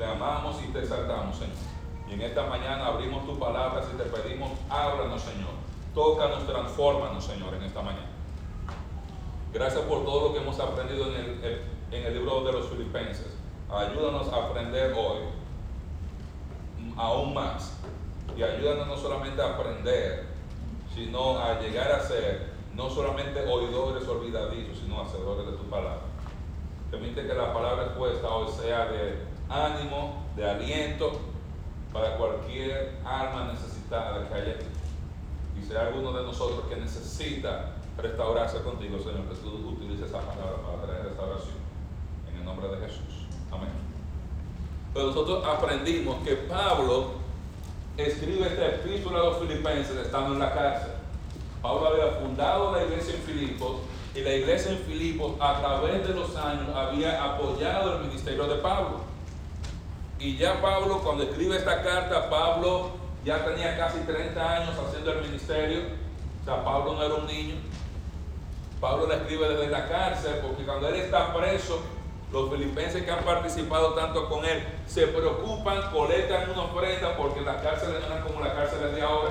te 0.00 0.06
amamos 0.06 0.56
y 0.66 0.72
te 0.72 0.78
exaltamos, 0.78 1.36
Señor. 1.36 1.56
Y 2.08 2.14
en 2.14 2.22
esta 2.22 2.46
mañana 2.46 2.86
abrimos 2.86 3.26
tu 3.26 3.38
palabra 3.38 3.82
y 3.92 3.96
te 3.98 4.04
pedimos, 4.04 4.50
ábranos, 4.70 5.20
Señor. 5.20 5.50
Tócanos, 5.94 6.46
transfórmanos, 6.46 7.22
Señor, 7.22 7.52
en 7.54 7.64
esta 7.64 7.82
mañana. 7.82 8.08
Gracias 9.52 9.82
por 9.82 10.06
todo 10.06 10.28
lo 10.28 10.32
que 10.32 10.40
hemos 10.40 10.58
aprendido 10.58 11.04
en 11.08 11.14
el, 11.16 11.62
en 11.92 12.06
el 12.06 12.14
libro 12.14 12.42
de 12.44 12.52
los 12.52 12.68
filipenses. 12.68 13.36
Ayúdanos 13.70 14.32
a 14.32 14.46
aprender 14.46 14.94
hoy 14.96 15.18
aún 16.96 17.34
más. 17.34 17.78
Y 18.34 18.42
ayúdanos 18.42 18.86
no 18.86 18.96
solamente 18.96 19.42
a 19.42 19.50
aprender, 19.50 20.28
sino 20.94 21.38
a 21.38 21.60
llegar 21.60 21.92
a 21.92 22.00
ser 22.00 22.52
no 22.74 22.88
solamente 22.88 23.40
oidores 23.46 24.08
olvidadizos, 24.08 24.78
sino 24.78 25.02
hacedores 25.02 25.44
de 25.44 25.52
tu 25.52 25.64
palabra. 25.64 26.00
Permite 26.90 27.26
que 27.26 27.34
la 27.34 27.52
palabra 27.52 27.84
expuesta 27.84 28.30
hoy 28.30 28.50
sea 28.50 28.86
de 28.86 29.29
ánimo, 29.50 30.24
de 30.36 30.48
aliento 30.48 31.20
para 31.92 32.16
cualquier 32.16 32.98
alma 33.04 33.52
necesitada 33.52 34.28
que 34.28 34.34
haya. 34.34 34.56
Y 35.60 35.66
sea 35.66 35.88
alguno 35.88 36.12
de 36.12 36.22
nosotros 36.22 36.64
que 36.68 36.76
necesita 36.76 37.72
restaurarse 37.98 38.62
contigo, 38.62 38.98
Señor, 38.98 39.28
que 39.28 39.34
tú 39.34 39.68
utilices 39.68 40.08
esa 40.08 40.20
palabra 40.20 40.56
para 40.64 40.82
traer 40.86 41.06
restauración. 41.06 41.56
En 42.30 42.38
el 42.38 42.44
nombre 42.44 42.68
de 42.68 42.86
Jesús. 42.86 43.26
Amén. 43.50 43.70
Pero 44.94 45.06
nosotros 45.06 45.44
aprendimos 45.44 46.22
que 46.24 46.34
Pablo 46.34 47.12
escribe 47.96 48.46
esta 48.46 48.66
epístola 48.66 49.18
a 49.18 49.24
los 49.24 49.38
filipenses 49.38 49.96
estando 49.96 50.34
en 50.34 50.38
la 50.38 50.52
cárcel. 50.52 50.92
Pablo 51.60 51.88
había 51.88 52.12
fundado 52.12 52.72
la 52.72 52.84
iglesia 52.84 53.14
en 53.14 53.22
Filipos 53.22 53.76
y 54.14 54.20
la 54.20 54.34
iglesia 54.34 54.72
en 54.72 54.78
Filipos 54.78 55.34
a 55.40 55.60
través 55.60 56.06
de 56.06 56.14
los 56.14 56.34
años 56.36 56.74
había 56.74 57.22
apoyado 57.22 57.96
el 57.98 58.06
ministerio 58.06 58.46
de 58.46 58.56
Pablo. 58.56 59.09
Y 60.20 60.36
ya 60.36 60.60
Pablo, 60.60 61.00
cuando 61.02 61.24
escribe 61.24 61.56
esta 61.56 61.82
carta, 61.82 62.28
Pablo 62.28 62.90
ya 63.24 63.42
tenía 63.42 63.76
casi 63.78 64.00
30 64.00 64.56
años 64.56 64.74
haciendo 64.78 65.12
el 65.12 65.22
ministerio. 65.22 65.80
O 66.42 66.44
sea, 66.44 66.62
Pablo 66.62 66.92
no 66.92 67.02
era 67.02 67.14
un 67.14 67.26
niño. 67.26 67.54
Pablo 68.80 69.06
la 69.06 69.16
escribe 69.16 69.48
desde 69.48 69.68
la 69.68 69.88
cárcel 69.88 70.40
porque 70.42 70.64
cuando 70.64 70.88
él 70.88 70.96
está 70.96 71.34
preso, 71.34 71.80
los 72.32 72.50
filipenses 72.50 73.02
que 73.02 73.10
han 73.10 73.24
participado 73.24 73.94
tanto 73.94 74.28
con 74.28 74.44
él 74.44 74.62
se 74.86 75.06
preocupan, 75.06 75.90
colectan 75.90 76.50
una 76.50 76.62
ofrenda 76.64 77.16
porque 77.16 77.40
las 77.40 77.62
cárceles 77.62 78.00
no 78.00 78.06
eran 78.06 78.22
como 78.22 78.44
las 78.44 78.54
cárceles 78.54 78.94
de 78.94 79.02
ahora, 79.02 79.30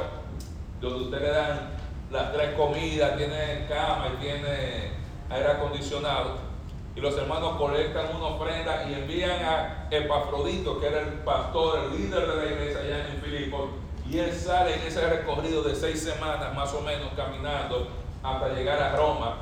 donde 0.82 1.06
usted 1.06 1.22
le 1.22 1.30
dan 1.30 1.70
las 2.12 2.34
tres 2.34 2.56
comidas, 2.56 3.16
tiene 3.16 3.68
cama 3.70 4.08
y 4.16 4.22
tiene 4.22 4.92
aire 5.30 5.48
acondicionado. 5.52 6.49
Y 6.96 7.02
los 7.02 7.18
hermanos 7.18 7.58
colectan 7.58 8.16
una 8.16 8.28
ofrenda 8.28 8.90
y 8.90 8.94
envían 8.94 9.44
a 9.44 9.88
Epafrodito, 9.92 10.80
que 10.80 10.88
era 10.88 11.02
el 11.02 11.14
pastor, 11.20 11.80
el 11.86 11.98
líder 11.98 12.28
de 12.28 12.36
la 12.36 12.46
iglesia 12.46 12.80
allá 12.82 13.10
en 13.10 13.22
Filipos, 13.22 13.70
y 14.10 14.18
él 14.18 14.34
sale 14.34 14.76
en 14.76 14.82
ese 14.82 15.08
recorrido 15.08 15.64
de 15.64 15.76
seis 15.76 16.02
semanas 16.02 16.54
más 16.56 16.74
o 16.74 16.82
menos 16.82 17.10
caminando 17.16 17.88
hasta 18.24 18.50
llegar 18.50 18.82
a 18.82 18.96
Roma 18.96 19.38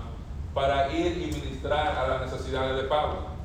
para 0.54 0.92
ir 0.92 1.18
y 1.18 1.32
ministrar 1.34 1.98
a 1.98 2.08
las 2.08 2.32
necesidades 2.32 2.76
de 2.76 2.84
Pablo. 2.84 3.38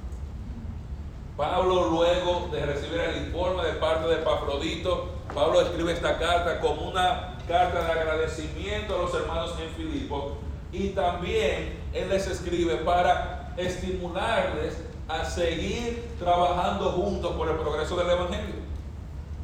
Pablo 1.37 1.91
luego 1.91 2.49
de 2.53 2.67
recibir 2.67 3.01
el 3.01 3.27
informe 3.27 3.65
de 3.65 3.73
parte 3.75 4.09
de 4.09 4.17
Epafrodito, 4.17 5.09
Pablo 5.35 5.63
escribe 5.63 5.93
esta 5.93 6.19
carta 6.19 6.61
como 6.61 6.89
una 6.89 7.37
carta 7.49 7.85
de 7.85 7.93
agradecimiento 7.93 8.95
a 8.95 8.99
los 8.99 9.15
hermanos 9.15 9.55
en 9.61 9.71
Filipo 9.71 10.37
y 10.73 10.91
también 10.91 11.81
él 11.93 12.09
les 12.09 12.27
escribe 12.27 12.77
para 12.77 13.42
estimularles 13.57 14.79
a 15.09 15.25
seguir 15.25 16.17
trabajando 16.19 16.93
juntos 16.93 17.33
por 17.33 17.49
el 17.49 17.57
progreso 17.57 17.97
del 17.97 18.11
Evangelio. 18.11 18.55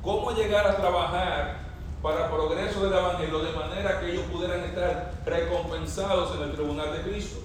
¿Cómo 0.03 0.31
llegar 0.33 0.67
a 0.67 0.77
trabajar 0.77 1.56
para 2.03 2.25
el 2.25 2.31
progreso 2.31 2.84
del 2.84 2.92
Evangelio 2.92 3.41
de 3.41 3.53
manera 3.53 4.00
que 4.00 4.12
ellos 4.12 4.25
pudieran 4.32 4.60
estar 4.60 5.12
recompensados 5.27 6.37
en 6.37 6.43
el 6.43 6.53
tribunal 6.53 6.93
de 6.93 7.10
Cristo? 7.10 7.41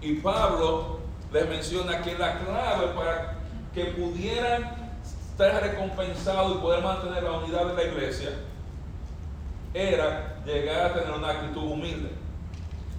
Y 0.00 0.14
Pablo 0.16 1.00
les 1.32 1.48
menciona 1.48 2.00
que 2.02 2.16
la 2.16 2.38
clave 2.38 2.88
para 2.94 3.36
que 3.74 3.84
pudieran 3.86 4.90
estar 5.30 5.62
recompensados 5.62 6.56
y 6.56 6.60
poder 6.60 6.82
mantener 6.82 7.22
la 7.22 7.32
unidad 7.32 7.66
de 7.66 7.74
la 7.74 7.82
iglesia 7.82 8.30
era 9.74 10.36
llegar 10.46 10.86
a 10.86 10.94
tener 10.94 11.10
una 11.10 11.30
actitud 11.30 11.62
humilde. 11.62 12.10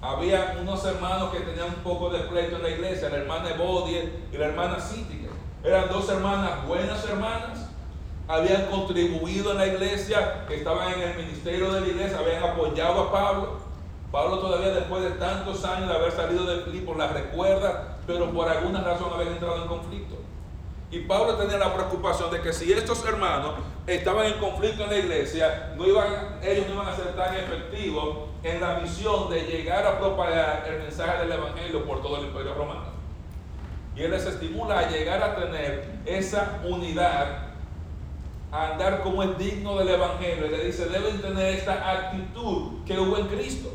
Había 0.01 0.57
unos 0.61 0.85
hermanos 0.85 1.31
que 1.31 1.39
tenían 1.39 1.69
un 1.69 1.83
poco 1.83 2.09
de 2.09 2.19
pleito 2.19 2.57
en 2.57 2.63
la 2.63 2.69
iglesia, 2.69 3.09
la 3.09 3.17
hermana 3.17 3.49
Ebodie 3.49 4.11
y 4.31 4.37
la 4.37 4.45
hermana 4.45 4.79
Cítica. 4.79 5.29
Eran 5.63 5.89
dos 5.89 6.07
hermanas, 6.09 6.67
buenas 6.67 7.03
hermanas, 7.05 7.67
habían 8.27 8.67
contribuido 8.67 9.51
en 9.51 9.57
la 9.57 9.67
iglesia, 9.67 10.45
estaban 10.49 10.93
en 10.93 11.01
el 11.01 11.17
ministerio 11.17 11.71
de 11.71 11.81
la 11.81 11.87
iglesia, 11.87 12.19
habían 12.19 12.43
apoyado 12.43 13.01
a 13.01 13.11
Pablo. 13.11 13.67
Pablo 14.11 14.39
todavía 14.39 14.69
después 14.69 15.03
de 15.03 15.11
tantos 15.11 15.65
años 15.65 15.89
de 15.89 15.95
haber 15.95 16.11
salido 16.11 16.45
de 16.45 16.63
Filipo 16.63 16.93
las 16.93 17.11
recuerda, 17.13 17.97
pero 18.05 18.31
por 18.31 18.47
alguna 18.47 18.81
razón 18.81 19.11
habían 19.13 19.33
entrado 19.33 19.63
en 19.63 19.67
conflicto. 19.67 20.15
Y 20.91 20.99
Pablo 20.99 21.35
tenía 21.35 21.57
la 21.57 21.73
preocupación 21.73 22.31
de 22.31 22.41
que 22.41 22.53
si 22.53 22.71
estos 22.71 23.03
hermanos 23.05 23.55
estaban 23.87 24.27
en 24.27 24.33
conflicto 24.33 24.83
en 24.83 24.89
la 24.89 24.97
iglesia, 24.97 25.73
no 25.75 25.85
iban, 25.85 26.39
ellos 26.41 26.67
no 26.67 26.75
iban 26.75 26.87
a 26.87 26.95
ser 26.95 27.15
tan 27.15 27.35
efectivos 27.35 28.19
en 28.47 28.61
la 28.61 28.79
misión 28.79 29.29
de 29.29 29.41
llegar 29.41 29.85
a 29.85 29.99
propagar 29.99 30.65
el 30.67 30.83
mensaje 30.83 31.23
del 31.23 31.31
Evangelio 31.33 31.85
por 31.85 32.01
todo 32.01 32.17
el 32.17 32.27
imperio 32.27 32.53
romano. 32.53 32.85
Y 33.95 34.03
él 34.03 34.11
les 34.11 34.25
estimula 34.25 34.79
a 34.79 34.89
llegar 34.89 35.21
a 35.21 35.35
tener 35.35 35.99
esa 36.05 36.61
unidad, 36.63 37.47
a 38.51 38.71
andar 38.71 39.01
como 39.01 39.23
es 39.23 39.37
digno 39.37 39.77
del 39.77 39.89
Evangelio. 39.89 40.45
Y 40.45 40.49
le 40.49 40.65
dice, 40.65 40.87
deben 40.87 41.21
tener 41.21 41.55
esta 41.55 41.91
actitud 41.91 42.85
que 42.85 42.97
hubo 42.97 43.17
en 43.17 43.27
Cristo. 43.27 43.69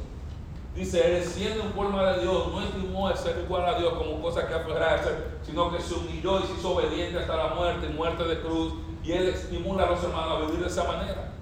Dice, 0.75 1.19
él 1.19 1.23
siendo 1.23 1.65
en 1.65 1.73
forma 1.73 2.13
de 2.13 2.23
Dios, 2.23 2.49
no 2.51 2.63
estimó 2.63 3.11
el 3.11 3.17
ser 3.17 3.43
igual 3.45 3.69
a 3.69 3.79
Dios 3.79 3.93
como 3.93 4.23
cosa 4.23 4.49
que 4.49 4.55
aferrarse, 4.55 5.11
sino 5.43 5.71
que 5.71 5.83
se 5.83 5.93
humilló 5.93 6.41
y 6.41 6.45
se 6.45 6.55
hizo 6.55 6.75
obediente 6.75 7.19
hasta 7.19 7.37
la 7.37 7.55
muerte, 7.55 7.89
muerte 7.89 8.25
de 8.25 8.41
cruz. 8.41 8.73
Y 9.05 9.13
él 9.13 9.29
estimula 9.29 9.85
a 9.85 9.91
los 9.91 10.03
hermanos 10.03 10.39
a 10.39 10.47
vivir 10.47 10.61
de 10.61 10.69
esa 10.69 10.85
manera. 10.85 11.33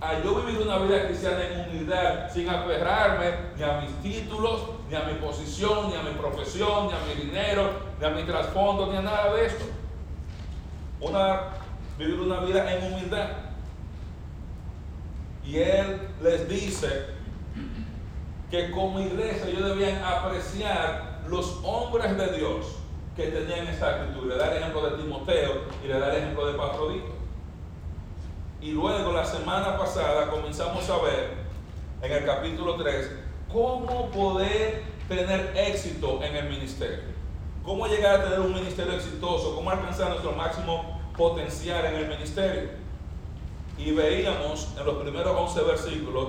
A 0.00 0.22
yo 0.22 0.42
vivir 0.42 0.62
una 0.62 0.78
vida 0.78 1.06
cristiana 1.06 1.44
en 1.44 1.68
humildad, 1.68 2.30
sin 2.32 2.48
aferrarme 2.48 3.34
ni 3.56 3.62
a 3.64 3.80
mis 3.80 3.94
títulos, 4.02 4.60
ni 4.88 4.94
a 4.94 5.02
mi 5.02 5.14
posición, 5.14 5.90
ni 5.90 5.96
a 5.96 6.02
mi 6.02 6.10
profesión, 6.10 6.86
ni 6.86 6.92
a 6.92 6.98
mi 7.06 7.24
dinero, 7.24 7.70
ni 7.98 8.06
a 8.06 8.10
mi 8.10 8.22
trasfondo, 8.22 8.86
ni 8.86 8.96
a 8.96 9.02
nada 9.02 9.34
de 9.34 9.46
esto. 9.46 9.64
Una, 11.00 11.40
vivir 11.98 12.20
una 12.20 12.40
vida 12.40 12.72
en 12.72 12.92
humildad. 12.92 13.28
Y 15.44 15.58
él 15.58 16.08
les 16.22 16.48
dice, 16.48 17.18
que 18.50 18.70
como 18.70 19.00
iglesia 19.00 19.46
ellos 19.46 19.64
debían 19.64 20.02
apreciar 20.02 21.20
los 21.28 21.60
hombres 21.62 22.16
de 22.16 22.38
Dios 22.38 22.66
que 23.14 23.26
tenían 23.26 23.66
esta 23.66 23.96
actitud. 23.96 24.26
Le 24.26 24.36
da 24.36 24.50
el 24.52 24.58
ejemplo 24.58 24.88
de 24.88 25.02
Timoteo 25.02 25.64
y 25.84 25.88
le 25.88 25.98
da 25.98 26.10
el 26.12 26.22
ejemplo 26.22 26.46
de 26.46 26.54
Pafrodito. 26.54 27.17
Y 28.60 28.72
luego 28.72 29.12
la 29.12 29.24
semana 29.24 29.78
pasada 29.78 30.28
comenzamos 30.28 30.88
a 30.90 30.98
ver 30.98 31.34
en 32.02 32.12
el 32.12 32.24
capítulo 32.24 32.74
3 32.74 33.08
cómo 33.52 34.10
poder 34.10 34.82
tener 35.08 35.52
éxito 35.56 36.20
en 36.22 36.34
el 36.34 36.48
ministerio. 36.48 37.04
Cómo 37.64 37.86
llegar 37.86 38.20
a 38.20 38.24
tener 38.24 38.40
un 38.40 38.52
ministerio 38.52 38.94
exitoso, 38.94 39.54
cómo 39.54 39.70
alcanzar 39.70 40.08
nuestro 40.08 40.32
máximo 40.32 41.00
potencial 41.16 41.86
en 41.86 41.94
el 41.94 42.08
ministerio. 42.08 42.70
Y 43.78 43.92
veíamos 43.92 44.74
en 44.76 44.86
los 44.86 44.96
primeros 44.96 45.36
11 45.36 45.62
versículos 45.62 46.28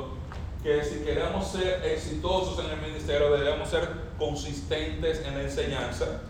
que 0.61 0.83
si 0.83 0.99
queremos 0.99 1.47
ser 1.47 1.83
exitosos 1.83 2.63
en 2.63 2.71
el 2.71 2.81
ministerio 2.81 3.31
debemos 3.31 3.69
ser 3.69 3.89
consistentes 4.19 5.25
en 5.25 5.35
la 5.35 5.43
enseñanza. 5.43 6.21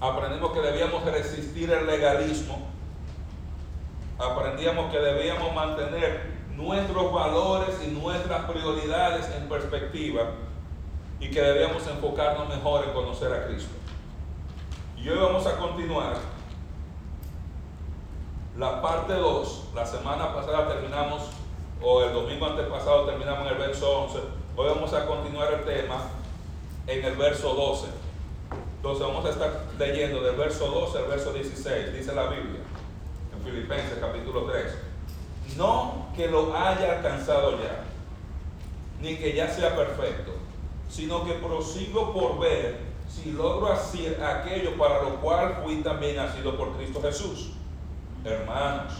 Aprendimos 0.00 0.52
que 0.52 0.60
debíamos 0.60 1.04
resistir 1.04 1.70
el 1.70 1.86
legalismo. 1.86 2.73
Aprendíamos 4.18 4.92
que 4.92 4.98
debíamos 4.98 5.54
mantener 5.54 6.34
nuestros 6.56 7.12
valores 7.12 7.80
y 7.84 7.88
nuestras 7.88 8.50
prioridades 8.50 9.28
en 9.36 9.48
perspectiva 9.48 10.22
y 11.20 11.30
que 11.30 11.40
debíamos 11.40 11.86
enfocarnos 11.86 12.48
mejor 12.48 12.84
en 12.84 12.92
conocer 12.92 13.32
a 13.32 13.46
Cristo. 13.46 13.74
Y 14.96 15.08
hoy 15.08 15.18
vamos 15.18 15.46
a 15.46 15.56
continuar 15.56 16.14
la 18.56 18.80
parte 18.80 19.14
2. 19.14 19.68
La 19.74 19.84
semana 19.84 20.32
pasada 20.32 20.68
terminamos 20.68 21.30
o 21.82 22.02
el 22.02 22.14
domingo 22.14 22.46
antepasado 22.46 23.04
terminamos 23.04 23.46
en 23.46 23.52
el 23.52 23.58
verso 23.58 24.04
11, 24.04 24.18
hoy 24.56 24.68
vamos 24.68 24.92
a 24.94 25.04
continuar 25.06 25.52
el 25.52 25.64
tema 25.64 25.96
en 26.86 27.04
el 27.04 27.16
verso 27.16 27.52
12. 27.54 27.88
Entonces 28.76 29.06
vamos 29.06 29.24
a 29.26 29.30
estar 29.30 29.66
leyendo 29.78 30.22
del 30.22 30.36
verso 30.36 30.66
12 30.66 30.98
al 30.98 31.04
verso 31.04 31.32
16, 31.32 31.92
dice 31.92 32.14
la 32.14 32.28
Biblia, 32.28 32.60
Filipenses 33.44 33.98
capítulo 34.00 34.46
3. 34.46 34.74
No 35.56 36.06
que 36.16 36.28
lo 36.28 36.56
haya 36.56 36.96
alcanzado 36.96 37.58
ya, 37.62 37.84
ni 39.00 39.16
que 39.16 39.34
ya 39.34 39.48
sea 39.48 39.76
perfecto, 39.76 40.32
sino 40.88 41.24
que 41.24 41.34
prosigo 41.34 42.12
por 42.12 42.38
ver 42.38 42.80
si 43.08 43.32
logro 43.32 43.72
hacer 43.72 44.22
aquello 44.24 44.76
para 44.78 45.02
lo 45.02 45.16
cual 45.20 45.60
fui 45.62 45.76
también 45.82 46.16
nacido 46.16 46.56
por 46.56 46.74
Cristo 46.76 47.02
Jesús. 47.02 47.50
Hermanos, 48.24 48.94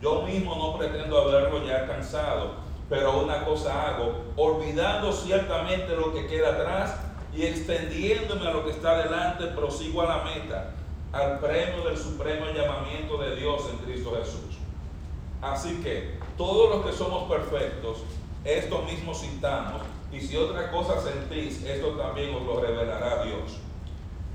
yo 0.00 0.22
mismo 0.22 0.54
no 0.54 0.78
pretendo 0.78 1.18
haberlo 1.18 1.66
ya 1.66 1.80
alcanzado, 1.80 2.52
pero 2.88 3.20
una 3.24 3.44
cosa 3.44 3.88
hago, 3.88 4.24
olvidando 4.36 5.12
ciertamente 5.12 5.96
lo 5.96 6.14
que 6.14 6.26
queda 6.26 6.50
atrás 6.50 6.94
y 7.34 7.44
extendiéndome 7.44 8.46
a 8.46 8.52
lo 8.52 8.64
que 8.64 8.70
está 8.70 9.02
delante, 9.02 9.46
prosigo 9.48 10.02
a 10.02 10.06
la 10.06 10.24
meta, 10.24 10.70
al 11.12 11.38
premio 11.38 11.84
del 11.84 11.96
supremo 11.96 12.46
llamamiento 12.46 13.16
de 13.18 13.36
Dios 13.36 13.62
en 13.70 13.78
Cristo 13.78 14.16
Jesús. 14.18 14.58
Así 15.40 15.80
que 15.82 16.18
todos 16.36 16.76
los 16.76 16.86
que 16.86 16.92
somos 16.92 17.30
perfectos, 17.30 17.98
esto 18.44 18.82
mismo 18.82 19.14
sintamos, 19.14 19.82
y 20.12 20.20
si 20.20 20.36
otra 20.36 20.70
cosa 20.70 21.00
sentís, 21.00 21.62
esto 21.64 21.90
también 21.92 22.34
os 22.34 22.42
lo 22.42 22.60
revelará 22.60 23.24
Dios. 23.24 23.58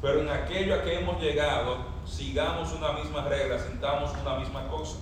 Pero 0.01 0.21
en 0.21 0.29
aquello 0.29 0.75
a 0.75 0.83
que 0.83 0.99
hemos 0.99 1.21
llegado, 1.21 1.77
sigamos 2.05 2.73
una 2.73 2.91
misma 2.93 3.23
regla, 3.25 3.57
sintamos 3.59 4.11
una 4.21 4.37
misma 4.39 4.67
cosa. 4.67 4.97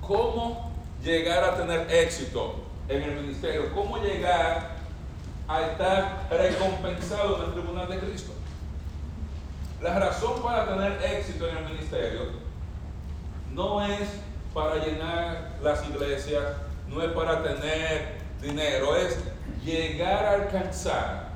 ¿Cómo 0.00 0.72
llegar 1.02 1.44
a 1.44 1.56
tener 1.56 1.90
éxito 1.90 2.56
en 2.88 3.02
el 3.02 3.16
ministerio? 3.16 3.72
¿Cómo 3.74 3.98
llegar 3.98 4.76
a 5.48 5.62
estar 5.62 6.28
recompensado 6.30 7.36
en 7.38 7.44
el 7.44 7.52
tribunal 7.52 7.88
de 7.88 7.98
Cristo? 7.98 8.32
La 9.82 9.98
razón 9.98 10.42
para 10.42 10.66
tener 10.68 11.02
éxito 11.02 11.48
en 11.48 11.56
el 11.56 11.64
ministerio 11.64 12.20
no 13.54 13.82
es 13.82 14.08
para 14.52 14.76
llenar 14.76 15.56
las 15.62 15.88
iglesias, 15.88 16.44
no 16.86 17.02
es 17.02 17.12
para 17.12 17.42
tener 17.42 18.18
dinero, 18.42 18.94
es 18.94 19.18
llegar 19.64 20.24
a 20.24 20.32
alcanzar 20.32 21.30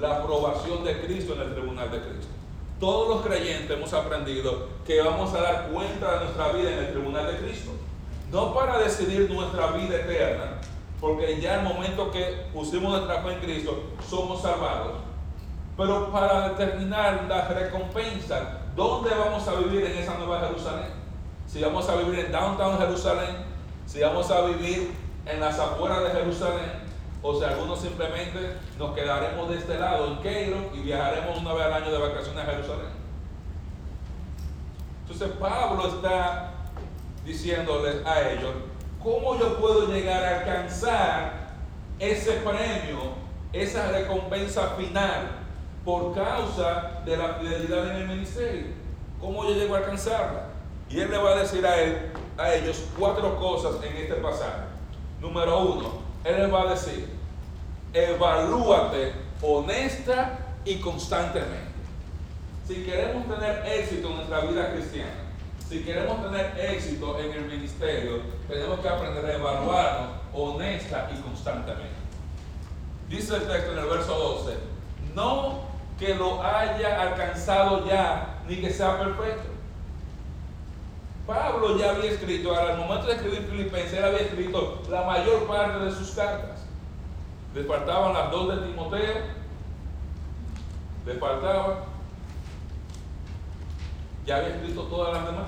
la 0.00 0.16
aprobación 0.16 0.82
de 0.82 1.02
Cristo 1.02 1.34
en 1.34 1.42
el 1.42 1.54
tribunal 1.54 1.90
de 1.92 2.00
Cristo. 2.00 2.32
Todos 2.80 3.08
los 3.08 3.24
creyentes 3.24 3.70
hemos 3.70 3.92
aprendido 3.92 4.68
que 4.84 5.00
vamos 5.00 5.32
a 5.34 5.40
dar 5.40 5.68
cuenta 5.68 6.18
de 6.18 6.24
nuestra 6.24 6.48
vida 6.48 6.72
en 6.72 6.78
el 6.80 6.92
tribunal 6.92 7.26
de 7.28 7.38
Cristo. 7.38 7.70
No 8.32 8.52
para 8.52 8.78
decidir 8.78 9.30
nuestra 9.30 9.68
vida 9.68 9.96
eterna, 9.96 10.58
porque 11.00 11.40
ya 11.40 11.60
el 11.60 11.62
momento 11.62 12.10
que 12.10 12.46
pusimos 12.52 12.90
nuestra 12.90 13.22
fe 13.22 13.34
en 13.34 13.38
Cristo 13.38 13.84
somos 14.08 14.42
salvados, 14.42 15.03
pero 15.76 16.10
para 16.12 16.50
determinar 16.50 17.24
la 17.28 17.48
recompensa, 17.48 18.60
dónde 18.76 19.10
vamos 19.10 19.46
a 19.48 19.54
vivir 19.56 19.84
en 19.84 19.98
esa 19.98 20.14
nueva 20.18 20.40
Jerusalén. 20.40 20.90
Si 21.46 21.60
vamos 21.60 21.88
a 21.88 21.96
vivir 21.96 22.20
en 22.20 22.32
downtown 22.32 22.78
Jerusalén, 22.78 23.36
si 23.86 24.00
vamos 24.00 24.30
a 24.30 24.42
vivir 24.42 24.92
en 25.26 25.40
las 25.40 25.58
afueras 25.58 26.04
de 26.04 26.10
Jerusalén, 26.10 26.84
o 27.22 27.38
si 27.38 27.44
algunos 27.44 27.80
simplemente 27.80 28.58
nos 28.78 28.94
quedaremos 28.94 29.48
de 29.48 29.56
este 29.56 29.78
lado 29.78 30.08
en 30.08 30.18
Keiro 30.18 30.70
y 30.74 30.80
viajaremos 30.80 31.38
una 31.38 31.54
vez 31.54 31.64
al 31.64 31.72
año 31.72 31.90
de 31.90 31.98
vacaciones 31.98 32.44
a 32.46 32.50
Jerusalén. 32.50 33.04
Entonces 35.02 35.30
Pablo 35.40 35.88
está 35.88 36.52
diciéndoles 37.24 38.04
a 38.06 38.30
ellos, 38.30 38.52
¿cómo 39.02 39.38
yo 39.38 39.58
puedo 39.58 39.88
llegar 39.88 40.22
a 40.22 40.40
alcanzar 40.40 41.44
ese 41.98 42.32
premio, 42.32 43.14
esa 43.52 43.90
recompensa 43.90 44.74
final 44.76 45.43
por 45.84 46.14
causa 46.14 47.02
de 47.04 47.16
la 47.16 47.34
fidelidad 47.34 47.90
en 47.90 47.96
el 47.96 48.08
ministerio? 48.08 48.66
¿Cómo 49.20 49.44
yo 49.44 49.54
llego 49.54 49.74
a 49.74 49.78
alcanzarla? 49.78 50.46
Y 50.90 51.00
él 51.00 51.10
le 51.10 51.18
va 51.18 51.30
a 51.30 51.36
decir 51.36 51.66
a, 51.66 51.80
él, 51.80 52.12
a 52.36 52.54
ellos 52.54 52.84
cuatro 52.98 53.38
cosas 53.38 53.82
en 53.82 53.96
este 53.96 54.14
pasaje. 54.14 54.64
Número 55.20 55.58
uno, 55.60 55.92
él 56.24 56.36
les 56.36 56.52
va 56.52 56.62
a 56.62 56.70
decir, 56.70 57.08
evalúate 57.92 59.12
honesta 59.42 60.38
y 60.64 60.76
constantemente. 60.76 61.74
Si 62.66 62.82
queremos 62.84 63.26
tener 63.26 63.62
éxito 63.66 64.08
en 64.08 64.16
nuestra 64.16 64.40
vida 64.40 64.72
cristiana, 64.72 65.10
si 65.68 65.82
queremos 65.82 66.22
tener 66.22 66.54
éxito 66.58 67.18
en 67.18 67.32
el 67.32 67.44
ministerio, 67.46 68.20
tenemos 68.48 68.80
que 68.80 68.88
aprender 68.88 69.24
a 69.24 69.34
evaluarnos 69.34 70.08
honesta 70.32 71.10
y 71.14 71.20
constantemente. 71.20 71.94
Dice 73.08 73.36
el 73.36 73.46
texto 73.46 73.72
en 73.72 73.78
el 73.78 73.86
verso 73.86 74.14
12, 74.14 74.54
no 75.14 75.73
que 75.98 76.14
lo 76.14 76.42
haya 76.42 77.00
alcanzado 77.00 77.86
ya, 77.86 78.40
ni 78.48 78.56
que 78.56 78.70
sea 78.70 78.98
perfecto 78.98 79.54
Pablo 81.26 81.78
ya 81.78 81.90
había 81.90 82.10
escrito, 82.10 82.54
al 82.54 82.76
momento 82.76 83.06
de 83.06 83.14
escribir 83.14 83.46
Filipenses, 83.50 83.94
él 83.94 84.04
había 84.04 84.20
escrito 84.20 84.82
la 84.90 85.02
mayor 85.02 85.46
parte 85.46 85.84
de 85.84 85.90
sus 85.90 86.10
cartas. 86.10 86.64
Le 87.54 87.64
faltaban 87.64 88.12
las 88.12 88.30
dos 88.30 88.54
de 88.54 88.66
Timoteo, 88.66 89.14
le 91.06 91.14
faltaban, 91.14 91.76
ya 94.26 94.36
había 94.36 94.48
escrito 94.48 94.82
todas 94.82 95.14
las 95.14 95.26
demás. 95.26 95.46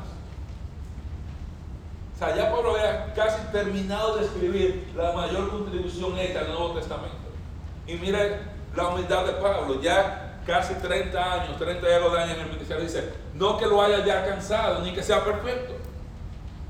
O 2.15 2.19
sea, 2.19 2.35
ya 2.35 2.51
Pablo 2.51 2.71
había 2.71 3.13
casi 3.13 3.43
terminado 3.53 4.17
de 4.17 4.25
escribir 4.25 4.91
la 4.97 5.13
mayor 5.13 5.51
contribución 5.51 6.19
hecha 6.19 6.41
al 6.41 6.49
Nuevo 6.49 6.71
Testamento. 6.71 7.17
Y 7.87 7.97
mire 7.97 8.41
la 8.75 8.89
humildad 8.89 9.27
de 9.27 9.33
Pablo, 9.33 9.83
ya 9.83 10.26
casi 10.47 10.75
30 10.75 11.33
años, 11.33 11.59
30 11.59 11.87
de 11.87 11.95
años 11.95 12.35
en 12.35 12.41
el 12.41 12.51
ministerio, 12.53 12.85
dice, 12.85 13.13
no 13.35 13.59
que 13.59 13.67
lo 13.67 13.83
haya 13.83 14.05
ya 14.05 14.21
alcanzado, 14.21 14.83
ni 14.83 14.95
que 14.95 15.03
sea 15.03 15.25
perfecto. 15.25 15.75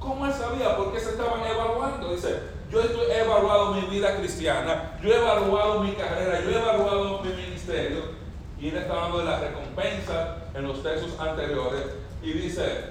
¿Cómo 0.01 0.27
él 0.27 0.33
sabía? 0.33 0.77
¿Por 0.77 0.93
qué 0.93 1.01
se 1.01 1.11
estaban 1.11 1.45
evaluando? 1.45 2.13
Dice, 2.13 2.41
yo 2.71 2.81
he 2.81 3.21
evaluado 3.21 3.75
mi 3.75 3.83
vida 3.83 4.17
cristiana, 4.17 4.99
yo 5.03 5.13
he 5.13 5.17
evaluado 5.17 5.81
mi 5.81 5.93
carrera, 5.93 6.41
yo 6.43 6.51
he 6.51 6.59
evaluado 6.63 7.21
mi 7.23 7.31
ministerio, 7.31 8.17
y 8.59 8.69
él 8.69 8.77
está 8.79 8.95
hablando 8.95 9.19
de 9.19 9.25
la 9.25 9.39
recompensa 9.41 10.37
en 10.55 10.67
los 10.67 10.83
textos 10.83 11.19
anteriores, 11.21 11.83
y 12.23 12.33
dice, 12.33 12.87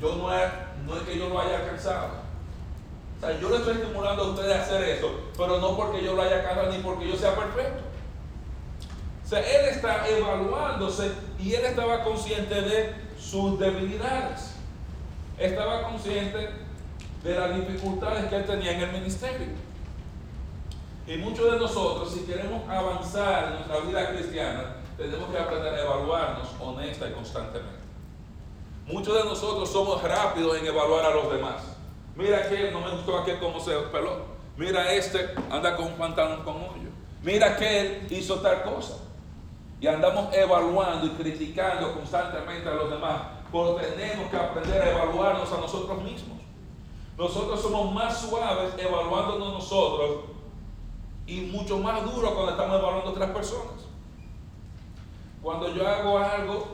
yo 0.00 0.16
no 0.16 0.32
es, 0.34 0.48
no 0.86 0.96
es 0.96 1.02
que 1.02 1.18
yo 1.18 1.28
lo 1.28 1.40
haya 1.40 1.58
alcanzado. 1.58 2.26
O 3.16 3.20
sea, 3.20 3.38
yo 3.40 3.48
le 3.50 3.56
estoy 3.56 3.74
estimulando 3.74 4.24
a 4.24 4.30
ustedes 4.30 4.56
a 4.56 4.62
hacer 4.62 4.82
eso, 4.84 5.10
pero 5.36 5.58
no 5.58 5.76
porque 5.76 6.02
yo 6.02 6.14
lo 6.14 6.22
haya 6.22 6.36
alcanzado 6.36 6.70
ni 6.70 6.78
porque 6.78 7.08
yo 7.08 7.16
sea 7.16 7.34
perfecto. 7.34 7.82
Sea, 9.26 9.40
él 9.40 9.70
está 9.70 10.08
evaluándose 10.08 11.10
y 11.40 11.52
él 11.52 11.64
estaba 11.64 12.04
consciente 12.04 12.62
de 12.62 12.94
sus 13.18 13.58
debilidades. 13.58 14.54
Estaba 15.36 15.82
consciente 15.82 16.48
de 17.24 17.34
las 17.34 17.56
dificultades 17.56 18.26
que 18.26 18.36
él 18.36 18.44
tenía 18.44 18.72
en 18.72 18.82
el 18.82 18.92
ministerio. 18.92 19.48
Y 21.08 21.16
muchos 21.16 21.52
de 21.52 21.58
nosotros, 21.58 22.12
si 22.12 22.20
queremos 22.20 22.68
avanzar 22.68 23.46
en 23.46 23.54
nuestra 23.54 23.80
vida 23.80 24.10
cristiana, 24.10 24.76
tenemos 24.96 25.28
que 25.28 25.38
aprender 25.38 25.74
a 25.74 25.82
evaluarnos 25.82 26.48
honesta 26.60 27.08
y 27.08 27.12
constantemente. 27.12 27.80
Muchos 28.86 29.12
de 29.12 29.24
nosotros 29.24 29.68
somos 29.68 30.00
rápidos 30.04 30.56
en 30.56 30.66
evaluar 30.66 31.04
a 31.04 31.10
los 31.10 31.32
demás. 31.32 31.64
Mira 32.14 32.38
aquel, 32.38 32.72
no 32.72 32.80
me 32.80 32.92
gustó 32.92 33.18
aquel 33.18 33.40
cómo 33.40 33.58
se 33.58 33.72
peló. 33.72 34.36
Mira 34.56 34.92
este, 34.92 35.34
anda 35.50 35.76
con 35.76 35.86
un 35.86 35.94
pantalón 35.94 36.44
con 36.44 36.56
hoyo. 36.56 36.90
Mira 37.22 37.54
aquel, 37.54 38.06
hizo 38.08 38.36
tal 38.36 38.62
cosa 38.62 39.05
y 39.80 39.86
andamos 39.86 40.34
evaluando 40.34 41.06
y 41.06 41.10
criticando 41.10 41.92
constantemente 41.94 42.68
a 42.68 42.74
los 42.74 42.90
demás, 42.90 43.22
pero 43.52 43.74
tenemos 43.74 44.30
que 44.30 44.36
aprender 44.36 44.82
a 44.82 44.90
evaluarnos 44.90 45.52
a 45.52 45.58
nosotros 45.58 46.02
mismos. 46.02 46.38
Nosotros 47.18 47.60
somos 47.60 47.94
más 47.94 48.20
suaves 48.20 48.74
evaluándonos 48.78 49.52
nosotros 49.54 50.24
y 51.26 51.40
mucho 51.42 51.78
más 51.78 52.04
duros 52.04 52.32
cuando 52.32 52.52
estamos 52.52 52.78
evaluando 52.78 53.08
a 53.08 53.12
otras 53.12 53.30
personas. 53.30 53.86
Cuando 55.42 55.74
yo 55.74 55.86
hago 55.86 56.18
algo, 56.18 56.66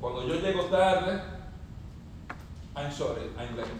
cuando 0.00 0.26
yo 0.26 0.34
llego 0.34 0.64
tarde, 0.64 1.22
I'm 2.74 2.90
sorry, 2.90 3.30
I'm 3.38 3.56
late. 3.56 3.70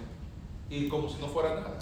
Y 0.71 0.89
como 0.89 1.09
si 1.09 1.21
no 1.21 1.27
fuera 1.29 1.55
nada. 1.55 1.79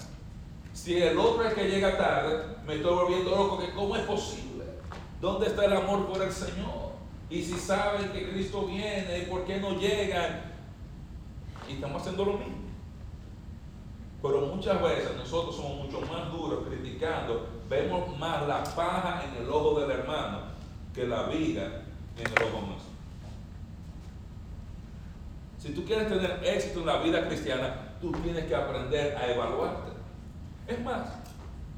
Si 0.73 1.01
el 1.01 1.19
otro 1.19 1.45
es 1.45 1.55
que 1.55 1.69
llega 1.69 1.99
tarde, 1.99 2.57
me 2.67 2.77
estoy 2.77 2.95
volviendo 2.95 3.31
loco, 3.31 3.59
que 3.59 3.73
cómo 3.73 3.95
es 3.97 4.03
posible 4.03 4.51
¿Dónde 5.23 5.47
está 5.47 5.67
el 5.67 5.73
amor 5.73 6.09
por 6.09 6.21
el 6.21 6.33
Señor? 6.33 6.91
Y 7.31 7.43
si 7.43 7.52
saben 7.52 8.11
que 8.11 8.29
Cristo 8.29 8.67
viene, 8.67 9.21
¿y 9.21 9.31
por 9.31 9.45
qué 9.45 9.61
no 9.61 9.79
llegan? 9.79 10.43
Y 11.69 11.75
estamos 11.75 12.02
haciendo 12.02 12.25
lo 12.25 12.33
mismo. 12.33 12.57
Pero 14.21 14.41
muchas 14.41 14.83
veces 14.83 15.17
nosotros 15.17 15.55
somos 15.55 15.85
mucho 15.85 16.00
más 16.00 16.29
duros 16.33 16.64
criticando, 16.69 17.47
vemos 17.71 18.19
más 18.19 18.49
la 18.49 18.64
paja 18.64 19.23
en 19.25 19.45
el 19.45 19.49
ojo 19.49 19.79
del 19.79 19.93
hermano 19.93 20.41
que 20.93 21.07
la 21.07 21.23
viga 21.29 21.83
en 22.17 22.26
el 22.26 22.43
ojo 22.43 22.67
nuestro. 22.67 22.91
Si 25.61 25.73
tú 25.73 25.85
quieres 25.85 26.09
tener 26.09 26.41
éxito 26.45 26.81
en 26.81 26.87
la 26.87 26.99
vida 26.99 27.29
cristiana, 27.29 27.93
tú 28.00 28.11
tienes 28.11 28.47
que 28.47 28.57
aprender 28.57 29.17
a 29.17 29.31
evaluarte. 29.31 29.93
Es 30.67 30.81
más, 30.81 31.07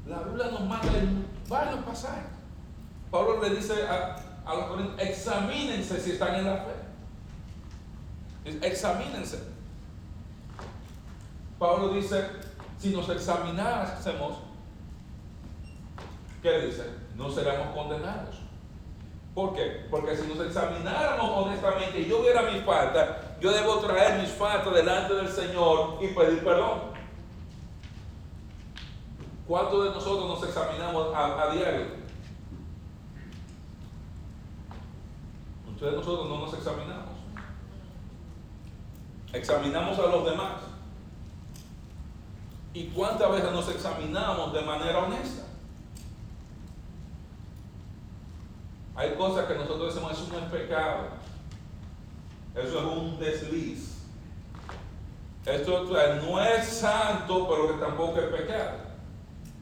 la 0.07 0.21
Biblia 0.21 0.47
nos 0.47 0.61
manda 0.61 0.97
en 0.97 1.27
varios 1.47 1.83
pasajes. 1.83 2.34
Pablo 3.11 3.41
le 3.41 3.55
dice 3.55 3.73
a, 3.87 4.17
los 4.53 4.65
corintios, 4.65 4.99
examínense 4.99 5.99
si 5.99 6.11
están 6.11 6.35
en 6.35 6.45
la 6.45 6.57
fe. 6.57 6.73
Examínense. 8.61 9.39
Pablo 11.57 11.89
dice, 11.89 12.27
si 12.77 12.89
nos 12.89 13.09
examinásemos, 13.09 14.37
¿qué 16.41 16.59
dice? 16.59 16.89
No 17.15 17.29
seremos 17.31 17.75
condenados. 17.75 18.35
¿Por 19.33 19.53
qué? 19.53 19.85
Porque 19.91 20.15
si 20.15 20.27
nos 20.27 20.45
examináramos 20.45 21.45
honestamente 21.45 21.99
y 21.99 22.07
yo 22.07 22.21
viera 22.21 22.43
mis 22.43 22.63
faltas, 22.63 23.09
yo 23.41 23.51
debo 23.51 23.79
traer 23.79 24.21
mis 24.21 24.29
faltas 24.29 24.73
delante 24.73 25.13
del 25.13 25.27
Señor 25.27 25.97
y 26.01 26.07
pedir 26.07 26.43
perdón. 26.43 26.95
¿Cuántos 29.45 29.83
de 29.83 29.89
nosotros 29.91 30.27
nos 30.27 30.47
examinamos 30.47 31.13
a, 31.13 31.51
diario? 31.51 32.04
Nosotros 35.91 36.29
no 36.29 36.39
nos 36.39 36.53
examinamos. 36.53 37.15
Examinamos 39.33 39.99
a 39.99 40.07
los 40.07 40.25
demás. 40.25 40.53
¿Y 42.73 42.87
cuántas 42.87 43.31
veces 43.31 43.51
nos 43.51 43.69
examinamos 43.69 44.53
de 44.53 44.61
manera 44.61 44.99
honesta? 44.99 45.43
Hay 48.95 49.13
cosas 49.15 49.45
que 49.45 49.55
nosotros 49.55 49.93
decimos, 49.93 50.13
eso 50.13 50.27
no 50.31 50.39
es 50.39 50.45
pecado. 50.45 51.07
Eso 52.55 52.79
es 52.79 52.85
un 52.85 53.19
desliz. 53.19 53.95
Esto 55.45 55.83
no 55.83 56.41
es 56.41 56.65
santo, 56.65 57.47
pero 57.49 57.67
que 57.67 57.85
tampoco 57.85 58.19
es 58.19 58.27
pecado. 58.27 58.77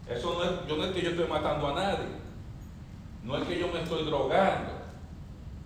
Eso 0.08 0.34
no 0.34 0.44
es, 0.44 0.68
yo 0.68 0.77
no 0.77 0.86
es 0.86 0.92
que 0.92 1.01
yo 1.01 1.10
estoy 1.10 1.27
matando 1.27 1.68
a 1.68 1.74
nadie. 1.74 2.08
No 3.24 3.38
es 3.38 3.48
que 3.48 3.60
yo 3.60 3.68
me 3.70 3.82
estoy 3.82 4.06
drogando. 4.06 4.83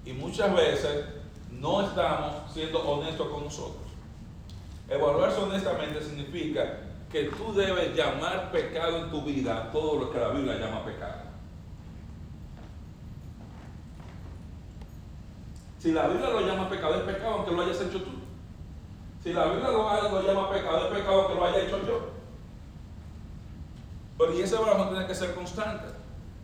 Y 0.08 0.14
muchas 0.14 0.56
veces 0.56 1.04
no 1.52 1.82
estamos 1.82 2.50
siendo 2.54 2.80
honestos 2.80 3.28
con 3.28 3.44
nosotros. 3.44 3.84
Evaluarse 4.88 5.42
honestamente 5.42 6.02
significa 6.02 6.80
que 7.12 7.26
tú 7.26 7.54
debes 7.54 7.94
llamar 7.94 8.50
pecado 8.50 9.00
en 9.00 9.12
tu 9.12 9.22
vida 9.24 9.70
todo 9.74 10.00
lo 10.00 10.10
que 10.10 10.18
la 10.18 10.30
Biblia 10.30 10.58
llama 10.58 10.86
pecado. 10.86 11.24
Si 15.78 15.92
la 15.92 16.08
Biblia 16.08 16.30
lo 16.30 16.40
llama 16.40 16.70
pecado, 16.70 16.96
es 16.96 17.02
pecado 17.02 17.34
aunque 17.34 17.52
lo 17.52 17.64
hayas 17.64 17.82
hecho 17.82 18.02
tú. 18.02 18.12
Si 19.22 19.34
la 19.34 19.48
Biblia 19.48 19.72
lo, 19.72 20.22
llama 20.22 20.50
pecado, 20.50 20.88
es 20.88 20.98
pecado 21.00 21.22
aunque 21.22 21.36
lo 21.36 21.46
haya 21.46 21.64
hecho 21.64 21.86
yo. 21.86 22.12
Pero 24.18 24.34
y 24.34 24.42
ese 24.42 24.56
evaluación 24.56 24.90
tiene 24.92 25.06
que 25.06 25.16
ser 25.16 25.36
constante. 25.36 25.88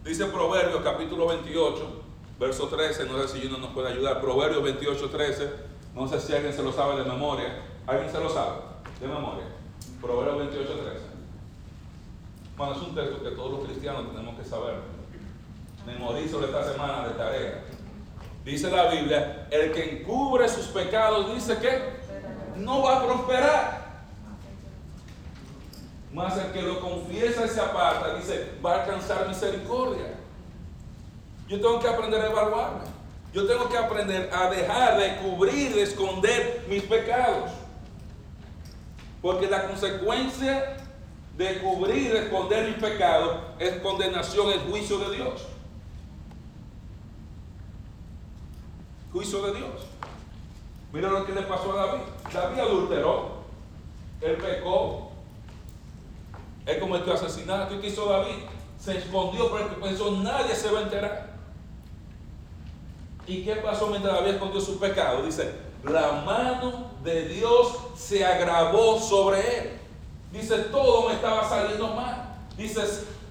Dice 0.03 0.25
Proverbios 0.25 0.82
capítulo 0.82 1.27
28, 1.27 2.02
verso 2.43 2.67
13, 2.67 3.05
no 3.05 3.25
sé 3.25 3.39
si 3.39 3.47
uno 3.47 3.57
nos 3.57 3.71
puede 3.71 3.93
ayudar. 3.93 4.19
Proverbios 4.19 4.62
28, 4.63 5.09
13, 5.09 5.50
no 5.95 6.07
sé 6.07 6.19
si 6.19 6.33
alguien 6.33 6.53
se 6.53 6.62
lo 6.62 6.73
sabe 6.73 7.01
de 7.01 7.09
memoria. 7.09 7.63
¿Alguien 7.88 8.12
se 8.12 8.19
lo 8.19 8.29
sabe 8.29 8.59
de 9.00 9.07
memoria? 9.07 9.45
Proverbios 10.01 10.51
28, 10.51 10.73
13. 10.73 11.00
Bueno, 12.57 12.73
es 12.73 12.81
un 12.81 12.95
texto 12.95 13.23
que 13.23 13.31
todos 13.31 13.51
los 13.51 13.65
cristianos 13.65 14.12
tenemos 14.12 14.38
que 14.38 14.45
saber. 14.45 14.75
Memorizo 15.85 16.43
esta 16.43 16.71
semana 16.71 17.07
de 17.07 17.13
tarea. 17.13 17.63
Dice 18.43 18.69
la 18.69 18.89
Biblia, 18.89 19.47
el 19.50 19.71
que 19.71 20.00
encubre 20.00 20.47
sus 20.50 20.67
pecados 20.67 21.33
dice 21.33 21.57
que 21.59 21.93
no 22.57 22.83
va 22.83 22.97
a 22.97 23.05
prosperar. 23.05 23.83
Mas 26.13 26.38
el 26.38 26.51
que 26.51 26.62
lo 26.62 26.79
confiesa 26.79 27.45
y 27.45 27.50
se 27.50 27.59
aparta, 27.59 28.15
dice, 28.15 28.51
va 28.63 28.75
a 28.75 28.83
alcanzar 28.83 29.27
misericordia. 29.27 30.19
Yo 31.47 31.57
tengo 31.59 31.79
que 31.79 31.88
aprender 31.88 32.21
a 32.21 32.29
evaluarme. 32.29 32.81
Yo 33.33 33.47
tengo 33.47 33.67
que 33.67 33.77
aprender 33.77 34.29
a 34.31 34.50
dejar 34.50 34.97
de 34.97 35.15
cubrir, 35.17 35.73
de 35.73 35.81
esconder 35.81 36.65
mis 36.69 36.83
pecados. 36.83 37.51
Porque 39.21 39.47
la 39.47 39.67
consecuencia 39.67 40.77
de 41.35 41.59
cubrir, 41.59 42.13
de 42.13 42.25
esconder 42.25 42.67
mis 42.67 42.77
pecados 42.77 43.38
es 43.57 43.81
condenación, 43.81 44.51
es 44.51 44.62
juicio 44.69 45.00
de 45.00 45.15
Dios. 45.15 45.47
Juicio 49.12 49.41
de 49.41 49.57
Dios. 49.57 49.81
Mira 50.91 51.09
lo 51.09 51.25
que 51.25 51.33
le 51.33 51.41
pasó 51.41 51.73
a 51.73 51.85
David. 51.88 52.03
David 52.31 52.59
adulteró. 52.59 53.43
Él 54.21 54.38
pecó. 54.38 55.12
Él 56.67 56.79
cometió 56.79 57.13
asesinato. 57.13 57.75
¿Y 57.75 57.79
qué 57.79 57.88
hizo 57.88 58.05
David? 58.05 58.43
Se 58.79 58.97
escondió 58.97 59.50
porque 59.50 59.75
pensó 59.81 60.12
nadie 60.17 60.55
se 60.55 60.69
va 60.69 60.79
a 60.79 60.83
enterar. 60.83 61.33
¿Y 63.25 63.44
qué 63.44 63.56
pasó 63.56 63.88
mientras 63.88 64.13
David 64.13 64.34
escondió 64.34 64.60
su 64.60 64.80
pecado? 64.80 65.24
Dice, 65.24 65.53
la 65.84 66.24
mano 66.25 66.92
de 67.03 67.27
Dios 67.27 67.77
se 67.96 68.25
agravó 68.25 69.00
sobre 69.00 69.39
él. 69.39 69.70
Dice, 70.32 70.58
todo 70.72 71.08
me 71.08 71.15
estaba 71.15 71.48
saliendo 71.48 71.88
mal. 71.89 72.38
Dice, 72.58 72.82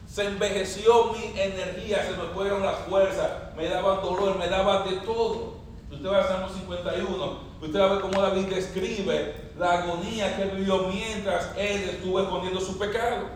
se 0.08 0.24
envejeció 0.24 1.12
mi 1.12 1.40
energía, 1.40 2.04
se 2.04 2.10
me 2.12 2.28
fueron 2.34 2.62
las 2.62 2.78
fuerzas, 2.80 3.30
me 3.56 3.68
daban 3.68 4.02
dolor, 4.02 4.38
me 4.38 4.48
daban 4.48 4.88
de 4.88 4.96
todo. 4.96 5.54
Usted 5.90 6.08
va 6.08 6.20
a 6.20 6.28
Salmo 6.28 6.48
51, 6.48 7.38
usted 7.60 7.80
va 7.80 7.84
a 7.84 7.92
ver 7.92 8.00
cómo 8.00 8.20
David 8.20 8.46
describe 8.46 9.34
la 9.58 9.82
agonía 9.82 10.36
que 10.36 10.54
vivió 10.54 10.88
mientras 10.88 11.50
él 11.56 11.88
estuvo 11.90 12.20
escondiendo 12.20 12.60
su 12.60 12.78
pecado. 12.78 13.26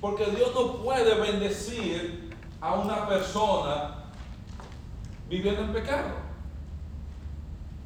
Porque 0.00 0.26
Dios 0.26 0.50
no 0.54 0.76
puede 0.82 1.14
bendecir 1.14 2.23
a 2.64 2.72
una 2.76 3.06
persona 3.06 3.94
viviendo 5.28 5.60
en 5.60 5.72
pecado. 5.74 6.08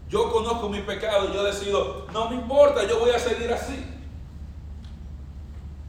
Yo 0.09 0.33
conozco 0.33 0.69
mi 0.69 0.83
pecado 0.83 1.29
y 1.29 1.35
yo 1.35 1.43
decido, 1.43 2.07
no 2.13 2.31
me 2.31 2.37
importa, 2.37 2.87
yo 2.87 3.01
voy 3.01 3.11
a 3.11 3.19
seguir 3.19 3.53
así. 3.53 3.85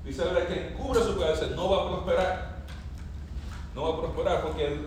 Dice 0.04 0.24
el 0.24 0.48
que 0.48 0.74
cubre 0.74 1.04
su 1.04 1.16
pecado, 1.16 1.56
no 1.56 1.70
va 1.70 1.84
a 1.84 1.88
prosperar. 1.88 2.56
No 3.76 3.84
va 3.84 3.90
a 3.90 4.02
prosperar 4.02 4.42
porque 4.42 4.80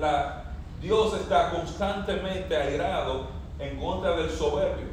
Dios 0.80 1.14
está 1.14 1.50
constantemente 1.50 2.56
airado 2.56 3.28
en 3.60 3.78
contra 3.78 4.16
del 4.16 4.30
soberbio. 4.30 4.88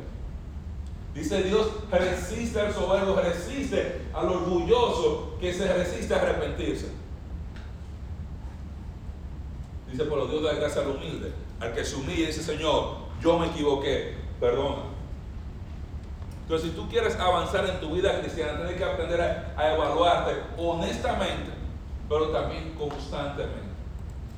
Dice 1.15 1.41
Dios 1.41 1.67
resiste 1.89 2.61
al 2.61 2.71
soberbio, 2.71 3.15
resiste 3.15 4.05
al 4.13 4.27
orgulloso 4.27 5.35
que 5.39 5.51
se 5.51 5.73
resiste 5.73 6.13
a 6.13 6.17
arrepentirse. 6.17 6.98
Dice, 9.91 10.03
por 10.05 10.19
los 10.19 10.29
Dios 10.29 10.43
da 10.43 10.53
gracia 10.53 10.81
al 10.81 10.89
humilde. 10.89 11.31
Al 11.59 11.73
que 11.73 11.83
se 11.83 11.95
humille 11.95 12.27
dice, 12.27 12.43
Señor, 12.43 12.97
yo 13.21 13.37
me 13.37 13.47
equivoqué, 13.47 14.15
perdona. 14.39 14.83
Entonces, 16.43 16.71
si 16.71 16.75
tú 16.75 16.89
quieres 16.89 17.15
avanzar 17.19 17.65
en 17.69 17.79
tu 17.79 17.93
vida 17.93 18.19
cristiana, 18.21 18.57
tienes 18.57 18.75
que 18.75 18.83
aprender 18.83 19.21
a 19.55 19.73
evaluarte 19.73 20.33
honestamente, 20.57 21.51
pero 22.07 22.29
también 22.29 22.73
constantemente. 22.73 23.69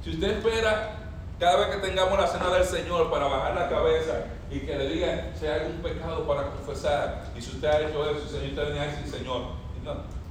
Si 0.04 0.10
usted 0.10 0.38
espera 0.38 0.98
cada 1.40 1.58
vez 1.58 1.76
que 1.76 1.88
tengamos 1.88 2.20
la 2.20 2.28
cena 2.28 2.50
del 2.50 2.66
Señor 2.66 3.10
para 3.10 3.28
bajar 3.28 3.56
la 3.56 3.70
cabeza 3.70 4.26
y 4.50 4.60
que 4.60 4.76
le 4.78 4.90
digan 4.90 5.32
si 5.40 5.48
hay 5.48 5.62
algún 5.62 5.82
pecado 5.82 6.28
para 6.28 6.52
confesar, 6.52 7.32
y 7.36 7.42
si 7.42 7.52
usted 7.52 7.68
ha 7.68 7.80
hecho 7.80 8.10
eso, 8.10 8.28
Señor, 8.28 8.50
usted 8.50 8.74
viene 8.74 9.08
Señor, 9.08 9.42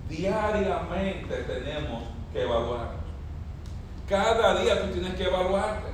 diariamente 0.08 1.34
tenemos 1.48 2.04
que 2.32 2.42
evaluar. 2.42 2.99
Cada 4.10 4.60
día 4.60 4.82
tú 4.82 4.88
tienes 4.88 5.14
que 5.14 5.24
evaluarte. 5.24 5.88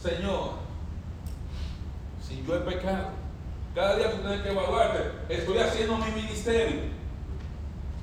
Señor, 0.00 0.50
si 2.22 2.44
yo 2.46 2.54
he 2.54 2.60
pecado, 2.60 3.08
cada 3.74 3.96
día 3.96 4.12
tú 4.12 4.18
tienes 4.18 4.42
que 4.42 4.50
evaluarte. 4.50 5.12
Estoy 5.28 5.58
haciendo 5.58 5.96
mi 5.96 6.12
ministerio. 6.12 6.82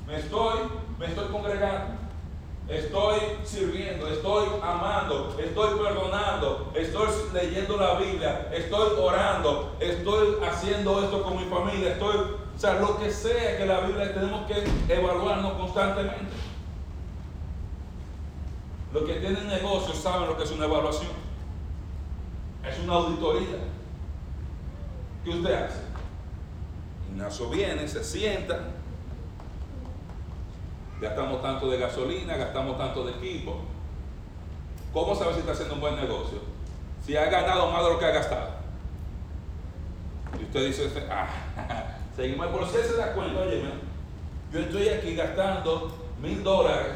Me 0.08 0.18
estoy, 0.18 0.60
me 1.00 1.06
estoy 1.06 1.28
congregando 1.28 2.04
estoy 2.68 3.20
sirviendo, 3.44 4.08
estoy 4.08 4.48
amando, 4.62 5.36
estoy 5.38 5.80
perdonando, 5.80 6.72
estoy 6.74 7.08
leyendo 7.34 7.78
la 7.78 7.96
Biblia, 7.96 8.50
estoy 8.54 9.00
orando, 9.00 9.76
estoy 9.80 10.38
haciendo 10.42 11.04
esto 11.04 11.24
con 11.24 11.38
mi 11.38 11.46
familia, 11.46 11.94
estoy, 11.94 12.16
o 12.16 12.60
sea, 12.60 12.80
lo 12.80 12.98
que 12.98 13.12
sea 13.12 13.58
que 13.58 13.66
la 13.66 13.82
Biblia 13.82 14.14
tenemos 14.14 14.48
que 14.48 14.64
evaluarnos 14.94 15.54
constantemente. 15.54 16.53
Los 18.94 19.04
que 19.06 19.14
tienen 19.16 19.48
negocios 19.48 19.98
saben 19.98 20.28
lo 20.28 20.38
que 20.38 20.44
es 20.44 20.52
una 20.52 20.66
evaluación. 20.66 21.12
Es 22.64 22.80
una 22.84 22.94
auditoría. 22.94 23.58
¿Qué 25.24 25.32
usted 25.32 25.54
hace? 25.54 25.80
Ignacio 27.10 27.50
viene, 27.50 27.88
se 27.88 28.04
sienta, 28.04 28.60
gastamos 31.02 31.42
tanto 31.42 31.70
de 31.70 31.80
gasolina, 31.80 32.38
gastamos 32.38 32.78
tanto 32.78 33.06
de 33.06 33.14
equipo. 33.14 33.62
¿Cómo 34.94 35.16
sabe 35.16 35.34
si 35.34 35.40
está 35.40 35.54
haciendo 35.54 35.76
un 35.76 35.82
buen 35.82 35.96
negocio? 35.96 36.40
Si 37.04 37.18
ha 37.18 37.26
ganado 37.26 37.72
más 37.72 37.84
de 37.84 37.90
lo 37.90 38.00
que 38.00 38.06
ha 38.06 38.12
gastado. 38.12 38.50
Y 40.40 40.44
usted 40.44 40.68
dice, 40.68 41.08
ah, 41.10 41.28
seguimos, 42.16 42.48
por 42.48 42.68
si 42.68 42.78
se 42.78 42.96
da 42.96 43.14
cuenta, 43.14 43.42
oye, 43.42 43.64
yo 44.52 44.60
estoy 44.60 44.90
aquí 44.90 45.16
gastando 45.16 45.92
mil 46.22 46.44
dólares 46.44 46.94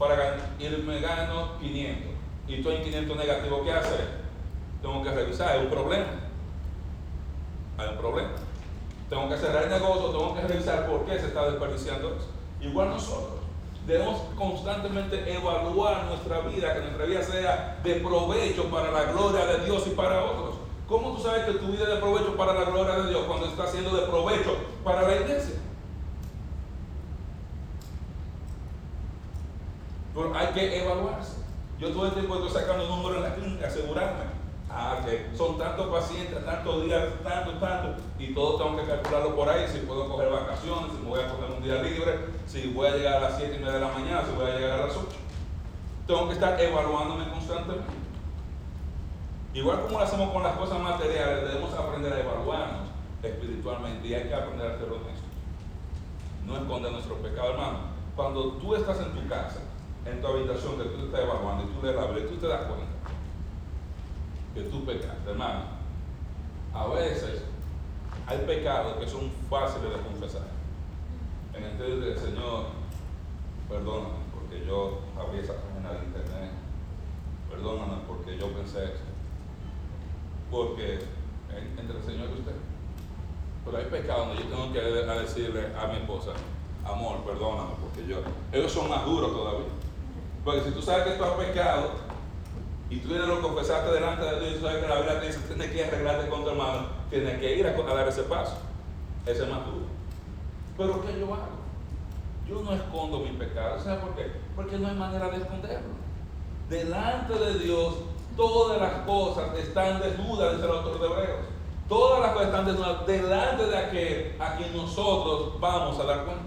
para 0.00 0.38
ir 0.58 0.78
me 0.78 0.98
gano 0.98 1.58
500 1.60 2.10
y 2.48 2.54
estoy 2.54 2.76
en 2.76 2.84
500 2.84 3.16
negativo, 3.18 3.62
¿qué 3.62 3.72
hacer? 3.72 4.08
Tengo 4.80 5.02
que 5.02 5.10
revisar, 5.10 5.48
hay 5.50 5.64
un 5.64 5.70
problema. 5.70 6.06
Hay 7.76 7.88
un 7.90 7.96
problema. 7.98 8.30
Tengo 9.10 9.28
que 9.28 9.36
cerrar 9.36 9.64
el 9.64 9.70
negocio, 9.70 10.08
tengo 10.08 10.34
que 10.34 10.40
revisar 10.40 10.86
por 10.86 11.04
qué 11.04 11.18
se 11.18 11.26
está 11.26 11.50
desperdiciando 11.50 12.16
eso. 12.16 12.28
Igual 12.62 12.88
nosotros. 12.88 13.40
Debemos 13.86 14.22
constantemente 14.36 15.34
evaluar 15.34 16.04
nuestra 16.06 16.40
vida, 16.40 16.72
que 16.72 16.80
nuestra 16.80 17.04
vida 17.04 17.22
sea 17.22 17.78
de 17.84 17.94
provecho 17.96 18.70
para 18.70 18.90
la 18.90 19.12
gloria 19.12 19.44
de 19.44 19.66
Dios 19.66 19.86
y 19.86 19.90
para 19.90 20.24
otros. 20.24 20.54
¿Cómo 20.88 21.12
tú 21.12 21.22
sabes 21.22 21.44
que 21.44 21.52
tu 21.52 21.66
vida 21.66 21.84
es 21.84 21.90
de 21.90 21.96
provecho 21.96 22.36
para 22.38 22.54
la 22.54 22.64
gloria 22.64 22.94
de 22.94 23.10
Dios 23.10 23.24
cuando 23.26 23.46
está 23.46 23.66
siendo 23.66 23.94
de 23.94 24.06
provecho 24.06 24.56
para 24.82 25.02
la 25.02 25.14
iglesia? 25.16 25.56
Pero 30.14 30.34
hay 30.34 30.48
que 30.48 30.82
evaluarse. 30.82 31.36
Yo 31.78 31.90
todo 31.90 32.06
el 32.06 32.12
tiempo 32.12 32.34
estoy 32.34 32.50
sacando 32.50 32.86
números 32.86 33.18
en 33.18 33.22
la 33.22 33.34
clínica, 33.34 33.66
asegurarme. 33.68 34.40
Ah, 34.72 34.98
que 35.04 35.36
son 35.36 35.58
tantos 35.58 35.88
pacientes, 35.88 36.44
tantos 36.44 36.84
días, 36.84 37.02
tanto, 37.24 37.52
tanto, 37.54 38.00
y 38.20 38.32
todo 38.32 38.56
tengo 38.56 38.76
que 38.76 38.86
calcularlo 38.86 39.34
por 39.34 39.48
ahí, 39.48 39.66
si 39.66 39.78
puedo 39.78 40.08
coger 40.08 40.30
vacaciones, 40.30 40.92
si 40.92 41.02
me 41.02 41.08
voy 41.08 41.20
a 41.20 41.28
coger 41.28 41.50
un 41.50 41.62
día 41.62 41.82
libre, 41.82 42.20
si 42.46 42.68
voy 42.68 42.86
a 42.86 42.94
llegar 42.94 43.14
a 43.14 43.20
las 43.20 43.36
7 43.36 43.56
y 43.56 43.58
media 43.58 43.72
de 43.72 43.80
la 43.80 43.88
mañana, 43.88 44.22
si 44.24 44.36
voy 44.36 44.48
a 44.48 44.54
llegar 44.54 44.80
a 44.80 44.86
las 44.86 44.96
8. 44.96 45.08
Tengo 46.06 46.28
que 46.28 46.34
estar 46.34 46.60
evaluándome 46.60 47.30
constantemente. 47.30 47.92
Igual 49.52 49.80
como 49.82 49.98
lo 49.98 50.04
hacemos 50.04 50.32
con 50.32 50.44
las 50.44 50.56
cosas 50.56 50.78
materiales, 50.78 51.48
debemos 51.48 51.74
aprender 51.74 52.12
a 52.12 52.20
evaluarnos 52.20 52.88
espiritualmente 53.24 54.06
y 54.06 54.14
hay 54.14 54.28
que 54.28 54.34
aprender 54.34 54.70
a 54.70 54.78
ser 54.78 54.86
honestos. 54.86 55.30
No 56.46 56.56
esconder 56.56 56.92
nuestro 56.92 57.16
pecado, 57.16 57.50
hermano. 57.50 57.78
Cuando 58.14 58.52
tú 58.52 58.76
estás 58.76 59.00
en 59.00 59.12
tu 59.12 59.28
casa, 59.28 59.58
en 60.06 60.20
tu 60.20 60.26
habitación, 60.26 60.78
que 60.78 60.84
tú 60.84 61.06
estás 61.06 61.20
evaluando 61.20 61.64
y 61.64 61.66
tú 61.66 61.86
le 61.86 61.92
la 61.92 62.18
y 62.18 62.28
tú 62.28 62.36
te 62.36 62.46
das 62.46 62.64
cuenta 62.64 62.90
que 64.54 64.62
tú 64.62 64.84
pecaste, 64.84 65.30
hermano. 65.30 65.64
A 66.74 66.86
veces 66.88 67.42
hay 68.26 68.38
pecados 68.38 68.96
que 68.98 69.08
son 69.08 69.30
fáciles 69.48 69.90
de 69.90 70.02
confesar. 70.02 70.42
En 71.54 71.64
el 71.64 72.00
del 72.00 72.18
Señor, 72.18 72.66
perdóname 73.68 74.20
porque 74.32 74.64
yo 74.66 75.00
abrí 75.18 75.40
esa 75.40 75.54
página 75.54 75.92
de 75.92 76.06
internet. 76.06 76.50
Perdóname 77.48 78.02
porque 78.06 78.38
yo 78.38 78.52
pensé 78.52 78.84
esto. 78.84 79.00
Porque 80.50 81.00
entre 81.78 81.96
el 81.96 82.04
Señor 82.04 82.28
y 82.30 82.40
usted. 82.40 82.54
Pero 83.64 83.76
hay 83.76 83.84
pecados 83.84 84.28
donde 84.28 84.42
yo 84.42 84.48
tengo 84.48 84.72
que 84.72 84.80
decirle 84.80 85.68
a 85.76 85.86
mi 85.88 85.96
esposa, 85.98 86.32
amor, 86.84 87.18
perdóname, 87.24 87.74
porque 87.80 88.06
yo. 88.08 88.18
Ellos 88.52 88.72
son 88.72 88.88
más 88.88 89.04
duros 89.04 89.32
todavía. 89.32 89.66
Porque 90.44 90.62
si 90.62 90.70
tú 90.70 90.82
sabes 90.82 91.04
que 91.04 91.18
tú 91.18 91.24
has 91.24 91.32
pecado, 91.32 91.90
y 92.90 92.96
tú 92.98 93.08
vienes 93.08 93.28
lo 93.28 93.40
confesaste 93.40 93.92
delante 93.92 94.24
de 94.24 94.40
Dios 94.40 94.58
y 94.58 94.62
sabes 94.62 94.82
que 94.82 94.88
la 94.88 94.96
Biblia 94.96 95.20
te 95.20 95.26
dice 95.28 95.38
tienes 95.46 95.70
que 95.70 95.84
arreglarte 95.84 96.28
con 96.28 96.42
tu 96.42 96.50
hermano, 96.50 96.86
tienes 97.08 97.38
que 97.38 97.56
ir 97.56 97.66
a, 97.66 97.72
dar 97.72 98.08
ese 98.08 98.24
paso. 98.24 98.58
Ese 99.24 99.44
es 99.44 99.48
más 99.48 99.64
duro. 99.64 99.86
Pero 100.76 101.00
¿qué 101.02 101.20
yo 101.20 101.26
hago? 101.26 101.60
Yo 102.48 102.62
no 102.62 102.72
escondo 102.72 103.20
mi 103.20 103.30
pecado. 103.30 103.78
¿Sabes 103.78 104.00
por 104.00 104.16
qué? 104.16 104.32
Porque 104.56 104.76
no 104.76 104.88
hay 104.88 104.96
manera 104.96 105.28
de 105.28 105.36
esconderlo. 105.36 105.88
Delante 106.68 107.34
de 107.34 107.58
Dios, 107.60 107.94
todas 108.36 108.80
las 108.80 109.04
cosas 109.06 109.56
están 109.56 110.00
desnudas, 110.00 110.56
dice 110.56 110.66
el 110.66 110.72
autor 110.72 111.00
de 111.00 111.06
Hebreos. 111.06 111.46
Todas 111.88 112.20
las 112.20 112.32
cosas 112.32 112.48
están 112.48 112.64
desnudas 112.66 113.06
delante 113.06 113.66
de 113.66 113.76
aquel 113.76 114.36
a 114.40 114.56
quien 114.56 114.76
nosotros 114.76 115.60
vamos 115.60 115.96
a 116.00 116.04
dar 116.04 116.24
cuenta. 116.24 116.42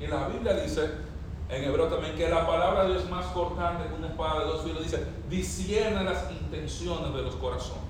Y 0.00 0.06
la 0.06 0.28
Biblia 0.28 0.54
dice 0.54 1.05
en 1.48 1.64
hebreo 1.64 1.86
también 1.86 2.16
que 2.16 2.28
la 2.28 2.46
palabra 2.46 2.84
de 2.84 2.90
Dios 2.90 3.04
es 3.04 3.10
más 3.10 3.26
cortante 3.26 3.88
que 3.88 3.94
una 3.94 4.08
espada 4.08 4.40
de 4.40 4.46
dos 4.46 4.62
filos. 4.62 4.82
Dice, 4.82 5.06
discierne 5.28 6.04
las 6.04 6.30
intenciones 6.30 7.14
de 7.14 7.22
los 7.22 7.36
corazones. 7.36 7.82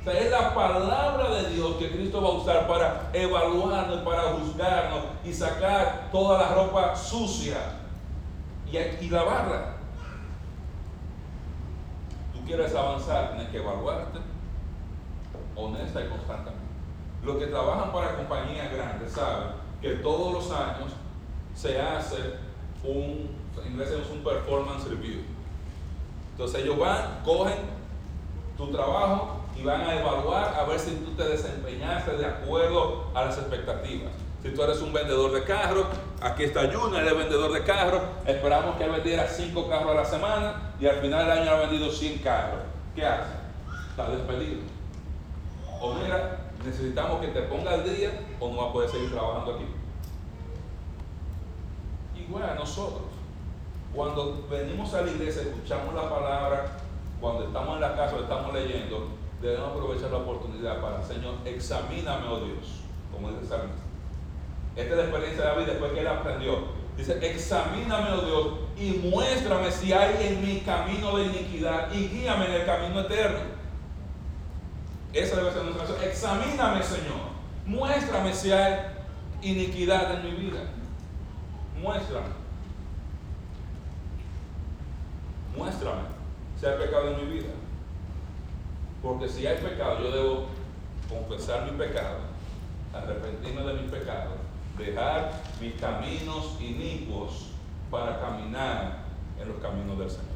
O 0.00 0.04
sea, 0.04 0.18
es 0.18 0.30
la 0.30 0.54
palabra 0.54 1.30
de 1.30 1.50
Dios 1.50 1.76
que 1.76 1.90
Cristo 1.92 2.22
va 2.22 2.28
a 2.28 2.32
usar 2.32 2.66
para 2.66 3.10
evaluarnos, 3.12 3.98
para 3.98 4.22
juzgarnos 4.32 5.04
y 5.24 5.32
sacar 5.32 6.08
toda 6.10 6.38
la 6.38 6.54
ropa 6.54 6.96
sucia 6.96 7.56
y, 8.66 8.76
y 8.76 9.08
lavarla. 9.10 9.76
Tú 12.32 12.44
quieres 12.44 12.74
avanzar, 12.74 13.34
tienes 13.34 13.48
que 13.50 13.58
evaluarte 13.58 14.18
honesta 15.54 16.04
y 16.04 16.08
constantemente. 16.08 16.62
Los 17.22 17.36
que 17.36 17.46
trabajan 17.46 17.92
para 17.92 18.16
compañías 18.16 18.72
grandes 18.72 19.12
saben 19.12 19.48
que 19.80 19.90
todos 19.96 20.32
los 20.32 20.50
años 20.50 20.92
se 21.54 21.80
hace 21.80 22.16
un, 22.84 23.30
en 23.60 23.72
inglés 23.72 23.90
es 23.90 24.10
un 24.10 24.22
performance 24.24 24.88
review. 24.88 25.20
Entonces 26.32 26.62
ellos 26.62 26.78
van, 26.78 27.20
cogen 27.24 27.58
tu 28.56 28.70
trabajo 28.70 29.40
y 29.56 29.62
van 29.62 29.82
a 29.82 30.00
evaluar 30.00 30.54
a 30.54 30.64
ver 30.64 30.78
si 30.78 30.92
tú 30.96 31.12
te 31.12 31.24
desempeñaste 31.24 32.16
de 32.16 32.26
acuerdo 32.26 33.10
a 33.14 33.24
las 33.26 33.38
expectativas. 33.38 34.12
Si 34.42 34.50
tú 34.50 34.62
eres 34.62 34.80
un 34.80 34.92
vendedor 34.92 35.30
de 35.32 35.44
carros, 35.44 35.86
aquí 36.20 36.44
está 36.44 36.62
Junior, 36.62 37.06
él 37.06 37.14
vendedor 37.14 37.52
de 37.52 37.62
carros, 37.62 38.02
esperamos 38.26 38.76
que 38.76 38.84
él 38.84 38.90
vendiera 38.90 39.28
5 39.28 39.68
carros 39.68 39.92
a 39.92 39.94
la 39.94 40.04
semana 40.04 40.74
y 40.80 40.86
al 40.86 40.96
final 40.96 41.26
del 41.26 41.38
año 41.38 41.50
ha 41.52 41.60
vendido 41.60 41.90
100 41.90 42.18
carros. 42.18 42.60
¿Qué 42.94 43.06
hace? 43.06 43.30
Está 43.90 44.10
despedido. 44.10 44.62
O 45.80 45.94
mira, 45.94 46.40
necesitamos 46.64 47.20
que 47.20 47.28
te 47.28 47.42
ponga 47.42 47.72
al 47.72 47.84
día 47.84 48.10
o 48.40 48.50
no 48.50 48.56
va 48.56 48.70
a 48.70 48.72
poder 48.72 48.90
seguir 48.90 49.12
trabajando 49.12 49.54
aquí 49.54 49.64
a 52.42 52.54
nosotros. 52.54 53.02
Cuando 53.94 54.46
venimos 54.50 54.94
a 54.94 55.02
la 55.02 55.10
iglesia, 55.10 55.42
escuchamos 55.42 55.94
la 55.94 56.08
palabra, 56.08 56.78
cuando 57.20 57.44
estamos 57.44 57.74
en 57.74 57.80
la 57.82 57.94
casa, 57.94 58.16
estamos 58.16 58.54
leyendo, 58.54 59.08
debemos 59.40 59.72
aprovechar 59.72 60.10
la 60.10 60.18
oportunidad 60.18 60.80
para, 60.80 61.02
Señor, 61.02 61.34
examíname, 61.44 62.26
oh 62.26 62.40
Dios, 62.40 62.80
como 63.12 63.28
dice 63.28 63.54
el. 63.54 63.60
Esta 64.74 64.90
es 64.92 64.96
la 64.96 65.02
experiencia 65.04 65.42
de 65.42 65.48
David 65.50 65.66
después 65.66 65.92
que 65.92 66.00
él 66.00 66.08
aprendió. 66.08 66.82
Dice, 66.96 67.18
examíname, 67.22 68.10
oh 68.12 68.22
Dios, 68.22 68.46
y 68.78 69.08
muéstrame 69.08 69.70
si 69.70 69.92
hay 69.92 70.26
en 70.26 70.46
mi 70.46 70.60
camino 70.60 71.16
de 71.16 71.24
iniquidad 71.24 71.92
y 71.92 72.08
guíame 72.08 72.46
en 72.46 72.52
el 72.52 72.66
camino 72.66 73.00
eterno. 73.00 73.40
Esa 75.12 75.36
debe 75.36 75.52
ser 75.52 75.64
nuestra 75.64 75.84
oración. 75.84 76.08
Examíname, 76.08 76.82
Señor. 76.82 77.32
Muéstrame 77.66 78.32
si 78.32 78.50
hay 78.50 78.78
iniquidad 79.42 80.14
en 80.14 80.24
mi 80.24 80.30
vida 80.30 80.60
muéstrame. 81.82 82.28
Muéstrame 85.56 86.02
si 86.58 86.66
hay 86.66 86.78
pecado 86.78 87.10
en 87.10 87.16
mi 87.16 87.32
vida. 87.34 87.48
Porque 89.02 89.28
si 89.28 89.46
hay 89.46 89.58
pecado, 89.58 89.98
yo 90.00 90.10
debo 90.12 90.46
confesar 91.08 91.70
mi 91.70 91.76
pecado, 91.76 92.18
arrepentirme 92.94 93.62
de 93.62 93.74
mi 93.74 93.88
pecado, 93.88 94.30
dejar 94.78 95.32
mis 95.60 95.74
caminos 95.74 96.56
inicuos 96.60 97.48
para 97.90 98.20
caminar 98.20 99.02
en 99.40 99.48
los 99.48 99.58
caminos 99.58 99.98
del 99.98 100.08
Señor. 100.08 100.32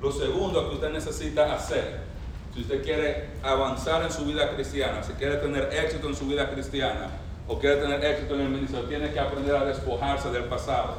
Lo 0.00 0.10
segundo 0.10 0.70
que 0.70 0.74
usted 0.76 0.90
necesita 0.90 1.54
hacer, 1.54 2.00
si 2.54 2.62
usted 2.62 2.82
quiere 2.82 3.30
avanzar 3.42 4.02
en 4.02 4.10
su 4.10 4.24
vida 4.24 4.54
cristiana, 4.54 5.02
si 5.02 5.12
quiere 5.12 5.36
tener 5.36 5.72
éxito 5.72 6.08
en 6.08 6.16
su 6.16 6.26
vida 6.26 6.50
cristiana, 6.50 7.10
o 7.48 7.58
quiere 7.58 7.76
tener 7.76 8.04
éxito 8.04 8.34
en 8.34 8.40
el 8.40 8.48
ministerio, 8.48 8.88
tiene 8.88 9.12
que 9.12 9.20
aprender 9.20 9.54
a 9.54 9.64
despojarse 9.64 10.30
del 10.30 10.44
pasado. 10.44 10.96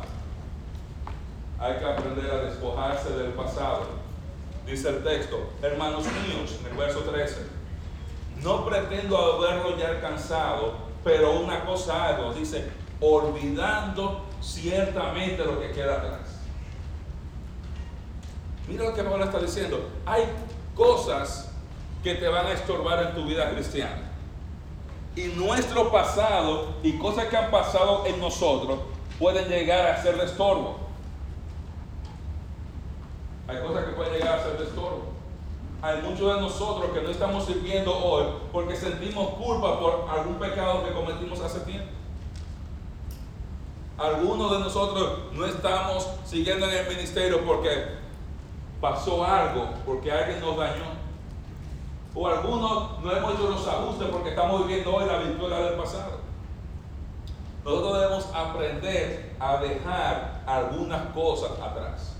Hay 1.60 1.78
que 1.78 1.86
aprender 1.86 2.32
a 2.32 2.44
despojarse 2.44 3.10
del 3.12 3.32
pasado. 3.32 3.88
Dice 4.66 4.90
el 4.90 5.04
texto, 5.04 5.50
hermanos 5.62 6.06
míos, 6.06 6.58
en 6.62 6.72
el 6.72 6.78
verso 6.78 7.00
13, 7.02 7.48
no 8.44 8.66
pretendo 8.66 9.18
haberlo 9.18 9.78
ya 9.78 9.90
alcanzado, 9.90 10.76
pero 11.04 11.40
una 11.40 11.66
cosa 11.66 12.08
hago, 12.08 12.34
dice, 12.34 12.70
olvidando 13.00 14.26
ciertamente 14.42 15.44
lo 15.44 15.60
que 15.60 15.72
queda 15.72 15.96
atrás. 15.96 16.40
Mira 18.68 18.86
lo 18.86 18.94
que 18.94 19.04
Pablo 19.04 19.24
está 19.24 19.40
diciendo. 19.40 19.90
Hay 20.06 20.24
cosas 20.76 21.52
que 22.04 22.16
te 22.16 22.28
van 22.28 22.46
a 22.46 22.52
estorbar 22.52 23.04
en 23.04 23.16
tu 23.16 23.26
vida 23.26 23.50
cristiana 23.52 24.07
y 25.17 25.34
nuestro 25.36 25.91
pasado 25.91 26.75
y 26.84 26.93
cosas 26.99 27.25
que 27.25 27.36
han 27.36 27.49
pasado 27.49 28.06
en 28.06 28.19
nosotros 28.21 28.77
pueden 29.17 29.49
llegar 29.49 29.88
a 29.88 30.01
ser 30.01 30.15
de 30.15 30.25
estorbo. 30.25 30.77
Hay 33.47 33.58
cosas 33.62 33.86
que 33.86 33.91
pueden 33.93 34.13
llegar 34.13 34.38
a 34.38 34.43
ser 34.43 34.60
de 34.60 34.65
estorbo. 34.65 35.06
Hay 35.82 36.03
muchos 36.03 36.36
de 36.36 36.41
nosotros 36.41 36.91
que 36.91 37.01
no 37.01 37.10
estamos 37.10 37.45
sirviendo 37.45 37.97
hoy 37.97 38.25
porque 38.51 38.75
sentimos 38.75 39.30
culpa 39.30 39.80
por 39.80 40.08
algún 40.08 40.36
pecado 40.36 40.86
que 40.86 40.93
cometimos 40.93 41.39
hace 41.41 41.62
tiempo. 41.62 41.89
Algunos 43.97 44.51
de 44.51 44.60
nosotros 44.60 45.34
no 45.34 45.45
estamos 45.47 46.08
siguiendo 46.25 46.69
en 46.69 46.77
el 46.77 46.88
ministerio 46.88 47.43
porque 47.43 47.86
pasó 48.80 49.25
algo, 49.25 49.69
porque 49.84 50.12
alguien 50.12 50.39
nos 50.41 50.58
dañó. 50.58 50.97
O 52.19 52.27
algunos 52.27 52.99
no 53.03 53.15
hemos 53.15 53.36
hecho 53.36 53.47
los 53.47 53.67
ajustes 53.67 54.08
porque 54.12 54.30
estamos 54.30 54.65
viviendo 54.65 54.95
hoy 54.95 55.06
la 55.06 55.19
victoria 55.19 55.58
del 55.58 55.75
pasado. 55.75 56.17
Nosotros 57.63 57.93
debemos 57.93 58.25
aprender 58.34 59.36
a 59.39 59.58
dejar 59.58 60.41
algunas 60.47 61.13
cosas 61.13 61.51
atrás. 61.62 62.15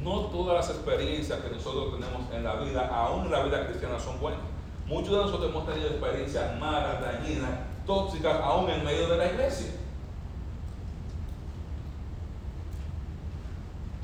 No 0.00 0.26
todas 0.26 0.54
las 0.54 0.76
experiencias 0.76 1.40
que 1.40 1.50
nosotros 1.50 1.98
tenemos 1.98 2.32
en 2.32 2.44
la 2.44 2.54
vida, 2.56 2.86
aún 2.94 3.24
en 3.24 3.32
la 3.32 3.42
vida 3.42 3.66
cristiana, 3.66 3.98
son 3.98 4.20
buenas. 4.20 4.40
Muchos 4.86 5.10
de 5.10 5.16
nosotros 5.16 5.50
hemos 5.50 5.66
tenido 5.66 5.88
experiencias 5.88 6.56
malas, 6.60 7.00
dañinas, 7.00 7.50
tóxicas 7.84 8.40
aún 8.40 8.70
en 8.70 8.84
medio 8.84 9.08
de 9.08 9.16
la 9.16 9.32
iglesia. 9.32 9.72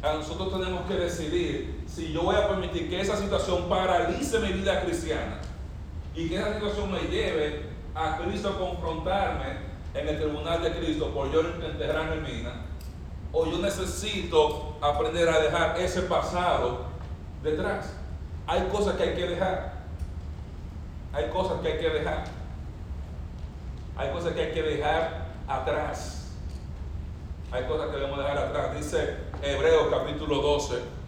A 0.02 0.14
nosotros 0.14 0.50
tenemos 0.58 0.86
que 0.88 0.94
decidir 0.94 1.79
si 1.92 2.12
yo 2.12 2.22
voy 2.22 2.36
a 2.36 2.48
permitir 2.48 2.88
que 2.88 3.00
esa 3.00 3.16
situación 3.16 3.68
paralice 3.68 4.38
mi 4.38 4.52
vida 4.52 4.80
cristiana 4.82 5.40
y 6.14 6.28
que 6.28 6.36
esa 6.36 6.54
situación 6.54 6.92
me 6.92 7.00
lleve 7.00 7.66
a 7.94 8.18
Cristo 8.18 8.50
a 8.50 8.58
confrontarme 8.58 9.70
en 9.94 10.08
el 10.08 10.18
tribunal 10.18 10.62
de 10.62 10.72
Cristo 10.72 11.12
por 11.12 11.32
yo 11.32 11.40
enterrarme 11.40 12.16
en 12.16 12.22
mina, 12.22 12.66
o 13.32 13.46
yo 13.46 13.58
necesito 13.58 14.76
aprender 14.80 15.28
a 15.28 15.40
dejar 15.40 15.80
ese 15.80 16.02
pasado 16.02 16.86
detrás. 17.42 17.92
Hay 18.46 18.62
cosas 18.72 18.96
que 18.96 19.02
hay 19.02 19.14
que 19.14 19.26
dejar. 19.26 19.80
Hay 21.12 21.28
cosas 21.30 21.60
que 21.60 21.72
hay 21.72 21.78
que 21.78 21.88
dejar. 21.88 22.24
Hay 23.96 24.10
cosas 24.12 24.32
que 24.32 24.40
hay 24.40 24.52
que 24.52 24.62
dejar 24.62 25.26
atrás. 25.46 26.32
Hay 27.52 27.64
cosas 27.64 27.88
que 27.90 27.96
debemos 27.96 28.18
dejar 28.18 28.38
atrás. 28.38 28.76
Dice 28.76 29.16
Hebreos 29.42 29.88
capítulo 29.90 30.36
12, 30.40 30.99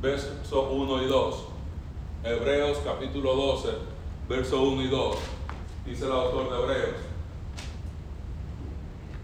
versos 0.00 0.66
1 0.70 1.02
y 1.02 1.06
2. 1.06 1.44
Hebreos 2.24 2.78
capítulo 2.84 3.34
12, 3.34 3.68
verso 4.28 4.62
1 4.62 4.82
y 4.82 4.88
2. 4.88 5.16
Dice 5.86 6.04
el 6.04 6.12
autor 6.12 6.50
de 6.50 6.58
Hebreos. 6.58 6.96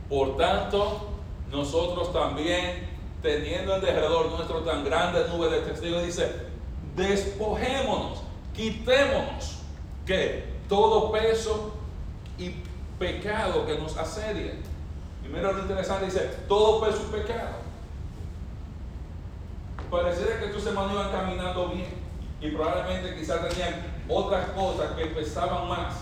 Por 0.09 0.37
tanto, 0.37 1.09
nosotros 1.51 2.13
también, 2.13 2.89
teniendo 3.23 3.77
en 3.77 3.81
derredor 3.81 4.31
nuestro 4.31 4.61
tan 4.61 4.85
grande 4.85 5.27
nube 5.29 5.51
de 5.51 5.61
testigos, 5.61 6.05
dice, 6.05 6.31
despojémonos, 6.97 8.23
quitémonos, 8.55 9.59
que 10.07 10.45
todo 10.69 11.11
peso 11.11 11.73
y 12.39 12.55
pecado 12.99 13.67
que 13.67 13.79
nos 13.79 13.97
asedia. 13.97 14.55
Primero 15.23 15.53
lo 15.53 15.61
interesante 15.61 16.07
dice, 16.07 16.21
todo 16.49 16.81
peso 16.81 17.03
y 17.09 17.13
pecado. 17.21 17.63
Pareciera 19.94 20.40
que 20.40 20.46
estos 20.46 20.66
hermanos 20.66 20.92
iban 20.92 21.12
caminando 21.12 21.68
bien 21.68 21.87
y 22.40 22.50
probablemente 22.50 23.14
quizás 23.14 23.48
tenían 23.48 23.80
otras 24.09 24.46
cosas 24.50 24.90
que 24.96 25.07
pesaban 25.07 25.68
más 25.68 25.94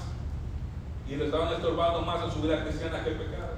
y 1.06 1.16
le 1.16 1.26
estaban 1.26 1.52
estorbando 1.52 2.00
más 2.00 2.24
en 2.24 2.30
su 2.30 2.40
vida 2.40 2.64
cristiana 2.64 3.04
que 3.04 3.10
el 3.10 3.16
pecado. 3.16 3.52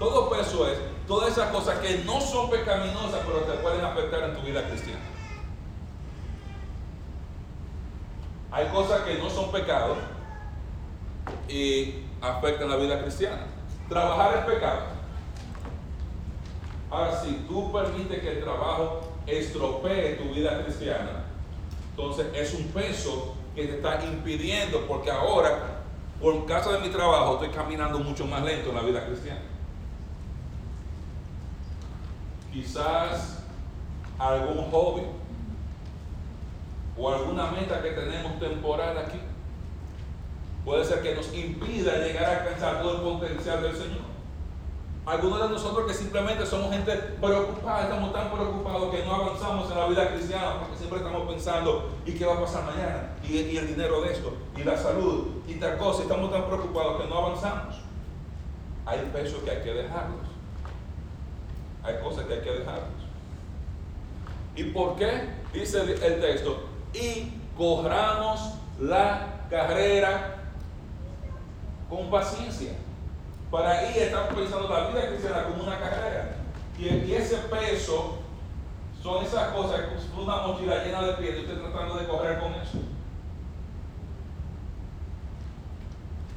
Todo 0.00 0.30
peso 0.30 0.68
es 0.68 0.78
todas 1.06 1.30
esas 1.30 1.52
cosas 1.52 1.78
que 1.78 1.98
no 1.98 2.20
son 2.20 2.50
pecaminosas, 2.50 3.20
pero 3.24 3.38
te 3.42 3.52
pueden 3.62 3.84
afectar 3.84 4.30
en 4.30 4.34
tu 4.34 4.42
vida 4.42 4.66
cristiana. 4.66 5.04
Hay 8.50 8.66
cosas 8.66 9.02
que 9.02 9.18
no 9.18 9.30
son 9.30 9.52
pecados 9.52 9.98
y 11.48 12.02
afectan 12.20 12.68
la 12.68 12.76
vida 12.76 13.00
cristiana. 13.00 13.46
Trabajar 13.88 14.38
es 14.38 14.54
pecado. 14.54 15.01
Ahora, 16.92 17.18
si 17.18 17.32
tú 17.48 17.72
permites 17.72 18.20
que 18.20 18.32
el 18.32 18.44
trabajo 18.44 19.00
estropee 19.26 20.16
tu 20.16 20.34
vida 20.34 20.62
cristiana, 20.62 21.24
entonces 21.88 22.26
es 22.34 22.52
un 22.52 22.64
peso 22.68 23.34
que 23.54 23.64
te 23.64 23.76
está 23.76 24.04
impidiendo, 24.04 24.86
porque 24.86 25.10
ahora, 25.10 25.84
por 26.20 26.44
causa 26.44 26.72
de 26.72 26.80
mi 26.80 26.90
trabajo, 26.90 27.34
estoy 27.34 27.48
caminando 27.48 27.98
mucho 27.98 28.26
más 28.26 28.44
lento 28.44 28.68
en 28.68 28.74
la 28.74 28.82
vida 28.82 29.06
cristiana. 29.06 29.40
Quizás 32.52 33.42
algún 34.18 34.70
hobby 34.70 35.04
o 36.98 37.10
alguna 37.10 37.52
meta 37.52 37.82
que 37.82 37.92
tenemos 37.92 38.38
temporal 38.38 38.98
aquí 38.98 39.18
puede 40.62 40.84
ser 40.84 41.00
que 41.00 41.14
nos 41.14 41.32
impida 41.32 41.96
llegar 41.96 42.24
a 42.24 42.40
alcanzar 42.42 42.82
todo 42.82 42.96
el 42.96 43.18
potencial 43.18 43.62
del 43.62 43.74
Señor. 43.74 44.11
Algunos 45.04 45.42
de 45.42 45.48
nosotros 45.48 45.88
que 45.88 45.94
simplemente 45.94 46.46
somos 46.46 46.70
gente 46.70 46.92
preocupada, 47.20 47.82
estamos 47.82 48.12
tan 48.12 48.30
preocupados 48.30 48.94
que 48.94 49.04
no 49.04 49.14
avanzamos 49.16 49.68
en 49.72 49.78
la 49.78 49.86
vida 49.88 50.12
cristiana 50.12 50.60
porque 50.60 50.76
siempre 50.76 50.98
estamos 50.98 51.28
pensando, 51.28 51.90
¿y 52.06 52.12
qué 52.12 52.24
va 52.24 52.34
a 52.34 52.40
pasar 52.40 52.64
mañana? 52.64 53.10
¿Y, 53.28 53.56
el 53.56 53.66
dinero 53.66 54.00
de 54.02 54.12
esto? 54.12 54.32
¿Y 54.56 54.62
la 54.62 54.78
salud? 54.78 55.42
¿Y 55.48 55.54
tal 55.54 55.76
cosa? 55.76 56.02
Estamos 56.02 56.30
tan 56.30 56.44
preocupados 56.44 57.02
que 57.02 57.08
no 57.08 57.16
avanzamos. 57.16 57.74
Hay 58.86 59.00
pesos 59.12 59.42
que 59.42 59.50
hay 59.50 59.62
que 59.62 59.74
dejarlos. 59.74 60.26
Hay 61.82 61.96
cosas 62.00 62.24
que 62.26 62.34
hay 62.34 62.40
que 62.40 62.50
dejarlos. 62.50 63.02
¿Y 64.54 64.64
por 64.64 64.94
qué? 64.94 65.30
Dice 65.52 65.80
el 65.80 66.20
texto, 66.20 66.62
y 66.94 67.32
corramos 67.58 68.54
la 68.80 69.46
carrera 69.50 70.36
con 71.90 72.08
paciencia. 72.08 72.72
Para 73.52 73.80
ahí 73.80 73.92
estamos 73.98 74.32
pensando 74.32 74.66
la 74.66 74.88
vida 74.88 75.08
cristiana 75.08 75.44
como 75.44 75.64
una 75.64 75.78
carrera. 75.78 76.36
Y, 76.78 77.12
ese 77.12 77.36
peso 77.36 78.20
son 79.02 79.22
esas 79.22 79.48
cosas, 79.52 79.80
una 80.16 80.36
mochila 80.38 80.82
llena 80.82 81.02
de 81.02 81.12
pies 81.14 81.36
y 81.36 81.40
usted 81.40 81.60
tratando 81.60 81.96
de 81.96 82.08
correr 82.08 82.40
con 82.40 82.54
eso. 82.54 82.78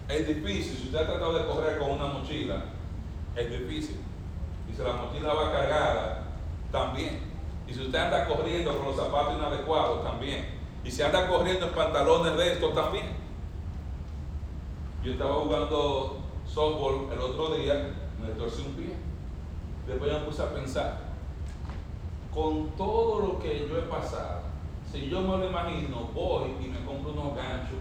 Es 0.10 0.28
difícil, 0.28 0.78
si 0.78 0.84
usted 0.88 0.99
ha 0.99 1.06
tratado 1.06 1.39
de 1.39 1.45
correr 1.45 1.80
con 1.80 1.91
una 1.91 2.08
mochila, 2.08 2.65
es 3.34 3.49
difícil. 3.49 4.01
Y 4.69 4.75
si 4.75 4.84
la 4.84 4.93
mochila 4.93 5.34
va 5.34 5.54
cargada, 5.54 6.23
también. 6.69 7.21
Y 7.65 7.73
si 7.73 7.82
usted 7.82 7.97
anda 7.97 8.28
corriendo 8.28 8.78
con 8.78 8.88
los 8.88 8.97
zapatos 8.97 9.36
inadecuados, 9.36 10.04
también. 10.04 10.47
Y 10.84 10.91
si 10.91 11.01
anda 11.01 11.30
corriendo 11.30 11.67
en 11.67 11.73
pantalones 11.73 12.36
de 12.36 12.54
estos, 12.54 12.75
también. 12.75 13.06
Yo 15.01 15.13
estaba 15.13 15.36
jugando 15.36 16.25
softball 16.48 17.12
el 17.12 17.20
otro 17.20 17.56
día, 17.56 17.94
me 18.22 18.30
torcí 18.30 18.62
un 18.62 18.74
pie. 18.74 18.96
Después 19.88 20.12
me 20.12 20.20
puse 20.20 20.42
a 20.42 20.54
pensar, 20.54 21.00
con 22.34 22.70
todo 22.72 23.20
lo 23.22 23.40
que 23.40 23.68
yo 23.68 23.78
he 23.78 23.84
pasado, 23.84 24.42
si 24.92 25.10
yo 25.10 25.22
me 25.22 25.38
lo 25.38 25.50
imagino, 25.50 26.10
voy 26.14 26.52
y 26.62 26.68
me 26.68 26.84
compro 26.86 27.12
unos 27.12 27.36
ganchos 27.36 27.80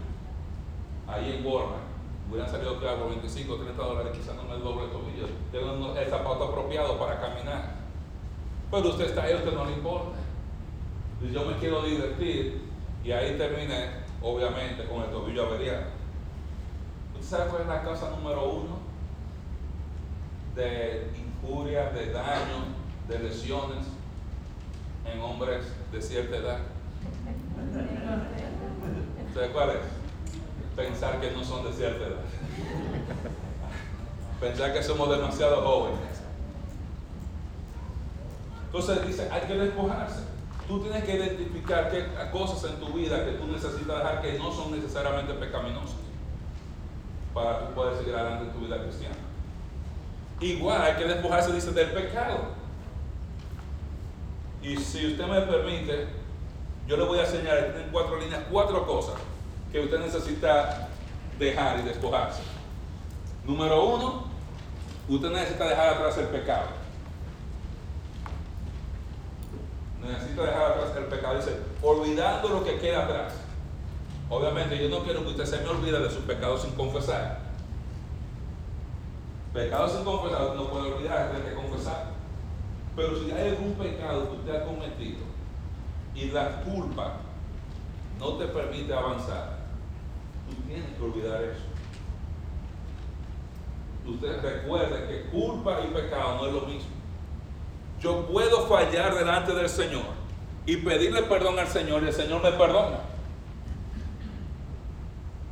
ahí 1.07 1.37
en 1.37 1.45
Walmart, 1.45 1.83
hubieran 2.29 2.49
salido 2.49 2.79
claro 2.79 2.99
por 2.99 3.09
25 3.09 3.53
o 3.53 3.57
30 3.57 3.83
dólares, 3.83 4.11
quizás 4.15 4.35
no 4.35 4.43
me 4.43 4.57
doble 4.57 4.85
el 4.85 4.91
tobillo, 4.91 5.27
tengo 5.51 5.95
el 5.95 6.07
zapato 6.07 6.45
apropiado 6.45 6.97
para 6.99 7.19
caminar. 7.19 7.75
Pero 8.71 8.89
usted 8.89 9.05
está 9.05 9.23
ahí, 9.23 9.35
usted 9.35 9.53
no 9.53 9.65
le 9.65 9.73
importa. 9.73 10.17
Yo 11.31 11.45
me 11.45 11.55
quiero 11.57 11.83
divertir 11.83 12.61
y 13.03 13.11
ahí 13.11 13.37
terminé, 13.37 13.89
obviamente, 14.21 14.85
con 14.85 15.03
el 15.03 15.09
tobillo 15.11 15.45
averiado. 15.45 15.83
¿Usted 17.19 17.37
sabe 17.37 17.49
cuál 17.49 17.61
es 17.63 17.67
la 17.67 17.83
causa 17.83 18.09
número 18.11 18.49
uno 18.49 18.77
de 20.55 21.11
injurias, 21.17 21.93
de 21.93 22.11
daño, 22.11 22.65
de 23.07 23.19
lesiones 23.19 23.85
en 25.05 25.21
hombres 25.21 25.65
de 25.91 26.01
cierta 26.01 26.37
edad? 26.37 26.59
¿Usted 29.27 29.51
cuál 29.53 29.69
es? 29.71 29.75
Pensar 30.75 31.19
que 31.19 31.31
no 31.31 31.43
son 31.43 31.65
de 31.65 31.73
cierta 31.73 32.05
edad. 32.05 32.21
Pensar 34.39 34.73
que 34.73 34.83
somos 34.83 35.09
demasiado 35.09 35.61
jóvenes. 35.61 36.21
Entonces 38.65 39.07
dice, 39.07 39.29
hay 39.31 39.41
que 39.41 39.53
despojarse. 39.55 40.21
Tú 40.67 40.81
tienes 40.81 41.03
que 41.05 41.15
identificar 41.15 41.89
qué 41.89 42.05
cosas 42.31 42.71
en 42.71 42.79
tu 42.79 42.93
vida 42.93 43.23
que 43.23 43.33
tú 43.33 43.47
necesitas 43.47 43.87
dejar 43.87 44.21
que 44.21 44.37
no 44.37 44.51
son 44.51 44.71
necesariamente 44.71 45.33
pecaminosas 45.33 46.04
para 47.35 47.59
tú 47.59 47.73
poder 47.73 47.97
seguir 47.97 48.15
adelante 48.15 48.45
en 48.45 48.53
tu 48.53 48.59
vida 48.65 48.81
cristiana. 48.81 49.15
Igual 50.39 50.81
hay 50.81 50.95
que 50.95 51.03
despojarse, 51.03 51.51
dice, 51.51 51.71
del 51.71 51.91
pecado. 51.91 52.55
Y 54.63 54.77
si 54.77 55.07
usted 55.07 55.27
me 55.27 55.41
permite, 55.41 56.07
yo 56.87 56.95
le 56.95 57.03
voy 57.03 57.19
a 57.19 57.25
señalar 57.25 57.75
en 57.77 57.91
cuatro 57.91 58.17
líneas 58.17 58.43
cuatro 58.49 58.87
cosas 58.87 59.15
que 59.71 59.81
usted 59.81 59.99
necesita 59.99 60.87
dejar 61.37 61.79
y 61.79 61.83
despojarse. 61.83 62.41
Número 63.43 63.83
uno, 63.83 64.23
usted 65.09 65.29
necesita 65.29 65.67
dejar 65.67 65.89
atrás 65.89 66.17
el 66.17 66.27
pecado. 66.27 66.67
Necesita 70.01 70.41
dejar 70.41 70.71
atrás 70.71 70.95
el 70.97 71.05
pecado. 71.05 71.35
Dice, 71.35 71.59
olvidando 71.81 72.47
lo 72.47 72.63
que 72.63 72.79
queda 72.79 73.03
atrás. 73.03 73.44
Obviamente 74.29 74.81
yo 74.81 74.89
no 74.89 75.03
quiero 75.03 75.23
que 75.23 75.29
usted 75.29 75.45
se 75.45 75.59
me 75.61 75.69
olvide 75.69 75.99
de 75.99 76.09
sus 76.09 76.23
pecados 76.23 76.63
sin 76.63 76.71
confesar. 76.71 77.39
Pecados 79.53 79.93
sin 79.93 80.03
confesar 80.03 80.55
no 80.55 80.67
puede 80.69 80.91
olvidar, 80.91 81.31
tiene 81.31 81.49
que 81.49 81.55
confesar. 81.55 82.07
Pero 82.95 83.19
si 83.19 83.31
hay 83.31 83.49
algún 83.49 83.73
pecado 83.73 84.29
que 84.29 84.35
usted 84.37 84.55
ha 84.55 84.65
cometido 84.65 85.19
y 86.15 86.25
la 86.31 86.61
culpa 86.61 87.17
no 88.19 88.33
te 88.33 88.47
permite 88.47 88.93
avanzar, 88.93 89.59
tú 90.49 90.55
tienes 90.67 90.85
que 90.97 91.03
olvidar 91.03 91.43
eso. 91.43 91.65
Usted 94.07 94.41
recuerde 94.41 95.07
que 95.07 95.29
culpa 95.29 95.79
y 95.81 95.93
pecado 95.93 96.37
no 96.37 96.47
es 96.47 96.53
lo 96.53 96.61
mismo. 96.61 96.89
Yo 97.99 98.25
puedo 98.27 98.67
fallar 98.67 99.15
delante 99.15 99.53
del 99.53 99.69
Señor 99.69 100.03
y 100.65 100.77
pedirle 100.77 101.23
perdón 101.23 101.59
al 101.59 101.67
Señor 101.67 102.03
y 102.03 102.07
el 102.07 102.13
Señor 102.13 102.43
me 102.43 102.51
perdona. 102.51 103.14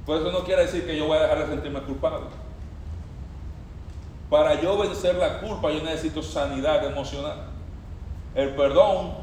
Pues 0.05 0.21
eso 0.21 0.31
no 0.31 0.43
quiere 0.43 0.63
decir 0.63 0.85
que 0.85 0.97
yo 0.97 1.05
voy 1.05 1.17
a 1.17 1.23
dejar 1.23 1.39
de 1.39 1.47
sentirme 1.47 1.81
culpable. 1.81 2.27
Para 4.29 4.59
yo 4.59 4.77
vencer 4.77 5.15
la 5.15 5.39
culpa 5.39 5.71
yo 5.71 5.81
necesito 5.83 6.21
sanidad 6.21 6.83
emocional. 6.85 7.47
El 8.35 8.55
perdón 8.55 9.13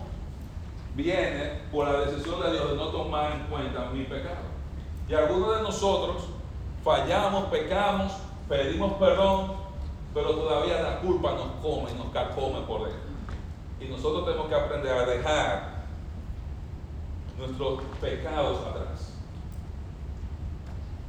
viene 0.94 1.62
por 1.72 1.88
la 1.88 2.00
decisión 2.00 2.40
de 2.40 2.52
Dios 2.52 2.70
de 2.70 2.76
no 2.76 2.86
tomar 2.86 3.32
en 3.32 3.40
cuenta 3.44 3.90
mi 3.92 4.04
pecado. 4.04 4.50
Y 5.08 5.14
algunos 5.14 5.56
de 5.56 5.62
nosotros 5.62 6.24
fallamos, 6.84 7.46
pecamos, 7.46 8.12
pedimos 8.48 8.92
perdón, 8.94 9.54
pero 10.14 10.30
todavía 10.30 10.80
la 10.80 11.00
culpa 11.00 11.32
nos 11.32 11.48
come, 11.62 11.92
nos 11.94 12.12
carcome 12.12 12.60
por 12.60 12.84
dentro. 12.84 13.10
Y 13.80 13.86
nosotros 13.86 14.24
tenemos 14.24 14.48
que 14.48 14.54
aprender 14.54 14.92
a 14.92 15.06
dejar 15.06 15.80
nuestros 17.38 17.82
pecados 18.00 18.60
atrás. 18.66 19.19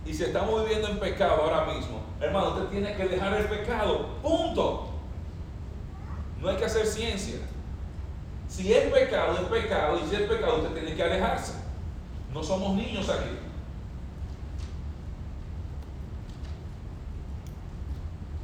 Y 0.06 0.14
si 0.14 0.24
estamos 0.24 0.64
viviendo 0.64 0.88
en 0.88 1.00
pecado 1.00 1.44
ahora 1.44 1.74
mismo, 1.74 2.02
hermano, 2.20 2.50
usted 2.50 2.66
tiene 2.70 2.96
que 2.96 3.08
dejar 3.08 3.34
el 3.36 3.46
pecado. 3.46 4.08
Punto. 4.22 4.90
No 6.40 6.50
hay 6.50 6.58
que 6.58 6.66
hacer 6.66 6.86
ciencia. 6.88 7.38
Si 8.48 8.74
es 8.74 8.92
pecado, 8.92 9.36
es 9.36 9.62
pecado. 9.62 10.00
Y 10.04 10.10
si 10.10 10.16
es 10.16 10.22
pecado, 10.24 10.58
usted 10.58 10.74
tiene 10.74 10.96
que 10.96 11.04
alejarse. 11.04 11.54
No 12.34 12.44
somos 12.44 12.76
niños 12.76 13.08
aquí. 13.10 13.30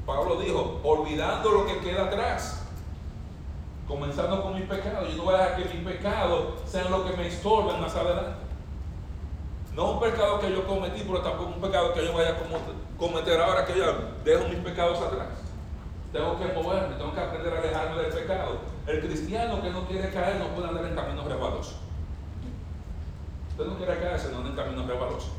Pablo 0.06 0.40
dijo, 0.40 0.80
olvidando 0.84 1.52
lo 1.52 1.66
que 1.66 1.80
queda 1.80 2.06
atrás, 2.06 2.62
comenzando 3.88 4.42
con 4.42 4.56
mis 4.56 4.64
pecados. 4.64 5.10
Yo 5.10 5.18
no 5.18 5.24
voy 5.24 5.36
a 5.36 5.38
dejar 5.40 5.58
que 5.58 5.74
mis 5.74 5.84
pecados 5.84 6.62
sean 6.66 6.90
lo 6.90 7.06
que 7.06 7.18
me 7.18 7.28
estorben 7.28 7.82
más 7.82 7.94
adelante. 7.94 8.47
No 9.78 9.92
un 9.92 10.00
pecado 10.00 10.40
que 10.40 10.52
yo 10.52 10.66
cometí, 10.66 11.04
pero 11.04 11.22
tampoco 11.22 11.52
un 11.52 11.62
pecado 11.62 11.94
que 11.94 12.04
yo 12.04 12.12
vaya 12.12 12.32
a 12.32 12.98
cometer 12.98 13.40
ahora 13.40 13.64
que 13.64 13.78
yo 13.78 13.86
dejo 14.26 14.48
mis 14.50 14.58
pecados 14.58 15.00
atrás. 15.00 15.28
Tengo 16.12 16.36
que 16.40 16.48
moverme, 16.48 16.96
tengo 16.96 17.14
que 17.14 17.20
aprender 17.20 17.54
a 17.54 17.60
alejarme 17.60 18.02
del 18.02 18.12
pecado. 18.12 18.58
El 18.88 19.02
cristiano 19.02 19.62
que 19.62 19.70
no 19.70 19.86
quiere 19.86 20.10
caer 20.10 20.38
no 20.38 20.48
puede 20.48 20.70
andar 20.70 20.84
en 20.84 20.96
caminos 20.96 21.26
resbalosos. 21.26 21.76
Usted 23.52 23.66
no 23.68 23.78
quiere 23.78 24.00
caerse, 24.00 24.32
no 24.32 24.38
anda 24.40 24.50
en 24.50 24.56
caminos 24.56 24.88
resbalosos. 24.88 25.32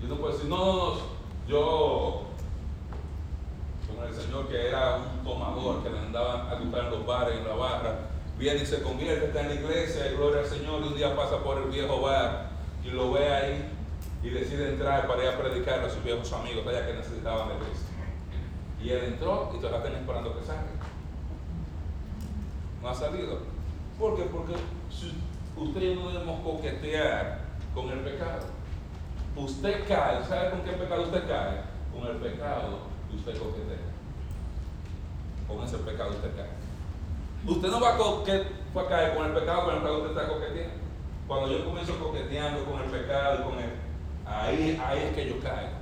Y 0.00 0.06
uno 0.06 0.14
puede 0.16 0.32
decir, 0.32 0.48
no, 0.48 0.56
no, 0.64 0.94
no, 0.94 1.00
yo, 1.46 2.22
con 3.94 4.06
el 4.06 4.14
Señor 4.14 4.48
que 4.48 4.68
era 4.68 4.96
un 4.96 5.22
tomador, 5.22 5.82
que 5.82 5.90
le 5.90 5.98
andaba 5.98 6.50
a 6.50 6.54
gustar 6.54 6.84
en 6.86 6.90
los 6.92 7.06
bares, 7.06 7.36
en 7.36 7.46
la 7.46 7.54
barra, 7.56 7.98
viene 8.38 8.62
y 8.62 8.66
se 8.66 8.82
convierte, 8.82 9.26
está 9.26 9.40
en 9.40 9.48
la 9.48 9.54
iglesia, 9.54 10.10
y 10.10 10.14
gloria 10.14 10.40
al 10.40 10.46
Señor, 10.46 10.82
y 10.82 10.88
un 10.88 10.96
día 10.96 11.14
pasa 11.16 11.42
por 11.42 11.58
el 11.58 11.70
viejo 11.70 12.00
bar 12.00 12.50
y 12.84 12.90
lo 12.90 13.12
ve 13.12 13.28
ahí 13.28 13.68
y 14.22 14.30
decide 14.30 14.70
entrar 14.70 15.06
para 15.06 15.24
ir 15.24 15.28
a 15.30 15.38
predicar 15.38 15.80
a 15.80 15.90
sus 15.90 16.02
viejos 16.02 16.32
amigos 16.32 16.66
allá 16.66 16.86
que 16.86 16.94
necesitaban 16.94 17.48
de 17.48 17.54
Cristo. 17.56 17.86
Y 18.82 18.90
él 18.90 19.04
entró 19.04 19.52
y 19.54 19.58
todavía 19.58 19.78
están 19.78 20.00
esperando 20.00 20.38
que 20.38 20.44
salga. 20.44 20.62
No 22.80 22.88
ha 22.88 22.94
salido. 22.94 23.40
¿Por 23.98 24.16
qué? 24.16 24.22
Porque 24.24 24.54
usted 25.56 25.80
y 25.80 25.94
yo 25.94 26.00
no 26.00 26.10
debemos 26.10 26.40
coquetear 26.42 27.40
con 27.74 27.90
el 27.90 28.00
pecado. 28.00 28.46
Usted 29.36 29.86
cae, 29.86 30.24
¿sabe 30.24 30.50
con 30.50 30.62
qué 30.62 30.72
pecado 30.72 31.02
usted 31.02 31.28
cae? 31.28 31.62
Con 31.92 32.08
el 32.08 32.16
pecado 32.18 32.78
que 33.10 33.16
usted 33.16 33.38
coquetea. 33.38 33.78
Con 35.48 35.64
ese 35.64 35.78
pecado 35.78 36.10
usted 36.10 36.36
cae. 36.36 36.57
Usted 37.46 37.68
no 37.68 37.80
va 37.80 37.94
a, 37.94 38.88
caer 38.88 39.14
con 39.14 39.26
el 39.26 39.32
pecado 39.32 39.64
con 39.64 39.76
el 39.76 39.82
que 39.82 39.90
usted 39.90 40.10
está 40.10 40.28
coqueteando. 40.28 40.74
Cuando 41.26 41.48
yo 41.48 41.64
comienzo 41.64 41.98
coqueteando 41.98 42.64
con 42.64 42.82
el 42.82 42.90
pecado 42.90 43.38
y 43.40 43.42
con 43.44 43.58
el. 43.58 43.70
Ahí, 44.26 44.80
ahí 44.84 44.98
es 45.04 45.14
que 45.14 45.28
yo 45.28 45.40
caigo. 45.40 45.78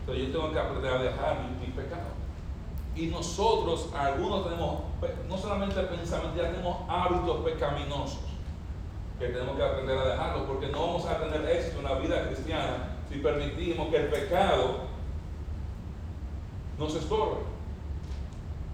Entonces 0.00 0.26
yo 0.26 0.32
tengo 0.32 0.52
que 0.52 0.58
aprender 0.58 0.92
a 0.92 1.02
dejar 1.02 1.36
mi, 1.60 1.66
pecado. 1.68 2.18
Y 2.96 3.06
nosotros, 3.06 3.90
algunos 3.94 4.44
tenemos, 4.44 4.80
no 5.28 5.38
solamente 5.38 5.80
pensamientos, 5.82 6.36
ya 6.36 6.50
tenemos 6.50 6.78
hábitos 6.88 7.44
pecaminosos 7.44 8.20
que 9.18 9.28
tenemos 9.28 9.56
que 9.56 9.62
aprender 9.62 9.98
a 9.98 10.08
dejarlos, 10.08 10.42
porque 10.46 10.68
no 10.68 10.80
vamos 10.80 11.06
a 11.06 11.18
tener 11.18 11.48
éxito 11.48 11.78
en 11.78 11.84
la 11.84 11.94
vida 11.94 12.26
cristiana 12.26 12.96
si 13.08 13.18
permitimos 13.18 13.88
que 13.88 13.96
el 13.96 14.08
pecado 14.08 14.80
nos 16.78 16.94
estorbe. 16.94 17.57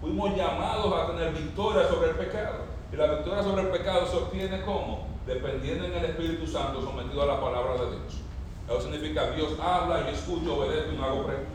Fuimos 0.04 0.36
llamados 0.36 0.92
a 0.92 1.06
tener 1.06 1.32
victoria 1.32 1.88
sobre 1.88 2.10
el 2.10 2.16
pecado. 2.16 2.66
Y 2.92 2.96
la 2.96 3.06
victoria 3.06 3.42
sobre 3.42 3.62
el 3.62 3.68
pecado 3.68 4.06
se 4.06 4.18
obtiene 4.18 4.60
como? 4.60 5.06
Dependiendo 5.26 5.86
en 5.86 5.94
el 5.94 6.04
Espíritu 6.04 6.46
Santo, 6.46 6.82
sometido 6.82 7.22
a 7.22 7.26
la 7.26 7.40
palabra 7.40 7.72
de 7.72 7.90
Dios. 7.92 8.20
Eso 8.68 8.82
significa 8.82 9.30
Dios 9.30 9.58
habla, 9.58 10.02
yo 10.02 10.08
escucho, 10.08 10.58
obedezco 10.58 10.92
y 10.92 10.96
no 10.96 11.04
hago 11.04 11.24
preguntas. 11.24 11.54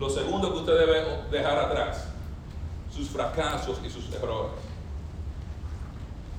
Lo 0.00 0.10
segundo 0.10 0.52
que 0.52 0.58
usted 0.58 0.76
debe 0.76 1.22
dejar 1.30 1.56
atrás 1.56 2.08
sus 2.90 3.08
fracasos 3.10 3.80
y 3.86 3.90
sus 3.90 4.12
errores. 4.12 4.58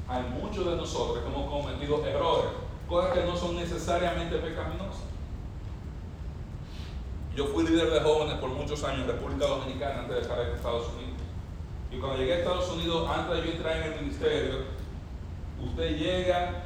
Hay 0.09 0.23
muchos 0.41 0.65
de 0.65 0.75
nosotros 0.75 1.23
que 1.23 1.29
hemos 1.29 1.49
cometido 1.49 2.05
errores, 2.05 2.51
cosas 2.85 3.13
que 3.13 3.23
no 3.23 3.37
son 3.37 3.55
necesariamente 3.55 4.39
pecaminosas. 4.39 5.04
Yo 7.36 7.48
fui 7.48 7.65
líder 7.65 7.91
de 7.91 8.00
jóvenes 8.00 8.36
por 8.36 8.50
muchos 8.50 8.82
años 8.86 9.02
en 9.02 9.08
República 9.08 9.45
Dominicana 9.45 10.00
antes 10.00 10.15
de 10.15 10.21
estar 10.21 10.39
en 10.39 10.56
Estados 10.56 10.88
Unidos. 10.93 11.19
Y 11.91 11.98
cuando 11.98 12.17
llegué 12.17 12.34
a 12.34 12.38
Estados 12.38 12.71
Unidos, 12.71 13.10
antes 13.10 13.36
de 13.36 13.45
yo 13.45 13.52
entrar 13.52 13.78
en 13.78 13.84
el 13.84 14.02
ministerio, 14.02 14.54
usted 15.62 15.98
llega 15.98 16.63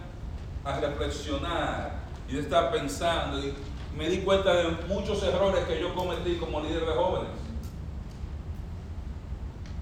a 0.64 0.80
reflexionar 0.80 2.02
y 2.28 2.34
de 2.34 2.42
estar 2.42 2.72
pensando 2.72 3.40
y 3.40 3.56
me 3.98 4.10
di 4.10 4.20
cuenta 4.20 4.54
de 4.54 4.70
muchos 4.88 5.24
errores 5.24 5.66
que 5.66 5.82
yo 5.82 5.96
cometí 5.96 6.36
como 6.36 6.62
líder 6.62 6.86
de 6.86 6.94
jóvenes. 6.94 7.30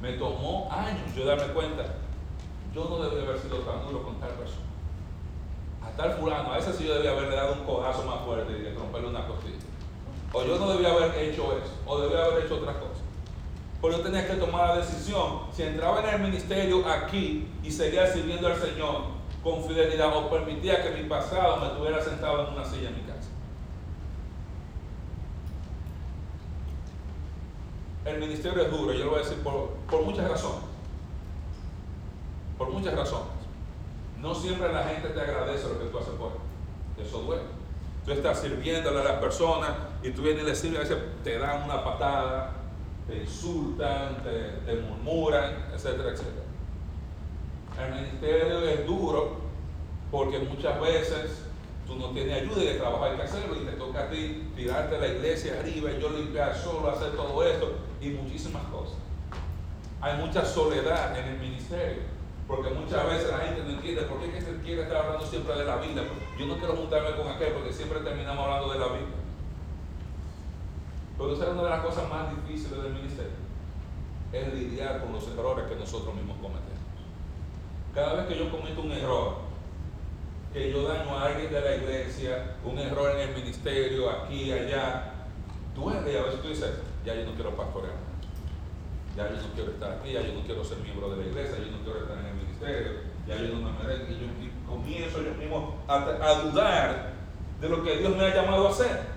Me 0.01 0.13
tomó 0.13 0.71
años 0.71 1.13
yo 1.13 1.25
darme 1.25 1.53
cuenta, 1.53 1.83
yo 2.73 2.85
no 2.85 2.99
debía 2.99 3.23
haber 3.23 3.39
sido 3.39 3.57
tan 3.57 3.85
duro 3.85 4.03
con 4.03 4.21
tal 4.21 4.29
persona. 4.29 4.67
A 5.83 5.89
tal 5.97 6.13
fulano, 6.13 6.53
a 6.53 6.57
ese 6.57 6.71
sí 6.71 6.85
yo 6.85 6.93
debía 6.93 7.11
haberle 7.11 7.35
dado 7.35 7.55
un 7.55 7.65
codazo 7.65 8.03
más 8.03 8.21
fuerte 8.21 8.53
y 8.53 8.73
romperle 8.73 9.09
una 9.09 9.27
costilla. 9.27 9.56
O 10.37 10.45
yo 10.45 10.59
no 10.59 10.71
debía 10.71 10.91
haber 10.91 11.15
hecho 11.15 11.57
eso, 11.57 11.73
o 11.87 11.99
debía 11.99 12.25
haber 12.25 12.45
hecho 12.45 12.57
otras 12.57 12.75
cosas. 12.75 12.97
Pero 13.81 13.97
yo 13.97 14.03
tenía 14.03 14.27
que 14.27 14.35
tomar 14.35 14.69
la 14.69 14.77
decisión 14.77 15.41
si 15.51 15.63
entraba 15.63 16.01
en 16.01 16.13
el 16.13 16.21
ministerio 16.21 16.87
aquí 16.87 17.47
y 17.63 17.71
seguía 17.71 18.05
sirviendo 18.11 18.47
al 18.47 18.55
Señor 18.55 19.01
con 19.43 19.63
fidelidad 19.63 20.15
o 20.15 20.29
permitía 20.29 20.83
que 20.83 21.01
mi 21.01 21.09
pasado 21.09 21.57
me 21.57 21.69
tuviera 21.77 22.03
sentado 22.03 22.47
en 22.47 22.53
una 22.53 22.65
silla 22.65 22.89
en 22.89 22.95
mi 22.97 23.01
casa. 23.01 23.29
el 28.07 28.19
ministerio 28.19 28.63
es 28.63 28.71
duro, 28.71 28.93
yo 28.93 29.05
lo 29.05 29.11
voy 29.11 29.19
a 29.19 29.23
decir 29.23 29.43
por, 29.43 30.05
muchas 30.05 30.29
razones. 30.29 30.61
Por 32.57 32.69
muchas 32.69 32.95
razones. 32.95 33.27
No 34.21 34.33
siempre 34.33 34.71
la 34.71 34.83
gente 34.85 35.09
te 35.09 35.19
agradece 35.19 35.67
lo 35.67 35.79
que 35.79 35.85
tú 35.87 35.97
haces 35.99 36.13
por 36.13 36.31
él. 36.31 37.05
Eso 37.05 37.19
duele. 37.19 37.43
Tú 38.05 38.11
estás 38.13 38.39
sirviéndole 38.39 39.01
a 39.01 39.03
las 39.03 39.19
personas 39.19 39.71
y 40.03 40.11
tú 40.11 40.21
vienes 40.21 40.43
y 40.43 40.45
le 40.45 40.55
sirves, 40.55 40.79
a 40.79 40.95
veces 40.95 40.97
te 41.23 41.39
dan 41.39 41.63
una 41.63 41.83
patada, 41.83 42.51
te 43.07 43.17
insultan, 43.17 44.23
te, 44.23 44.73
murmuran, 44.75 45.69
etcétera, 45.73 46.11
etcétera. 46.11 46.45
El 47.83 48.01
ministerio 48.01 48.59
es 48.61 48.85
duro 48.85 49.37
porque 50.11 50.39
muchas 50.39 50.79
veces 50.81 51.43
tú 51.85 51.95
no 51.95 52.09
tienes 52.09 52.41
ayuda 52.41 52.63
y 52.63 52.67
de 52.67 52.73
trabajo 52.75 53.05
hay 53.05 53.15
que 53.15 53.23
hacerlo 53.23 53.55
y 53.55 53.65
te 53.65 53.71
toca 53.73 54.03
a 54.03 54.09
ti 54.09 54.49
tirarte 54.55 54.99
la 54.99 55.07
iglesia 55.07 55.59
arriba 55.59 55.91
y 55.91 56.01
yo 56.01 56.09
limpiar 56.09 56.55
solo, 56.55 56.89
hacer 56.89 57.11
todo 57.15 57.43
esto 57.43 57.75
y 58.01 58.09
muchísimas 58.09 58.63
cosas. 58.65 58.97
Hay 60.01 60.17
mucha 60.17 60.45
soledad 60.45 61.17
en 61.17 61.25
el 61.25 61.39
ministerio, 61.39 62.03
porque 62.47 62.69
muchas 62.69 63.05
veces 63.05 63.31
la 63.31 63.39
gente 63.39 63.63
no 63.63 63.71
entiende 63.71 64.03
por 64.03 64.19
qué 64.19 64.41
se 64.41 64.57
quiere 64.61 64.83
estar 64.83 64.97
hablando 64.97 65.25
siempre 65.25 65.55
de 65.55 65.65
la 65.65 65.77
Biblia. 65.77 66.03
Yo 66.37 66.45
no 66.45 66.57
quiero 66.57 66.75
juntarme 66.75 67.15
con 67.15 67.27
aquel 67.27 67.53
porque 67.53 67.73
siempre 67.73 67.99
terminamos 68.01 68.45
hablando 68.45 68.73
de 68.73 68.79
la 68.79 68.87
Biblia. 68.87 69.16
Pero 71.27 71.35
esa 71.35 71.47
es 71.47 71.51
una 71.55 71.63
de 71.63 71.69
las 71.71 71.83
cosas 71.83 72.09
más 72.09 72.29
difíciles 72.29 72.81
del 72.81 72.93
ministerio, 72.93 73.33
es 74.31 74.53
lidiar 74.53 75.01
con 75.01 75.11
los 75.11 75.27
errores 75.27 75.65
que 75.67 75.75
nosotros 75.75 76.15
mismos 76.15 76.37
cometemos. 76.37 76.79
Cada 77.93 78.13
vez 78.13 78.27
que 78.27 78.37
yo 78.37 78.49
cometo 78.49 78.79
un 78.79 78.93
error, 78.93 79.35
que 80.53 80.71
yo 80.71 80.87
daño 80.87 81.17
a 81.17 81.25
alguien 81.25 81.51
de 81.51 81.59
la 81.59 81.75
iglesia, 81.75 82.55
un 82.63 82.79
error 82.79 83.11
en 83.11 83.27
el 83.27 83.35
ministerio, 83.35 84.09
aquí, 84.09 84.53
allá, 84.53 85.15
duele 85.75 86.13
y 86.13 86.15
a 86.15 86.21
veces 86.21 86.41
tú 86.41 86.47
dices, 86.47 86.71
ya 87.05 87.13
yo 87.13 87.25
no 87.25 87.33
quiero 87.33 87.57
pastorear, 87.57 87.95
ya 89.17 89.29
yo 89.29 89.35
no 89.35 89.53
quiero 89.53 89.71
estar 89.71 89.91
aquí, 89.99 90.13
ya 90.13 90.21
yo 90.21 90.33
no 90.33 90.45
quiero 90.45 90.63
ser 90.63 90.77
miembro 90.77 91.09
de 91.09 91.23
la 91.23 91.27
iglesia, 91.27 91.57
yo 91.57 91.71
no 91.75 91.83
quiero 91.83 92.03
estar 92.03 92.19
en 92.19 92.25
el 92.25 92.35
ministerio, 92.35 92.91
ya 93.27 93.35
yo 93.35 93.53
no 93.53 93.69
me 93.69 93.83
merezco, 93.83 94.13
y 94.13 94.15
yo 94.15 94.65
comienzo 94.65 95.21
yo 95.21 95.33
mismo 95.33 95.75
a, 95.89 95.95
a 95.95 96.41
dudar 96.43 97.11
de 97.59 97.67
lo 97.67 97.83
que 97.83 97.97
Dios 97.97 98.15
me 98.15 98.27
ha 98.27 98.33
llamado 98.33 98.69
a 98.69 98.71
hacer. 98.71 99.16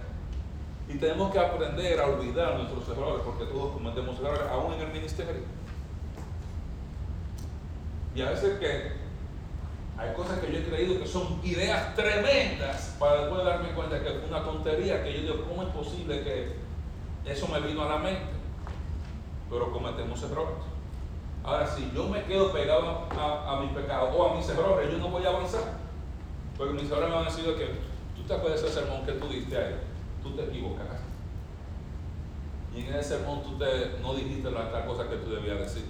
Y 0.92 0.98
tenemos 0.98 1.30
que 1.32 1.38
aprender 1.38 2.00
a 2.00 2.06
olvidar 2.06 2.56
nuestros 2.56 2.88
errores, 2.88 3.22
porque 3.24 3.44
todos 3.44 3.74
cometemos 3.74 4.18
errores, 4.18 4.42
aún 4.50 4.72
en 4.74 4.80
el 4.80 4.92
ministerio. 4.92 5.44
Y 8.14 8.22
a 8.22 8.30
veces 8.30 8.58
que 8.58 8.98
Hay 10.00 10.14
cosas 10.14 10.38
que 10.38 10.50
yo 10.50 10.58
he 10.60 10.64
creído 10.64 10.98
que 10.98 11.06
son 11.06 11.38
ideas 11.44 11.94
tremendas 11.94 12.96
para 12.98 13.20
después 13.20 13.44
darme 13.44 13.68
cuenta 13.72 14.02
que 14.02 14.08
es 14.08 14.14
una 14.26 14.42
tontería, 14.42 15.04
que 15.04 15.12
yo 15.12 15.20
digo, 15.20 15.44
¿cómo 15.46 15.62
es 15.62 15.68
posible 15.68 16.22
que 16.24 16.54
eso 17.26 17.46
me 17.48 17.60
vino 17.60 17.82
a 17.82 17.88
la 17.90 17.98
mente? 17.98 18.22
Pero 19.50 19.70
cometemos 19.70 20.22
errores. 20.22 20.64
Ahora, 21.44 21.66
si 21.66 21.90
yo 21.94 22.08
me 22.08 22.24
quedo 22.24 22.50
pegado 22.50 23.08
a, 23.10 23.52
a 23.52 23.60
mis 23.60 23.72
pecados 23.72 24.14
o 24.16 24.26
a 24.26 24.36
mis 24.36 24.48
errores, 24.48 24.90
yo 24.90 24.96
no 24.96 25.08
voy 25.08 25.24
a 25.26 25.28
avanzar. 25.28 25.78
Porque 26.56 26.72
mis 26.72 26.90
errores 26.90 27.10
me 27.10 27.16
han 27.16 27.30
sido 27.30 27.54
que 27.56 27.66
tú 28.16 28.22
te 28.26 28.32
acuerdas 28.32 28.62
ese 28.62 28.72
sermón 28.72 29.04
que 29.04 29.12
tú 29.12 29.28
diste 29.28 29.54
ahí, 29.58 29.74
tú 30.22 30.36
te 30.36 30.44
equivocaste. 30.44 31.10
Y 32.74 32.80
en 32.82 32.94
ese 32.94 33.16
sermón 33.16 33.42
tú 33.42 33.58
te, 33.58 33.98
no 34.00 34.14
dijiste 34.14 34.50
la 34.50 34.70
tal 34.70 34.86
cosa 34.86 35.08
que 35.08 35.16
tú 35.16 35.30
debías 35.30 35.58
decir. 35.58 35.86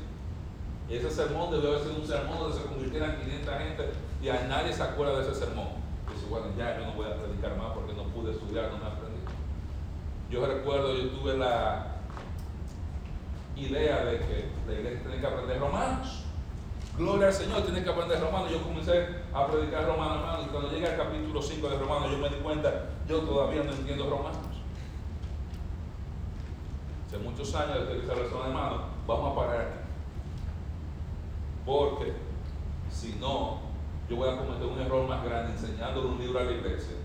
Y 0.89 0.95
ese 0.95 1.11
sermón 1.11 1.51
debió 1.51 1.71
haber 1.71 1.83
sido 1.83 1.97
un 1.97 2.07
sermón 2.07 2.39
donde 2.39 2.57
se 2.57 2.65
convirtieran 2.65 3.21
500 3.21 3.55
gente 3.59 3.91
y 4.23 4.29
a 4.29 4.47
nadie 4.49 4.73
se 4.73 4.83
acuerda 4.83 5.21
de 5.21 5.31
ese 5.31 5.35
sermón. 5.35 5.69
Dice, 6.13 6.27
bueno, 6.29 6.47
ya 6.59 6.79
yo 6.79 6.87
no 6.87 6.95
voy 6.95 7.07
a 7.07 7.17
predicar 7.17 7.57
más 7.57 7.73
porque 7.75 7.93
no 7.93 8.05
pude 8.05 8.33
estudiar, 8.33 8.73
no 8.73 8.79
me 8.79 8.87
aprendí. 8.87 9.21
Yo 10.31 10.47
recuerdo, 10.47 10.97
yo 10.97 11.11
tuve 11.11 11.37
la 11.37 11.97
idea 13.57 14.05
de 14.05 14.19
que 14.19 14.49
la 14.67 14.73
iglesia 14.73 15.03
tenía 15.03 15.21
que 15.21 15.27
aprender 15.27 15.61
romanos. 15.61 16.25
Gloria 16.97 17.29
al 17.29 17.33
Señor, 17.33 17.63
tiene 17.63 17.83
que 17.83 17.91
aprender 17.91 18.21
romanos. 18.21 18.51
Yo 18.51 18.63
comencé 18.63 19.07
a 19.33 19.47
predicar 19.47 19.87
romanos, 19.87 20.19
hermano, 20.19 20.43
y 20.45 20.47
cuando 20.47 20.71
llegué 20.71 20.87
al 20.89 20.97
capítulo 20.97 21.41
5 21.41 21.69
de 21.69 21.79
romanos, 21.79 22.11
yo 22.11 22.19
me 22.19 22.29
di 22.29 22.37
cuenta, 22.37 22.91
yo 23.09 23.21
todavía 23.21 23.63
no 23.63 23.73
entiendo 23.73 24.11
romanos. 24.11 24.39
Hace 27.07 27.19
muchos 27.19 27.55
años 27.55 27.89
desde 27.89 28.01
que 28.01 28.07
se 28.07 28.13
hermano, 28.13 28.83
vamos 29.07 29.33
a 29.33 29.35
parar. 29.35 29.81
Porque 31.65 32.13
si 32.91 33.15
no, 33.15 33.61
yo 34.09 34.17
voy 34.17 34.29
a 34.29 34.37
cometer 34.37 34.67
un 34.67 34.81
error 34.81 35.09
más 35.09 35.25
grande 35.25 35.53
enseñándole 35.53 36.09
un 36.09 36.19
libro 36.19 36.39
a 36.39 36.45
la 36.45 36.53
iglesia 36.53 36.97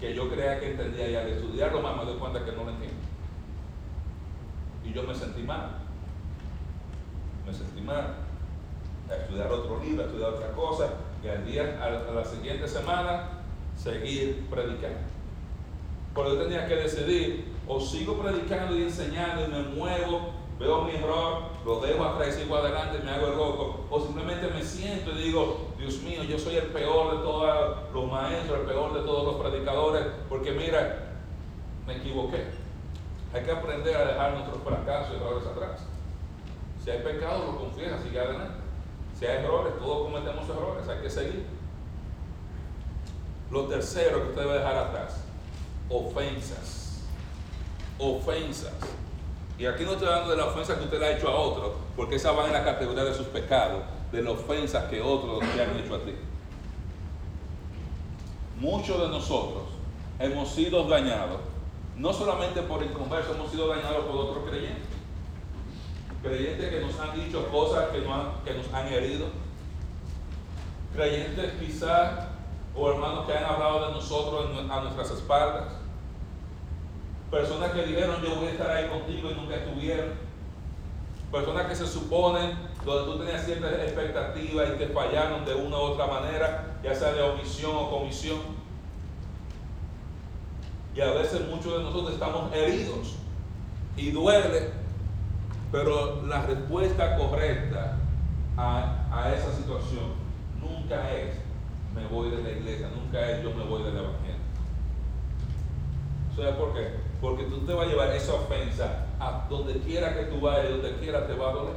que 0.00 0.14
yo 0.14 0.30
creía 0.30 0.60
que 0.60 0.72
entendía 0.72 1.10
y 1.10 1.16
al 1.16 1.28
estudiarlo 1.28 1.80
más 1.80 1.96
me 1.96 2.04
doy 2.04 2.18
cuenta 2.18 2.44
que 2.44 2.52
no 2.52 2.64
lo 2.64 2.70
entiendo. 2.70 2.96
Y 4.84 4.92
yo 4.92 5.02
me 5.02 5.14
sentí 5.14 5.42
mal. 5.42 5.78
Me 7.46 7.52
sentí 7.52 7.80
mal. 7.80 8.25
A 9.10 9.14
estudiar 9.14 9.50
otro 9.50 9.80
libro, 9.82 10.02
a 10.02 10.06
estudiar 10.06 10.30
otra 10.30 10.52
cosa, 10.52 10.88
y 11.22 11.28
al 11.28 11.44
día, 11.44 11.80
a 11.82 12.12
la, 12.12 12.24
siguiente 12.24 12.66
semana, 12.66 13.42
seguir 13.76 14.46
predicando. 14.50 14.98
Pero 16.14 16.34
yo 16.34 16.42
tenía 16.42 16.66
que 16.66 16.76
decidir, 16.76 17.52
o 17.68 17.80
sigo 17.80 18.18
predicando 18.18 18.76
y 18.76 18.84
enseñando 18.84 19.44
y 19.44 19.48
me 19.48 19.62
muevo 19.62 20.32
veo 20.58 20.84
mi 20.84 20.92
error, 20.92 21.42
lo 21.64 21.80
dejo 21.80 22.04
atrás 22.04 22.28
y 22.28 22.42
sigo 22.42 22.56
adelante, 22.56 22.98
me 23.04 23.10
hago 23.10 23.26
el 23.28 23.36
loco, 23.36 23.86
o 23.90 24.00
simplemente 24.00 24.48
me 24.48 24.62
siento 24.62 25.10
y 25.12 25.24
digo, 25.24 25.68
Dios 25.78 26.00
mío, 26.00 26.22
yo 26.24 26.38
soy 26.38 26.56
el 26.56 26.66
peor 26.68 27.18
de 27.18 27.22
todos 27.22 27.92
los 27.92 28.10
maestros, 28.10 28.60
el 28.60 28.66
peor 28.66 28.94
de 28.94 29.00
todos 29.00 29.24
los 29.24 29.46
predicadores, 29.46 30.06
porque 30.28 30.52
mira, 30.52 31.18
me 31.86 31.96
equivoqué. 31.96 32.44
Hay 33.34 33.42
que 33.42 33.50
aprender 33.50 33.96
a 33.96 34.06
dejar 34.06 34.32
nuestros 34.32 34.62
fracasos 34.62 35.12
y 35.12 35.16
errores 35.16 35.46
atrás. 35.46 35.86
Si 36.82 36.90
hay 36.90 37.02
pecado, 37.02 37.52
lo 37.52 37.58
confiesa, 37.58 38.02
sigue 38.02 38.18
adelante. 38.18 38.65
Si 39.18 39.24
hay 39.24 39.44
errores, 39.44 39.72
todos 39.78 40.10
cometemos 40.10 40.48
errores, 40.48 40.88
hay 40.88 41.00
que 41.00 41.10
seguir. 41.10 41.46
Lo 43.50 43.64
tercero 43.64 44.22
que 44.22 44.28
usted 44.30 44.42
debe 44.42 44.58
dejar 44.58 44.76
atrás, 44.76 45.20
ofensas. 45.88 47.04
Ofensas. 47.98 48.74
Y 49.58 49.64
aquí 49.64 49.84
no 49.84 49.92
estoy 49.92 50.08
hablando 50.08 50.30
de 50.30 50.36
la 50.36 50.46
ofensa 50.46 50.76
que 50.76 50.84
usted 50.84 51.00
le 51.00 51.06
ha 51.06 51.16
hecho 51.16 51.28
a 51.28 51.34
otro, 51.34 51.76
porque 51.96 52.16
esa 52.16 52.32
va 52.32 52.46
en 52.46 52.52
la 52.52 52.62
categoría 52.62 53.04
de 53.04 53.14
sus 53.14 53.26
pecados, 53.28 53.82
de 54.12 54.22
la 54.22 54.32
ofensa 54.32 54.88
que 54.90 55.00
otros 55.00 55.40
te 55.54 55.62
han 55.62 55.78
hecho 55.78 55.94
a 55.94 56.00
ti. 56.00 56.14
Muchos 58.60 59.00
de 59.00 59.08
nosotros 59.08 59.64
hemos 60.18 60.50
sido 60.50 60.84
dañados, 60.84 61.40
no 61.96 62.12
solamente 62.12 62.60
por 62.62 62.82
el 62.82 62.92
converso, 62.92 63.34
hemos 63.34 63.50
sido 63.50 63.68
dañados 63.68 64.04
por 64.04 64.16
otros 64.16 64.44
creyentes. 64.48 64.85
Creyentes 66.28 66.70
que 66.70 66.80
nos 66.80 66.98
han 66.98 67.14
dicho 67.14 67.48
cosas 67.48 67.86
que, 67.90 67.98
que 67.98 68.54
nos 68.58 68.74
han 68.74 68.88
herido. 68.88 69.26
Creyentes 70.94 71.52
quizás, 71.60 72.28
o 72.74 72.90
hermanos 72.90 73.26
que 73.26 73.36
han 73.36 73.44
hablado 73.44 73.86
de 73.86 73.92
nosotros 73.92 74.50
a 74.70 74.80
nuestras 74.80 75.10
espaldas 75.10 75.86
Personas 77.30 77.72
que 77.72 77.82
dijeron 77.82 78.22
yo 78.22 78.36
voy 78.36 78.46
a 78.46 78.50
estar 78.52 78.70
ahí 78.70 78.88
contigo 78.88 79.30
y 79.30 79.34
nunca 79.34 79.56
estuvieron. 79.56 80.12
Personas 81.32 81.66
que 81.66 81.74
se 81.74 81.86
suponen 81.86 82.56
donde 82.84 83.12
tú 83.12 83.18
tenías 83.18 83.44
ciertas 83.44 83.72
expectativas 83.72 84.68
y 84.70 84.78
te 84.78 84.86
fallaron 84.88 85.44
de 85.44 85.54
una 85.54 85.76
u 85.76 85.80
otra 85.80 86.06
manera, 86.06 86.78
ya 86.84 86.94
sea 86.94 87.12
de 87.12 87.22
omisión 87.22 87.72
o 87.74 87.90
comisión. 87.90 88.38
Y 90.94 91.00
a 91.00 91.10
veces 91.12 91.48
muchos 91.48 91.76
de 91.76 91.82
nosotros 91.82 92.14
estamos 92.14 92.54
heridos 92.54 93.16
y 93.96 94.12
duele, 94.12 94.70
pero 95.72 96.24
la 96.26 96.46
respuesta 96.46 97.16
correcta 97.16 97.96
a, 98.56 99.06
a 99.10 99.34
esa 99.34 99.52
situación 99.52 100.14
nunca 100.60 101.10
es 101.12 101.34
me 101.94 102.06
voy 102.08 102.30
de 102.30 102.42
la 102.42 102.50
iglesia, 102.50 102.90
nunca 102.94 103.30
es 103.30 103.42
yo 103.42 103.54
me 103.54 103.64
voy 103.64 103.82
del 103.82 103.96
evangelio. 103.96 104.36
¿Sabes 106.36 106.54
por 106.56 106.74
qué? 106.74 106.90
Porque 107.20 107.44
tú 107.44 107.60
te 107.60 107.72
vas 107.72 107.86
a 107.86 107.90
llevar 107.90 108.10
esa 108.10 108.34
ofensa 108.34 109.06
a 109.18 109.46
donde 109.48 109.80
quiera 109.80 110.14
que 110.14 110.24
tú 110.24 110.40
vayas, 110.40 110.70
donde 110.70 110.96
quiera 110.96 111.26
te 111.26 111.34
va 111.34 111.48
a 111.48 111.52
doler. 111.54 111.76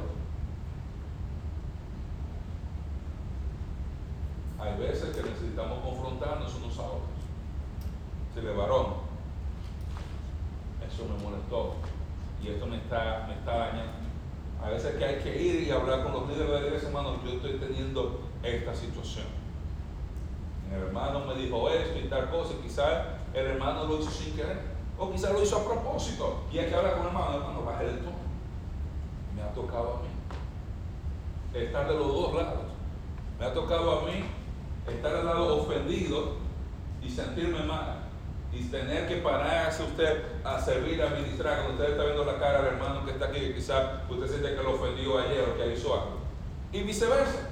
Hay 4.60 4.78
veces 4.78 5.16
que 5.16 5.22
necesitamos 5.22 5.78
confrontarnos 5.78 6.54
unos 6.56 6.78
a 6.78 6.82
otros. 6.82 7.00
Se 8.34 8.42
le 8.42 8.52
varón, 8.52 8.86
eso 10.86 11.06
me 11.06 11.22
molestó 11.24 11.76
y 12.42 12.48
esto 12.48 12.66
me 12.66 12.76
está, 12.76 13.26
me 13.28 13.34
está 13.34 13.56
dañando. 13.56 13.92
A 14.62 14.70
veces 14.70 14.96
que 14.96 15.04
hay 15.04 15.16
que 15.20 15.42
ir 15.42 15.62
y 15.62 15.70
hablar 15.70 16.02
con 16.02 16.12
los 16.12 16.28
líderes 16.28 16.48
de 16.48 16.60
la 16.60 16.66
iglesia, 16.66 16.88
hermano, 16.88 17.20
yo 17.24 17.32
estoy 17.32 17.52
teniendo 17.54 18.20
esta 18.42 18.74
situación. 18.74 19.26
El 20.72 20.82
hermano 20.82 21.24
me 21.26 21.34
dijo 21.34 21.68
esto 21.70 21.98
y 21.98 22.08
tal 22.08 22.30
cosa, 22.30 22.54
y 22.54 22.62
quizás 22.62 23.06
el 23.34 23.46
hermano 23.46 23.84
lo 23.84 24.00
hizo 24.00 24.10
sin 24.10 24.36
querer. 24.36 24.70
O 24.98 25.10
quizás 25.10 25.32
lo 25.32 25.42
hizo 25.42 25.56
a 25.56 25.64
propósito. 25.64 26.42
Y 26.52 26.58
hay 26.58 26.68
que 26.68 26.74
hablar 26.74 26.92
con 26.92 27.02
el 27.02 27.06
hermano, 27.08 27.36
hermano, 27.36 27.64
baje 27.64 27.86
el 27.86 27.98
tono. 27.98 28.18
Me 29.34 29.42
ha 29.42 29.52
tocado 29.52 29.94
a 29.94 30.02
mí. 30.02 30.08
Estar 31.54 31.88
de 31.88 31.94
los 31.94 32.06
dos 32.06 32.34
lados. 32.34 32.66
Me 33.38 33.46
ha 33.46 33.54
tocado 33.54 34.00
a 34.00 34.02
mí 34.04 34.24
estar 34.86 35.14
al 35.14 35.26
lado 35.26 35.62
ofendido 35.62 36.36
y 37.02 37.08
sentirme 37.08 37.62
mal. 37.62 37.99
Y 38.52 38.64
tener 38.64 39.06
que 39.06 39.16
pararse 39.16 39.84
usted 39.84 40.24
a 40.44 40.60
servir, 40.60 41.02
a 41.02 41.10
ministrar. 41.10 41.62
Cuando 41.62 41.74
usted 41.74 41.92
está 41.92 42.04
viendo 42.04 42.24
la 42.24 42.38
cara 42.38 42.62
del 42.62 42.74
hermano 42.74 43.04
que 43.04 43.12
está 43.12 43.26
aquí, 43.26 43.52
quizás 43.54 44.00
usted 44.08 44.26
siente 44.26 44.56
que 44.56 44.62
lo 44.62 44.74
ofendió 44.74 45.18
ayer 45.18 45.48
o 45.48 45.56
que 45.56 45.72
hizo 45.72 45.94
algo. 45.94 46.18
Y 46.72 46.82
viceversa. 46.82 47.48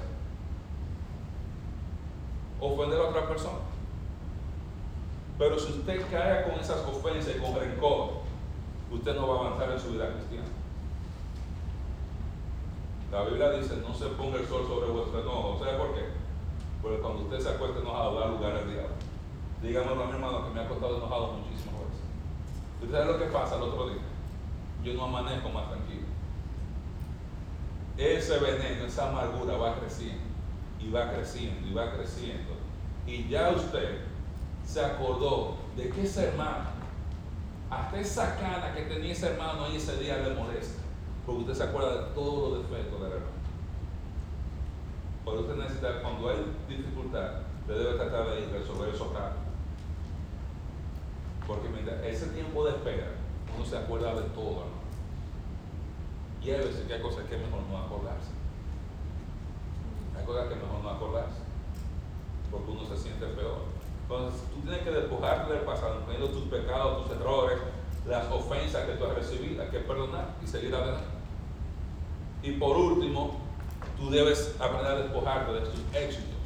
Ofender 2.59 2.99
a 2.99 3.03
otra 3.03 3.27
persona. 3.27 3.59
Pero 5.37 5.57
si 5.57 5.71
usted 5.71 6.01
cae 6.11 6.43
con 6.43 6.59
esas 6.59 6.85
ofensas 6.85 7.33
y 7.33 7.39
con 7.39 7.55
rencor, 7.55 8.09
usted 8.91 9.15
no 9.15 9.27
va 9.27 9.35
a 9.35 9.47
avanzar 9.47 9.71
en 9.71 9.79
su 9.79 9.91
vida 9.91 10.11
cristiana. 10.11 10.47
La 13.11 13.23
Biblia 13.23 13.51
dice, 13.51 13.77
no 13.77 13.93
se 13.95 14.05
ponga 14.07 14.37
el 14.37 14.47
sol 14.47 14.67
sobre 14.67 14.91
vuestro 14.91 15.21
enojo. 15.21 15.57
¿Sabe 15.63 15.77
por 15.77 15.95
qué? 15.95 16.01
Porque 16.81 16.99
cuando 16.99 17.23
usted 17.23 17.39
se 17.39 17.49
acuesta 17.49 17.79
enojado, 17.79 18.19
da 18.19 18.27
lugar 18.27 18.51
al 18.51 18.69
diablo. 18.69 19.08
Dígamelo 19.61 20.03
a 20.03 20.07
mi 20.07 20.13
hermano 20.13 20.45
que 20.45 20.53
me 20.53 20.61
ha 20.61 20.69
costado 20.69 20.97
enojado 20.97 21.33
muchísimas 21.33 21.81
veces. 21.81 22.01
¿Usted 22.81 22.97
sabe 22.97 23.11
lo 23.11 23.19
que 23.19 23.25
pasa 23.25 23.55
el 23.57 23.63
otro 23.63 23.89
día? 23.89 24.01
Yo 24.83 24.93
no 24.93 25.03
amanezco 25.05 25.49
más 25.49 25.69
tranquilo. 25.69 26.07
Ese 27.97 28.39
veneno, 28.39 28.85
esa 28.85 29.09
amargura 29.09 29.57
va 29.57 29.75
creciendo 29.75 30.23
y 30.79 30.89
va 30.89 31.11
creciendo 31.11 31.67
y 31.67 31.73
va 31.73 31.91
creciendo. 31.91 32.53
Y 33.05 33.27
ya 33.27 33.49
usted 33.49 33.99
se 34.65 34.85
acordó 34.85 35.57
de 35.75 35.89
que 35.89 36.03
ese 36.03 36.29
hermano, 36.29 36.69
hasta 37.69 37.99
esa 37.99 38.37
cana 38.37 38.73
que 38.73 38.83
tenía 38.83 39.11
ese 39.11 39.27
hermano 39.27 39.65
ahí 39.65 39.75
ese 39.75 39.97
día 39.97 40.17
le 40.19 40.35
molesta, 40.35 40.81
porque 41.25 41.41
usted 41.41 41.55
se 41.55 41.63
acuerda 41.63 42.05
de 42.05 42.13
todos 42.13 42.53
los 42.53 42.69
defectos 42.69 43.01
del 43.01 43.11
hermano. 43.11 43.39
Por 45.25 45.37
usted 45.39 45.55
necesita, 45.55 46.01
cuando 46.01 46.29
hay 46.29 46.45
dificultad, 46.69 47.41
usted 47.61 47.77
debe 47.77 47.97
tratar 47.97 48.29
de 48.29 48.47
resolver 48.47 48.95
eso 48.95 49.11
rápido. 49.13 49.48
Porque 51.49 51.67
mientras 51.67 52.05
ese 52.05 52.27
tiempo 52.27 52.63
de 52.63 52.69
espera, 52.69 53.07
uno 53.57 53.65
se 53.65 53.75
acuerda 53.75 54.13
de 54.13 54.29
todo, 54.29 54.61
hermano. 54.61 54.85
Y 56.43 56.51
hay 56.51 56.59
veces 56.59 56.85
que 56.85 56.93
hay 56.93 57.01
cosas 57.01 57.25
que 57.25 57.35
es 57.35 57.41
mejor 57.41 57.61
no 57.63 57.79
acordarse. 57.79 58.29
Hay 60.15 60.23
cosas 60.25 60.47
que 60.47 60.53
es 60.53 60.61
mejor 60.61 60.83
no 60.83 60.89
acordarse. 60.91 61.41
Porque 62.51 62.69
uno 62.69 62.85
se 62.85 63.01
siente 63.01 63.25
peor. 63.25 63.61
Entonces 64.03 64.41
tú 64.53 64.61
tienes 64.61 64.83
que 64.83 64.91
despojarte 64.91 65.51
del 65.51 65.63
pasado, 65.63 66.01
incluyendo 66.01 66.29
tus 66.29 66.43
pecados, 66.49 67.07
tus 67.07 67.17
errores, 67.17 67.57
las 68.07 68.31
ofensas 68.31 68.85
que 68.85 68.93
tú 68.93 69.05
has 69.05 69.15
recibido, 69.15 69.63
hay 69.63 69.69
que 69.69 69.79
perdonar 69.79 70.35
y 70.43 70.47
seguir 70.47 70.75
adelante. 70.75 71.03
Y 72.43 72.51
por 72.51 72.77
último, 72.77 73.39
tú 73.97 74.11
debes 74.11 74.55
aprender 74.59 74.91
a 74.91 75.01
despojarte 75.01 75.51
de 75.53 75.61
tus 75.61 75.95
éxitos. 75.95 76.37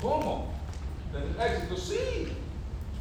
¿Cómo? 0.00 0.54
¿Tener 1.12 1.52
éxito? 1.52 1.76
Sí. 1.76 2.41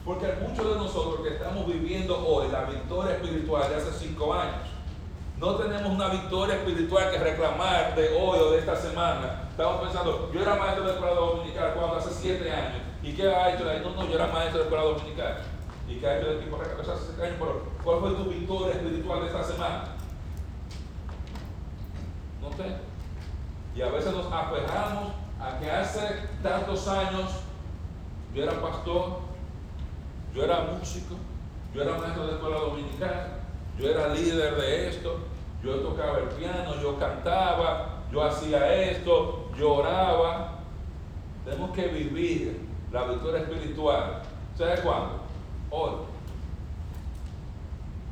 Porque 0.05 0.33
muchos 0.41 0.67
de 0.67 0.75
nosotros 0.75 1.21
que 1.21 1.35
estamos 1.35 1.67
viviendo 1.67 2.27
hoy 2.27 2.47
la 2.51 2.65
victoria 2.65 3.15
espiritual 3.15 3.69
de 3.69 3.75
hace 3.75 3.91
cinco 3.91 4.33
años, 4.33 4.67
no 5.37 5.55
tenemos 5.55 5.91
una 5.91 6.07
victoria 6.09 6.55
espiritual 6.55 7.11
que 7.11 7.17
reclamar 7.17 7.95
de 7.95 8.09
hoy 8.09 8.39
o 8.39 8.51
de 8.51 8.59
esta 8.59 8.75
semana. 8.75 9.47
Estamos 9.49 9.81
pensando, 9.81 10.31
yo 10.33 10.41
era 10.41 10.55
maestro 10.55 10.85
de 10.85 10.93
escuela 10.93 11.13
dominical 11.13 11.73
cuando 11.75 11.97
hace 11.97 12.11
siete 12.13 12.51
años. 12.51 12.81
¿Y 13.03 13.13
qué 13.13 13.27
ha 13.27 13.53
hecho? 13.53 13.65
No, 13.65 13.95
no, 13.95 14.07
yo 14.07 14.15
era 14.15 14.27
maestro 14.27 14.59
de 14.59 14.63
escuela 14.65 14.83
dominical. 14.85 15.37
¿Y 15.87 15.95
qué 15.95 16.07
ha 16.07 16.19
hecho 16.19 16.31
el 16.31 16.37
equipo 16.37 16.57
hace 16.57 17.05
siete 17.05 17.23
años? 17.23 17.37
Pero, 17.39 17.61
¿Cuál 17.83 17.99
fue 17.99 18.11
tu 18.11 18.25
victoria 18.25 18.73
espiritual 18.73 19.21
de 19.21 19.27
esta 19.27 19.43
semana? 19.43 19.83
No 22.41 22.49
tengo. 22.49 22.77
Y 23.75 23.81
a 23.81 23.89
veces 23.89 24.13
nos 24.13 24.31
aferramos 24.31 25.13
a 25.39 25.59
que 25.59 25.71
hace 25.71 26.27
tantos 26.43 26.87
años 26.87 27.31
yo 28.33 28.43
era 28.43 28.61
pastor, 28.61 29.30
yo 30.33 30.43
era 30.43 30.61
músico, 30.61 31.15
yo 31.73 31.81
era 31.81 31.97
maestro 31.97 32.27
de 32.27 32.33
escuela 32.33 32.57
dominical, 32.57 33.27
yo 33.77 33.89
era 33.89 34.07
líder 34.09 34.55
de 34.55 34.89
esto, 34.89 35.17
yo 35.63 35.75
tocaba 35.79 36.19
el 36.19 36.29
piano, 36.29 36.75
yo 36.81 36.97
cantaba, 36.97 38.03
yo 38.11 38.23
hacía 38.23 38.73
esto, 38.73 39.49
lloraba. 39.57 40.59
Tenemos 41.45 41.71
que 41.71 41.87
vivir 41.87 42.67
la 42.91 43.05
victoria 43.05 43.41
espiritual. 43.41 44.21
¿Sabes 44.57 44.81
cuándo? 44.81 45.21
Hoy. 45.69 45.91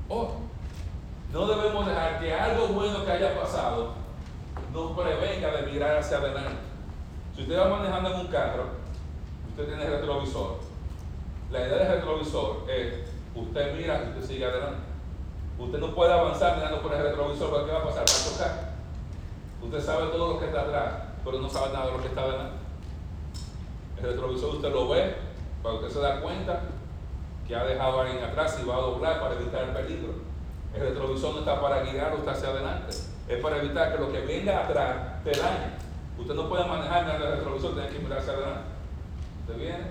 Hoy. 0.10 0.28
No 1.32 1.46
debemos 1.46 1.86
dejar 1.86 2.20
que 2.20 2.34
algo 2.34 2.68
bueno 2.70 3.06
que 3.06 3.12
haya 3.12 3.40
pasado 3.40 3.94
nos 4.74 4.92
prevenga 4.98 5.52
de 5.52 5.72
mirar 5.72 5.98
hacia 5.98 6.18
adelante. 6.18 6.58
Si 7.36 7.44
usted 7.44 7.60
va 7.60 7.78
manejando 7.78 8.14
en 8.14 8.20
un 8.22 8.28
carro, 8.28 8.66
usted 9.50 9.68
tiene 9.68 9.86
retrovisor 9.86 10.69
la 11.52 11.60
idea 11.60 11.78
del 11.78 11.92
retrovisor 11.96 12.66
es, 12.70 12.94
usted 13.34 13.76
mira 13.76 14.04
y 14.04 14.10
usted 14.10 14.28
sigue 14.28 14.46
adelante. 14.46 14.84
Usted 15.58 15.80
no 15.80 15.96
puede 15.96 16.14
avanzar 16.14 16.58
mirando 16.58 16.82
por 16.82 16.94
el 16.94 17.04
retrovisor, 17.04 17.50
porque 17.50 17.66
¿qué 17.66 17.72
va 17.72 17.80
a 17.80 17.84
pasar? 17.84 18.06
Va 18.08 18.14
a 18.14 18.32
tocar. 18.32 18.70
Usted 19.62 19.82
sabe 19.82 20.08
todo 20.08 20.34
lo 20.34 20.40
que 20.40 20.46
está 20.46 20.62
atrás, 20.62 20.94
pero 21.24 21.40
no 21.40 21.50
sabe 21.50 21.74
nada 21.74 21.88
de 21.88 21.92
lo 21.92 22.02
que 22.02 22.08
está 22.08 22.22
adelante. 22.22 22.56
El 23.98 24.04
retrovisor 24.04 24.56
usted 24.56 24.72
lo 24.72 24.88
ve, 24.90 25.16
para 25.62 25.76
usted 25.76 25.90
se 25.90 26.00
da 26.00 26.22
cuenta 26.22 26.62
que 27.48 27.56
ha 27.56 27.66
dejado 27.66 28.00
a 28.00 28.06
alguien 28.06 28.24
atrás 28.24 28.58
y 28.62 28.68
va 28.68 28.76
a 28.76 28.82
doblar 28.82 29.20
para 29.20 29.36
evitar 29.36 29.64
el 29.64 29.70
peligro. 29.72 30.14
El 30.74 30.82
retrovisor 30.82 31.34
no 31.34 31.40
está 31.40 31.60
para 31.60 31.82
guiar 31.82 32.14
usted 32.14 32.32
hacia 32.32 32.50
adelante, 32.50 32.96
es 33.28 33.42
para 33.42 33.58
evitar 33.58 33.92
que 33.92 34.02
lo 34.02 34.12
que 34.12 34.22
venga 34.22 34.60
atrás 34.60 35.24
te 35.24 35.32
dañe. 35.32 35.74
Usted 36.18 36.36
no 36.36 36.48
puede 36.48 36.66
manejar 36.66 37.06
mirando 37.06 37.26
el 37.26 37.38
retrovisor, 37.38 37.74
tiene 37.74 37.90
que 37.90 38.00
mirar 38.00 38.20
hacia 38.20 38.34
adelante. 38.34 38.62
Usted 39.42 39.58
viene, 39.58 39.88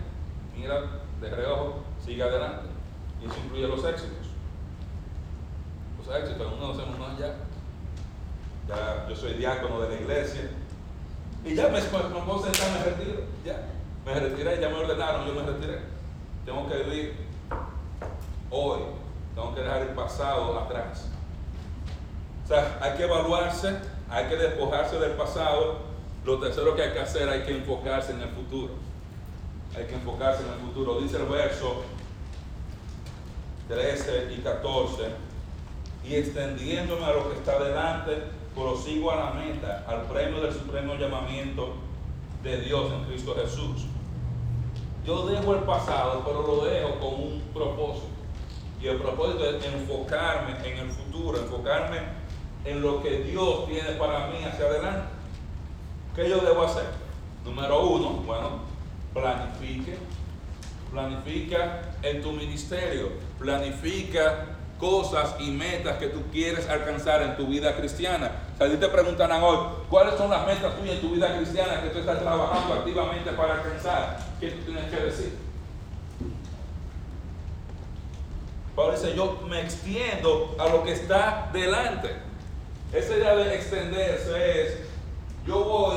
mira 0.57 0.83
de 1.21 1.31
reojo, 1.31 1.83
sigue 2.05 2.23
adelante. 2.23 2.69
Y 3.21 3.27
eso 3.27 3.35
incluye 3.45 3.67
los 3.67 3.85
éxitos. 3.85 4.29
Los 5.99 6.17
éxitos, 6.17 6.53
uno 6.57 6.69
no 6.69 6.73
hacemos 6.73 6.99
más 6.99 7.19
ya. 7.19 7.35
Ya 8.69 9.07
yo 9.09 9.17
soy 9.17 9.35
diácono 9.35 9.81
de 9.81 9.89
la 9.89 10.01
iglesia. 10.01 10.51
Y 11.45 11.55
ya 11.55 11.69
me, 11.69 11.81
puedo 11.81 12.43
sentar, 12.43 12.71
me 12.73 12.85
retiro. 12.85 13.23
Ya. 13.45 13.63
Me 14.05 14.15
retiré, 14.15 14.61
ya 14.61 14.69
me 14.69 14.77
ordenaron, 14.77 15.27
yo 15.27 15.35
me 15.35 15.43
retiré. 15.43 15.81
Tengo 16.45 16.69
que 16.69 16.77
vivir 16.83 17.17
hoy. 18.51 18.81
Tengo 19.35 19.55
que 19.55 19.61
dejar 19.61 19.83
el 19.83 19.89
pasado 19.89 20.59
atrás. 20.59 21.09
O 22.45 22.49
sea, 22.49 22.79
hay 22.81 22.97
que 22.97 23.05
evaluarse, 23.05 23.77
hay 24.09 24.27
que 24.27 24.37
despojarse 24.37 24.99
del 24.99 25.13
pasado. 25.13 25.89
Lo 26.25 26.39
tercero 26.39 26.75
que 26.75 26.83
hay 26.83 26.93
que 26.93 27.01
hacer, 27.01 27.29
hay 27.29 27.43
que 27.43 27.57
enfocarse 27.57 28.13
en 28.13 28.21
el 28.21 28.29
futuro 28.31 28.88
hay 29.77 29.85
que 29.87 29.95
enfocarse 29.95 30.43
en 30.43 30.53
el 30.53 30.59
futuro. 30.61 31.01
Dice 31.01 31.17
el 31.17 31.27
verso 31.27 31.83
13 33.69 34.35
y 34.37 34.41
14, 34.41 35.03
y 36.05 36.15
extendiéndome 36.15 37.05
a 37.05 37.13
lo 37.13 37.31
que 37.31 37.37
está 37.37 37.63
delante, 37.63 38.23
prosigo 38.55 39.11
a 39.11 39.17
la 39.17 39.31
meta, 39.33 39.85
al 39.87 40.03
premio 40.03 40.41
del 40.41 40.53
supremo 40.53 40.95
llamamiento 40.95 41.75
de 42.43 42.61
Dios 42.63 42.93
en 42.93 43.05
Cristo 43.05 43.35
Jesús. 43.35 43.87
Yo 45.05 45.27
dejo 45.27 45.55
el 45.55 45.61
pasado, 45.61 46.23
pero 46.25 46.43
lo 46.47 46.65
dejo 46.65 46.99
con 46.99 47.15
un 47.15 47.43
propósito. 47.53 48.09
Y 48.81 48.87
el 48.87 48.99
propósito 48.99 49.45
es 49.45 49.65
enfocarme 49.65 50.53
en 50.65 50.79
el 50.79 50.91
futuro, 50.91 51.39
enfocarme 51.39 51.99
en 52.65 52.81
lo 52.81 53.03
que 53.03 53.23
Dios 53.23 53.67
tiene 53.67 53.93
para 53.93 54.29
mí 54.29 54.45
hacia 54.45 54.67
adelante. 54.67 55.09
¿Qué 56.15 56.29
yo 56.29 56.41
debo 56.41 56.63
hacer? 56.63 56.87
Número 57.45 57.87
uno, 57.87 58.11
bueno, 58.27 58.61
planifique, 59.13 59.97
planifica 60.91 61.83
en 62.03 62.23
tu 62.23 62.33
ministerio, 62.33 63.13
planifica 63.39 64.47
cosas 64.79 65.35
y 65.41 65.51
metas 65.51 65.99
que 65.99 66.07
tú 66.07 66.23
quieres 66.31 66.69
alcanzar 66.69 67.23
en 67.23 67.37
tu 67.37 67.47
vida 67.47 67.77
cristiana. 67.77 68.31
O 68.55 68.59
sea, 68.59 68.79
te 68.79 68.89
preguntarán 68.89 69.43
hoy, 69.43 69.59
¿cuáles 69.91 70.15
son 70.15 70.31
las 70.31 70.47
metas 70.47 70.77
tuyas 70.77 70.97
en 70.97 71.01
tu 71.01 71.11
vida 71.11 71.37
cristiana 71.37 71.83
que 71.83 71.91
tú 71.91 71.99
estás 71.99 72.21
trabajando 72.21 72.75
activamente 72.75 73.31
para 73.33 73.55
alcanzar? 73.55 74.19
¿Qué 74.41 74.51
tú 74.51 74.73
tienes 74.73 74.85
que 74.91 75.01
decir? 75.01 75.39
Pablo 78.77 78.93
dice, 78.93 79.17
yo 79.17 79.41
me 79.49 79.61
extiendo 79.61 80.55
a 80.57 80.69
lo 80.69 80.85
que 80.85 80.93
está 80.93 81.51
delante. 81.53 82.11
Esa 82.93 83.17
idea 83.17 83.35
de 83.35 83.57
extenderse 83.57 84.63
es, 84.63 84.79
yo 85.45 85.65
voy 85.65 85.97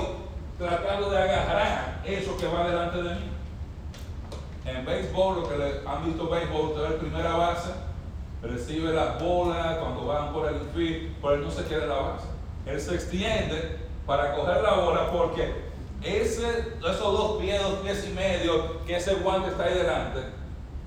tratando 0.62 1.10
de 1.10 1.18
agarrar 1.18 2.02
eso 2.06 2.38
que 2.38 2.48
va 2.48 2.68
delante 2.68 3.02
de 3.02 3.16
mí. 3.16 3.32
En 4.66 4.86
béisbol, 4.86 5.42
lo 5.42 5.50
que 5.50 5.58
le 5.58 5.82
han 5.88 6.06
visto 6.06 6.30
béisbol, 6.30 6.70
usted 6.70 6.86
es 6.86 7.00
primera 7.00 7.36
base, 7.36 7.72
recibe 8.44 8.94
la 8.94 9.14
bola 9.14 9.80
cuando 9.80 10.06
van 10.06 10.32
por 10.32 10.48
el 10.48 10.58
infield, 10.58 11.16
pero 11.20 11.34
él 11.36 11.42
no 11.42 11.50
se 11.52 11.62
en 11.62 11.90
la 11.90 11.96
base. 11.96 12.28
Él 12.68 12.80
se 12.80 12.94
extiende 12.94 13.80
para 14.06 14.36
coger 14.36 14.62
la 14.62 14.74
bola 14.74 15.12
porque 15.12 15.52
ese, 16.04 16.48
esos 16.80 17.00
dos 17.00 17.42
pies, 17.42 17.62
dos 17.62 17.80
pies 17.80 18.08
y 18.08 18.14
medio, 18.14 18.86
que 18.86 18.98
ese 18.98 19.16
guante 19.16 19.50
está 19.50 19.64
ahí 19.64 19.74
delante, 19.74 20.20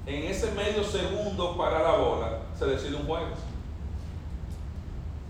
en 0.07 0.23
ese 0.31 0.53
medio 0.53 0.85
segundo 0.85 1.57
para 1.57 1.83
la 1.83 1.97
bola, 1.97 2.39
se 2.57 2.67
decide 2.67 2.97
un 2.97 3.07
juego. 3.07 3.27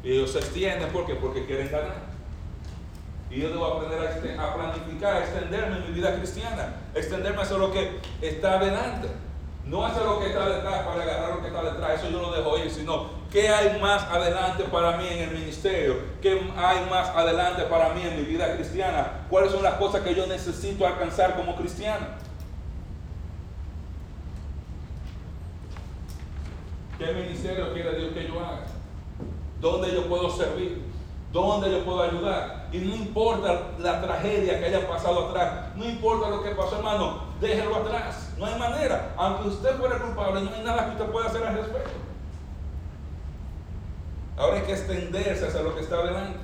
Y 0.03 0.12
ellos 0.12 0.32
se 0.32 0.38
extienden 0.40 0.90
porque 0.92 1.14
porque 1.14 1.47
quieren 1.47 1.70
ganar. 1.70 2.04
Y 3.35 3.41
yo 3.41 3.49
debo 3.49 3.66
aprender 3.66 3.99
a, 4.39 4.55
planificar, 4.55 5.16
a 5.16 5.20
extenderme 5.20 5.78
en 5.78 5.89
mi 5.89 5.95
vida 5.95 6.14
cristiana, 6.14 6.76
extenderme 6.95 7.43
hacia 7.43 7.59
lo 7.59 7.72
que 7.72 7.99
está 8.22 8.61
adelante. 8.61 9.09
No 9.66 9.85
hacia 9.85 10.05
lo 10.05 10.20
que 10.20 10.26
está 10.26 10.49
detrás 10.49 10.85
para 10.85 11.03
agarrar 11.03 11.37
lo 11.37 11.41
que 11.41 11.49
está 11.49 11.62
detrás, 11.62 11.99
eso 11.99 12.11
yo 12.11 12.20
no 12.20 12.30
dejo 12.30 12.59
ir, 12.59 12.70
sino 12.70 13.09
qué 13.32 13.49
hay 13.49 13.80
más 13.80 14.03
adelante 14.05 14.64
para 14.64 14.99
mí 14.99 15.09
en 15.09 15.22
el 15.22 15.30
ministerio, 15.30 15.97
qué 16.20 16.39
hay 16.55 16.87
más 16.91 17.09
adelante 17.09 17.62
para 17.64 17.95
mí 17.95 18.03
en 18.03 18.18
mi 18.18 18.22
vida 18.24 18.55
cristiana, 18.55 19.24
cuáles 19.30 19.51
son 19.51 19.62
las 19.62 19.74
cosas 19.74 20.03
que 20.03 20.14
yo 20.14 20.26
necesito 20.26 20.87
alcanzar 20.87 21.35
como 21.35 21.57
cristiano. 21.57 22.07
¿Qué 26.99 27.07
ministerio 27.12 27.72
quiere 27.72 27.97
Dios 27.97 28.12
que 28.12 28.28
yo 28.28 28.39
haga? 28.39 28.66
¿Dónde 29.61 29.93
yo 29.93 30.07
puedo 30.07 30.30
servir? 30.30 30.82
¿Dónde 31.32 31.70
yo 31.70 31.85
puedo 31.85 32.03
ayudar? 32.03 32.64
Y 32.75 32.79
no 32.79 32.97
importa 32.97 33.70
la 33.79 34.03
tragedia 34.03 34.59
que 34.59 34.64
haya 34.64 34.89
pasado 34.89 35.29
atrás, 35.29 35.77
no 35.77 35.85
importa 35.85 36.29
lo 36.29 36.43
que 36.43 36.51
pasó, 36.57 36.79
hermano, 36.79 37.22
déjelo 37.41 37.77
atrás. 37.77 38.33
No 38.37 38.47
hay 38.47 38.59
manera. 38.59 39.14
Aunque 39.16 39.47
usted 39.47 39.79
fuera 39.79 39.97
culpable, 39.97 40.41
no 40.41 40.53
hay 40.53 40.64
nada 40.64 40.87
que 40.87 40.91
usted 40.91 41.12
pueda 41.12 41.27
hacer 41.27 41.45
al 41.45 41.55
respecto. 41.55 41.93
Ahora 44.37 44.57
hay 44.57 44.62
que 44.62 44.72
extenderse 44.72 45.47
hacia 45.47 45.62
lo 45.62 45.77
que 45.77 45.83
está 45.83 45.95
adelante. 45.95 46.41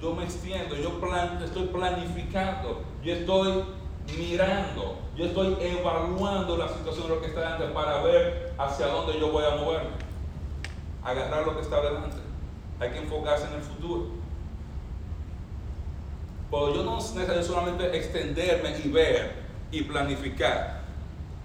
Yo 0.00 0.14
me 0.14 0.22
extiendo, 0.22 0.76
yo 0.76 1.00
estoy 1.44 1.66
planificando, 1.66 2.84
yo 3.02 3.12
estoy 3.12 3.64
mirando, 4.16 4.98
yo 5.16 5.24
estoy 5.24 5.56
evaluando 5.60 6.56
la 6.56 6.68
situación 6.68 7.08
de 7.08 7.14
lo 7.16 7.20
que 7.20 7.26
está 7.26 7.40
adelante 7.40 7.74
para 7.74 8.02
ver 8.02 8.54
hacia 8.56 8.86
dónde 8.86 9.18
yo 9.18 9.32
voy 9.32 9.44
a 9.44 9.56
moverme 9.56 10.01
agarrar 11.04 11.46
lo 11.46 11.56
que 11.56 11.62
está 11.62 11.80
delante. 11.80 12.16
Hay 12.80 12.90
que 12.90 12.98
enfocarse 12.98 13.46
en 13.46 13.54
el 13.54 13.62
futuro. 13.62 14.06
Pero 16.50 16.74
yo 16.74 16.82
no 16.84 16.96
necesito 16.96 17.42
solamente 17.42 17.96
extenderme 17.96 18.76
y 18.84 18.88
ver 18.88 19.42
y 19.70 19.82
planificar. 19.82 20.82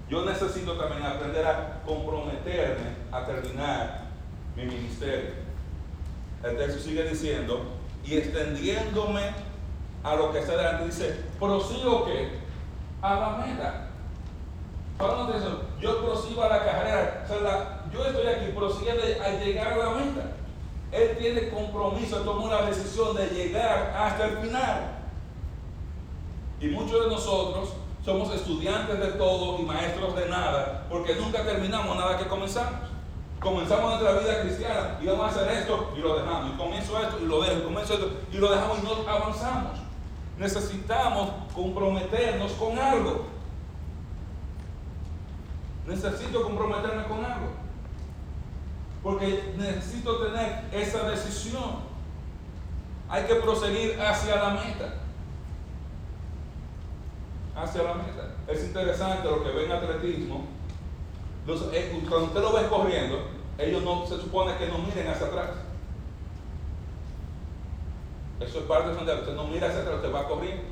Yo 0.09 0.25
necesito 0.25 0.73
también 0.73 1.03
aprender 1.03 1.45
a 1.45 1.81
comprometerme 1.85 2.95
a 3.11 3.25
terminar 3.25 4.05
mi 4.55 4.65
ministerio. 4.65 5.31
El 6.43 6.57
texto 6.57 6.79
sigue 6.79 7.03
diciendo, 7.03 7.61
y 8.05 8.17
extendiéndome 8.17 9.31
a 10.03 10.15
lo 10.15 10.31
que 10.31 10.39
está 10.39 10.55
delante, 10.55 10.85
dice, 10.85 11.23
prosigo 11.39 12.05
que 12.05 12.39
a 13.01 13.15
la 13.15 13.45
meta. 13.45 13.87
Pablo 14.97 15.33
dice, 15.33 15.47
yo 15.79 16.05
prosigo 16.05 16.43
a 16.43 16.49
la 16.49 16.65
carrera. 16.65 17.25
O 17.25 17.27
sea, 17.27 17.76
yo 17.91 18.05
estoy 18.05 18.27
aquí 18.27 18.51
prosiguiendo 18.55 19.03
a 19.03 19.29
llegar 19.29 19.73
a 19.73 19.77
la 19.77 19.89
meta. 19.91 20.31
Él 20.91 21.17
tiene 21.17 21.49
compromiso, 21.49 22.17
tomó 22.21 22.49
la 22.49 22.65
decisión 22.65 23.15
de 23.15 23.27
llegar 23.27 23.93
hasta 23.97 24.25
el 24.25 24.37
final. 24.37 24.97
Y 26.59 26.67
muchos 26.67 27.03
de 27.03 27.11
nosotros 27.11 27.69
somos 28.03 28.33
estudiantes 28.33 28.99
de 28.99 29.07
todo 29.13 29.59
y 29.59 29.63
maestros 29.63 30.15
de 30.15 30.29
nada, 30.29 30.85
porque 30.89 31.15
nunca 31.15 31.43
terminamos 31.43 31.95
nada 31.95 32.17
que 32.17 32.27
comenzamos. 32.27 32.87
Comenzamos 33.39 34.01
nuestra 34.01 34.19
vida 34.19 34.41
cristiana 34.41 34.97
y 34.99 35.05
vamos 35.05 35.25
a 35.25 35.29
hacer 35.29 35.49
esto 35.57 35.93
y 35.95 35.99
lo 35.99 36.17
dejamos. 36.17 36.53
Y 36.53 36.57
comienzo 36.57 36.99
esto 36.99 37.19
y 37.21 37.25
lo 37.25 37.41
dejo. 37.41 37.59
Y 37.59 37.61
comienzo 37.61 37.93
esto 37.93 38.11
y 38.31 38.37
lo 38.37 38.49
dejamos 38.49 38.79
y 38.79 38.81
no 38.83 39.09
avanzamos. 39.09 39.79
Necesitamos 40.39 41.29
comprometernos 41.53 42.51
con 42.53 42.79
algo. 42.79 43.25
Necesito 45.85 46.43
comprometerme 46.43 47.03
con 47.03 47.23
algo. 47.23 47.66
Porque 49.07 49.53
necesito 49.55 50.17
tener 50.17 50.65
esa 50.69 51.09
decisión. 51.09 51.77
Hay 53.07 53.23
que 53.23 53.35
proseguir 53.35 53.97
hacia 54.01 54.35
la 54.35 54.49
meta. 54.49 54.95
Hacia 57.55 57.83
la 57.83 57.93
meta. 57.93 58.35
Es 58.49 58.65
interesante 58.65 59.29
lo 59.29 59.45
que 59.45 59.51
ven 59.51 59.71
atletismo. 59.71 60.45
Eh, 61.71 62.03
cuando 62.09 62.27
usted 62.27 62.41
lo 62.41 62.51
ve 62.51 62.67
corriendo, 62.67 63.29
ellos 63.57 63.81
no 63.81 64.05
se 64.05 64.17
supone 64.17 64.57
que 64.57 64.67
no 64.67 64.79
miren 64.79 65.07
hacia 65.07 65.27
atrás. 65.27 65.51
Eso 68.41 68.59
es 68.59 68.65
parte 68.65 68.89
de 68.89 69.13
usted 69.13 69.35
no 69.35 69.45
mira 69.45 69.69
hacia 69.69 69.83
atrás, 69.83 69.95
usted 69.95 70.13
va 70.13 70.27
corriendo. 70.27 70.63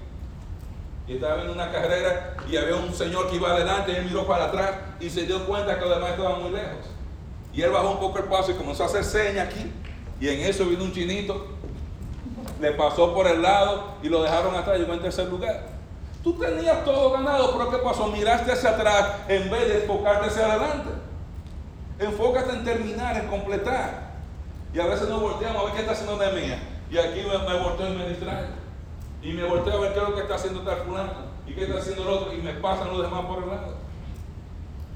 Y 1.07 1.13
estaba 1.13 1.35
viendo 1.35 1.53
una 1.53 1.71
carrera 1.71 2.35
y 2.49 2.57
había 2.57 2.75
un 2.75 2.93
señor 2.93 3.29
que 3.29 3.37
iba 3.37 3.51
adelante 3.51 3.97
él 3.97 4.03
miró 4.03 4.27
para 4.27 4.47
atrás 4.47 4.75
y 4.99 5.09
se 5.09 5.25
dio 5.25 5.45
cuenta 5.45 5.79
que 5.79 5.85
los 5.85 5.95
demás 5.95 6.11
estaban 6.11 6.41
muy 6.41 6.51
lejos. 6.51 6.94
Y 7.55 7.61
él 7.61 7.71
bajó 7.71 7.91
un 7.91 7.99
poco 7.99 8.19
el 8.19 8.25
paso 8.25 8.51
y 8.51 8.55
comenzó 8.55 8.83
a 8.83 8.87
hacer 8.87 9.03
señas 9.03 9.47
aquí. 9.47 9.71
Y 10.19 10.27
en 10.27 10.41
eso 10.41 10.65
vino 10.65 10.83
un 10.83 10.93
chinito, 10.93 11.47
le 12.59 12.71
pasó 12.71 13.13
por 13.13 13.27
el 13.27 13.41
lado 13.41 13.95
y 14.03 14.09
lo 14.09 14.23
dejaron 14.23 14.55
atrás 14.55 14.77
llegó 14.77 14.93
en 14.93 15.01
tercer 15.01 15.27
lugar. 15.27 15.67
Tú 16.23 16.33
tenías 16.33 16.83
todo 16.83 17.11
ganado, 17.11 17.57
pero 17.57 17.69
¿qué 17.69 17.77
pasó? 17.77 18.07
Miraste 18.07 18.51
hacia 18.51 18.71
atrás 18.71 19.17
en 19.27 19.49
vez 19.49 19.67
de 19.67 19.81
enfocarte 19.81 20.27
hacia 20.27 20.45
adelante. 20.45 20.89
Enfócate 21.99 22.51
en 22.51 22.65
terminar, 22.65 23.15
en 23.17 23.27
completar. 23.27 24.15
Y 24.73 24.79
a 24.79 24.87
veces 24.87 25.07
nos 25.07 25.21
volteamos 25.21 25.61
a 25.61 25.65
ver 25.65 25.73
qué 25.75 25.79
está 25.81 25.93
haciendo 25.93 26.17
de 26.17 26.31
mía. 26.33 26.59
Y 26.89 26.97
aquí 26.97 27.21
me, 27.21 27.37
me 27.37 27.59
volteo 27.59 27.93
y 27.93 27.97
me 27.97 28.09
distraigo. 28.09 28.49
Y 29.21 29.33
me 29.33 29.43
volteo 29.43 29.77
a 29.77 29.81
ver 29.81 29.93
qué 29.93 29.99
es 29.99 30.09
lo 30.09 30.15
que 30.15 30.21
está 30.21 30.35
haciendo 30.35 30.61
tal 30.61 30.77
fulano. 30.79 31.11
Y 31.47 31.53
qué 31.53 31.63
está 31.63 31.77
haciendo 31.77 32.03
el 32.03 32.09
otro. 32.09 32.33
Y 32.33 32.37
me 32.37 32.53
pasan 32.53 32.89
los 32.89 33.01
demás 33.01 33.25
por 33.25 33.43
el 33.43 33.49
lado. 33.49 33.75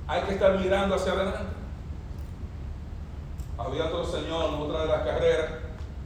Hay 0.08 0.22
que 0.24 0.34
estar 0.34 0.58
mirando 0.60 0.96
hacia 0.96 1.14
adelante. 1.14 1.59
Había 3.60 3.86
otro 3.86 4.06
señor 4.06 4.54
en 4.54 4.62
otra 4.62 4.82
de 4.82 4.88
las 4.88 5.02
carreras. 5.02 5.52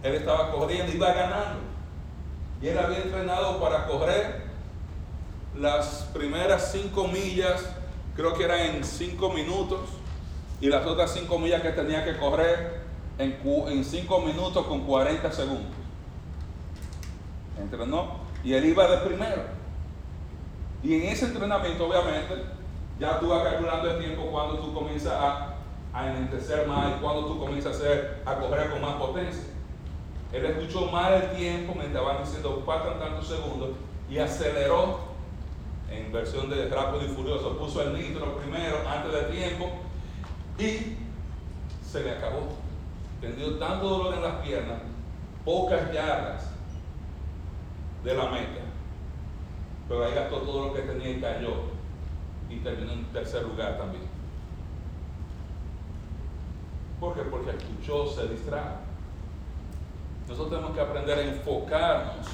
Él 0.01 0.15
estaba 0.15 0.51
corriendo 0.51 0.91
iba 0.91 1.13
ganando. 1.13 1.59
Y 2.61 2.67
él 2.67 2.79
había 2.79 2.99
entrenado 2.99 3.59
para 3.59 3.85
correr 3.85 4.43
las 5.55 6.09
primeras 6.13 6.71
cinco 6.71 7.07
millas, 7.07 7.69
creo 8.15 8.33
que 8.33 8.43
eran 8.43 8.59
en 8.59 8.83
cinco 8.83 9.29
minutos. 9.29 9.81
Y 10.59 10.67
las 10.67 10.85
otras 10.85 11.13
cinco 11.13 11.37
millas 11.37 11.61
que 11.61 11.69
tenía 11.69 12.03
que 12.03 12.17
correr 12.17 12.81
en, 13.17 13.37
en 13.67 13.85
cinco 13.85 14.21
minutos 14.21 14.65
con 14.65 14.85
40 14.85 15.31
segundos. 15.31 15.71
Entrenó 17.59 18.23
y 18.43 18.53
él 18.53 18.65
iba 18.65 18.87
de 18.87 18.97
primero. 18.97 19.43
Y 20.81 20.95
en 20.95 21.03
ese 21.03 21.25
entrenamiento, 21.25 21.87
obviamente, 21.87 22.33
ya 22.99 23.19
tú 23.19 23.29
vas 23.29 23.43
calculando 23.43 23.91
el 23.91 23.99
tiempo 23.99 24.23
cuando 24.31 24.59
tú 24.59 24.73
comienzas 24.73 25.13
a, 25.13 25.52
a 25.93 26.07
enlentecer 26.07 26.67
más 26.67 26.97
y 26.97 27.01
cuando 27.01 27.27
tú 27.27 27.39
comienzas 27.39 27.73
a, 27.73 27.77
hacer, 27.77 28.21
a 28.25 28.35
correr 28.35 28.71
con 28.71 28.81
más 28.81 28.95
potencia. 28.95 29.43
Él 30.31 30.45
escuchó 30.45 30.87
mal 30.87 31.13
el 31.13 31.37
tiempo 31.37 31.75
mientras 31.75 32.03
van 32.03 32.23
diciendo 32.23 32.63
faltan 32.65 32.99
tantos 32.99 33.27
segundos 33.27 33.69
y 34.09 34.17
aceleró 34.17 35.13
en 35.91 36.11
versión 36.11 36.49
de 36.49 36.67
rápido 36.69 37.05
y 37.05 37.09
furioso. 37.09 37.57
Puso 37.57 37.83
el 37.83 37.93
nitro 37.93 38.35
primero 38.37 38.77
antes 38.87 39.13
de 39.13 39.21
tiempo 39.31 39.69
y 40.57 40.97
se 41.85 42.03
le 42.03 42.11
acabó. 42.11 42.49
Tendió 43.21 43.57
tanto 43.57 43.87
dolor 43.87 44.15
en 44.15 44.23
las 44.23 44.35
piernas, 44.37 44.81
pocas 45.45 45.93
yardas 45.93 46.49
de 48.03 48.15
la 48.15 48.25
meta. 48.25 48.61
Pero 49.87 50.05
ahí 50.05 50.13
gastó 50.15 50.37
todo 50.39 50.67
lo 50.67 50.73
que 50.73 50.81
tenía 50.81 51.11
y 51.11 51.21
cayó. 51.21 51.53
Y 52.49 52.57
terminó 52.57 52.93
en 52.93 53.05
tercer 53.05 53.43
lugar 53.43 53.77
también. 53.77 54.12
¿Por 57.03 57.15
qué? 57.15 57.21
Porque 57.23 57.49
escuchó, 57.49 58.07
se 58.07 58.29
distrajo. 58.29 58.77
Nosotros 60.25 60.51
tenemos 60.51 60.71
que 60.71 60.79
aprender 60.79 61.19
a 61.19 61.21
enfocarnos 61.21 62.27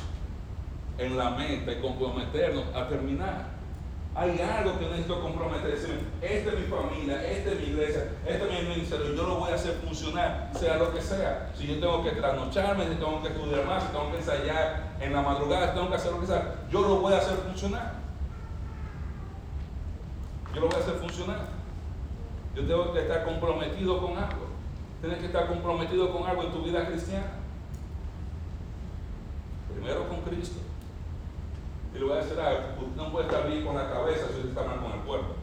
en 0.99 1.17
la 1.17 1.31
meta 1.31 1.71
y 1.71 1.81
comprometernos 1.81 2.65
a 2.75 2.87
terminar 2.87 3.59
hay 4.15 4.41
algo 4.41 4.77
que 4.77 4.85
necesito 4.85 5.21
comprometer. 5.21 5.71
Decirme, 5.71 6.01
esta 6.21 6.51
es 6.51 6.59
mi 6.59 6.65
familia, 6.65 7.25
esta 7.25 7.51
es 7.51 7.59
mi 7.59 7.67
iglesia, 7.67 8.11
este 8.25 8.43
es 8.43 8.63
mi 8.63 8.69
ministerio, 8.69 9.15
yo 9.15 9.23
lo 9.23 9.35
voy 9.35 9.51
a 9.51 9.55
hacer 9.55 9.73
funcionar, 9.85 10.51
sea 10.53 10.77
lo 10.77 10.93
que 10.93 11.01
sea. 11.01 11.51
Si 11.55 11.67
yo 11.67 11.79
tengo 11.79 12.03
que 12.03 12.11
trasnocharme, 12.11 12.89
si 12.89 12.95
tengo 12.95 13.21
que 13.21 13.29
estudiar 13.29 13.65
más, 13.65 13.83
si 13.83 13.89
tengo 13.89 14.11
que 14.11 14.17
ensayar 14.17 14.95
en 14.99 15.13
la 15.13 15.21
madrugada, 15.21 15.69
si 15.69 15.75
tengo 15.75 15.89
que 15.89 15.95
hacer 15.95 16.11
lo 16.11 16.21
que 16.21 16.27
sea, 16.27 16.55
yo 16.69 16.81
lo 16.81 16.95
voy 16.97 17.13
a 17.13 17.17
hacer 17.17 17.37
funcionar. 17.37 17.93
Yo 20.53 20.61
lo 20.61 20.67
voy 20.67 20.75
a 20.75 20.79
hacer 20.79 20.95
funcionar. 20.95 21.39
Yo 22.55 22.67
tengo 22.67 22.91
que 22.91 22.99
estar 22.99 23.23
comprometido 23.23 24.01
con 24.01 24.17
algo. 24.17 24.48
Tienes 25.01 25.19
que 25.19 25.25
estar 25.27 25.47
comprometido 25.47 26.11
con 26.11 26.27
algo 26.27 26.43
en 26.43 26.51
tu 26.51 26.61
vida 26.61 26.85
cristiana. 26.85 27.27
Primero 29.73 30.07
con 30.09 30.21
Cristo. 30.21 30.59
Y 31.93 31.99
le 31.99 32.05
voy 32.05 32.13
a 32.13 32.21
decir 32.21 32.39
algo, 32.39 32.61
no 32.95 33.11
puede 33.11 33.27
estar 33.27 33.47
bien 33.47 33.65
con 33.65 33.75
la 33.75 33.89
cabeza 33.89 34.27
si 34.27 34.35
usted 34.35 34.49
está 34.49 34.63
mal 34.63 34.79
con 34.81 34.91
el 34.91 34.99
cuerpo. 34.99 35.35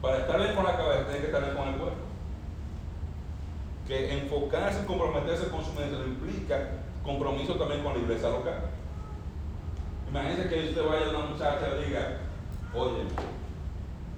Para 0.00 0.18
estar 0.18 0.38
bien 0.38 0.54
con 0.54 0.64
la 0.64 0.76
cabeza 0.76 1.04
tiene 1.04 1.20
que 1.20 1.26
estar 1.26 1.42
bien 1.42 1.56
con 1.56 1.68
el 1.68 1.74
cuerpo. 1.74 1.98
Que 3.86 4.18
enfocarse 4.18 4.82
y 4.82 4.86
comprometerse 4.86 5.48
con 5.48 5.64
su 5.64 5.72
ministerio 5.72 6.06
implica 6.06 6.68
compromiso 7.02 7.54
también 7.54 7.82
con 7.82 7.94
la 7.94 8.00
iglesia 8.00 8.28
local. 8.28 8.70
Imagínese 10.08 10.48
que 10.48 10.68
usted 10.68 10.86
vaya 10.86 11.06
a 11.06 11.10
una 11.10 11.26
muchacha 11.26 11.68
y 11.74 11.84
diga, 11.86 12.18
oye, 12.74 13.04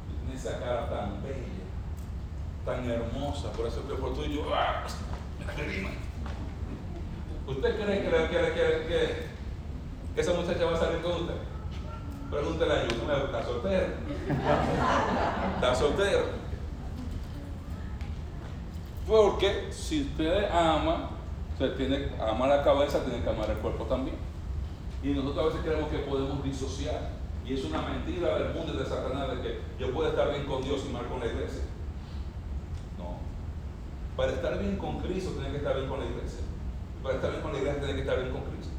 tiene 0.07 0.35
esa 0.35 0.61
cara 0.61 0.89
tan 0.89 1.23
bella, 1.23 1.50
tan 2.65 2.89
hermosa, 2.89 3.53
por 3.53 3.67
eso 3.67 3.87
que 3.89 3.95
por 3.95 4.15
tú 4.15 4.25
y 4.25 4.35
yo, 4.35 4.43
¡ah! 4.55 4.85
¿Usted 7.47 7.77
cree 7.77 8.03
que, 8.03 8.11
que, 8.11 8.53
que, 8.55 9.31
que 10.15 10.21
esa 10.21 10.33
muchacha 10.35 10.65
va 10.65 10.77
a 10.77 10.81
salir 10.81 11.03
con 11.03 11.13
usted. 11.13 11.35
Pregúntele 12.31 12.73
a 12.73 12.85
Yusuf, 12.85 13.03
¿está 13.25 13.43
soltera? 13.45 13.87
¿Está 15.57 15.75
soltera? 15.75 16.21
Porque 19.07 19.69
si 19.73 20.03
usted 20.03 20.49
ama, 20.53 21.11
usted 21.53 21.77
tiene, 21.77 22.11
ama 22.21 22.47
la 22.47 22.63
cabeza, 22.63 23.03
tiene 23.05 23.25
que 23.25 23.31
amar 23.31 23.51
el 23.51 23.57
cuerpo 23.57 23.85
también. 23.85 24.17
Y 25.03 25.09
nosotros 25.09 25.39
a 25.39 25.47
veces 25.49 25.61
creemos 25.65 25.91
que 25.91 25.99
podemos 25.99 26.45
disociar. 26.45 27.11
Y 27.45 27.55
es 27.55 27.65
una 27.65 27.83
mentira 27.83 28.39
del 28.39 28.55
mundo 28.55 28.75
y 28.75 28.77
de 28.77 28.85
Satanás 28.85 29.31
de 29.31 29.43
que 29.43 29.61
yo 29.81 29.91
puedo 29.93 30.11
estar 30.11 30.31
bien 30.31 30.45
con 30.45 30.63
Dios 30.63 30.83
y 30.89 30.93
mal 30.93 31.07
con 31.07 31.19
la 31.19 31.27
iglesia. 31.27 31.63
Para 34.21 34.33
estar 34.33 34.59
bien 34.59 34.77
con 34.77 34.99
Cristo 34.99 35.31
tiene 35.31 35.49
que 35.49 35.57
estar 35.57 35.75
bien 35.75 35.89
con 35.89 35.99
la 35.99 36.05
iglesia. 36.05 36.41
Para 37.03 37.15
estar 37.15 37.31
bien 37.31 37.43
con 37.43 37.55
la 37.55 37.59
iglesia 37.59 37.81
tiene 37.81 37.95
que 37.95 38.01
estar 38.03 38.19
bien 38.21 38.33
con 38.33 38.43
Cristo 38.43 38.75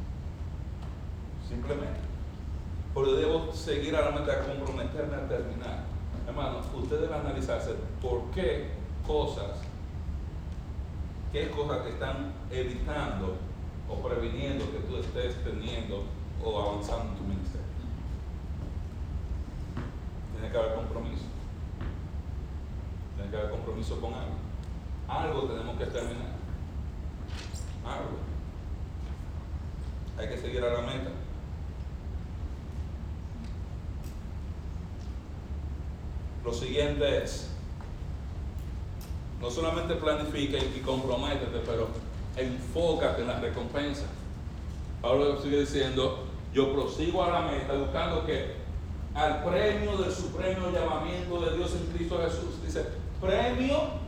simplemente. 1.50 2.00
Pero 2.94 3.14
debo 3.14 3.52
seguir 3.52 3.96
a 3.96 4.02
la 4.02 4.12
meta, 4.12 4.46
comprometerme 4.46 5.16
a 5.16 5.28
terminar. 5.28 5.86
Hermano, 6.28 6.60
usted 6.76 7.02
debe 7.02 7.16
analizarse 7.16 7.74
por 8.00 8.30
qué 8.36 8.70
cosas, 9.08 9.62
qué 11.32 11.50
cosas 11.50 11.86
te 11.86 11.90
están 11.90 12.34
evitando 12.52 13.38
o 13.90 13.96
previniendo 13.96 14.72
que 14.72 14.78
tú 14.82 14.98
estés 14.98 15.44
teniendo 15.44 16.04
o 16.46 16.62
avanzando 16.62 17.14
en 17.14 17.16
tu 17.16 17.24
ministerio. 17.24 17.66
Tiene 20.34 20.52
que 20.52 20.58
haber 20.60 20.76
compromiso. 20.76 21.26
Tiene 23.16 23.32
que 23.32 23.38
haber 23.38 23.50
compromiso 23.50 24.00
con 24.00 24.14
algo. 24.14 24.51
Algo 25.12 25.42
tenemos 25.42 25.78
que 25.78 25.86
terminar. 25.88 26.32
Algo. 27.86 28.18
Hay 30.18 30.30
que 30.30 30.38
seguir 30.38 30.64
a 30.64 30.74
la 30.74 30.82
meta. 30.82 31.10
Lo 36.46 36.54
siguiente 36.54 37.24
es, 37.24 37.50
no 39.42 39.52
solamente 39.52 39.96
planifica 39.96 40.58
y 40.58 40.80
comprométete, 40.80 41.60
pero 41.66 41.90
enfócate 42.38 43.22
en 43.22 43.28
la 43.28 43.40
recompensa. 43.40 44.06
Pablo 45.02 45.42
sigue 45.42 45.60
diciendo, 45.60 46.26
yo 46.54 46.72
prosigo 46.74 47.24
a 47.24 47.30
la 47.30 47.52
meta 47.52 47.74
buscando 47.74 48.26
que 48.26 48.56
al 49.14 49.44
premio 49.44 49.98
del 49.98 50.12
supremo 50.12 50.72
llamamiento 50.72 51.42
de 51.42 51.58
Dios 51.58 51.74
en 51.74 51.88
Cristo 51.94 52.20
Jesús. 52.24 52.64
Dice, 52.64 52.86
premio 53.20 54.01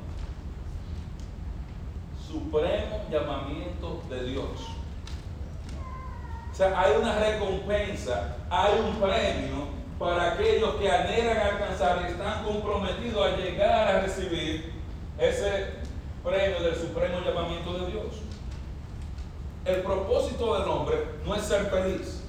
supremo 2.33 3.05
llamamiento 3.11 4.01
de 4.09 4.23
Dios. 4.23 4.49
O 6.51 6.55
sea, 6.55 6.79
hay 6.79 6.93
una 6.99 7.15
recompensa, 7.19 8.37
hay 8.49 8.73
un 8.79 8.95
premio 8.95 9.67
para 9.99 10.33
aquellos 10.33 10.75
que 10.75 10.89
anhelan 10.91 11.37
alcanzar 11.37 12.01
y 12.01 12.11
están 12.11 12.43
comprometidos 12.43 13.25
a 13.25 13.37
llegar 13.37 13.87
a 13.87 14.01
recibir 14.01 14.73
ese 15.19 15.75
premio 16.23 16.61
del 16.61 16.75
supremo 16.75 17.19
llamamiento 17.19 17.73
de 17.73 17.91
Dios. 17.91 18.05
El 19.65 19.81
propósito 19.81 20.59
del 20.59 20.67
hombre 20.67 20.97
no 21.25 21.35
es 21.35 21.43
ser 21.43 21.65
feliz. 21.67 22.23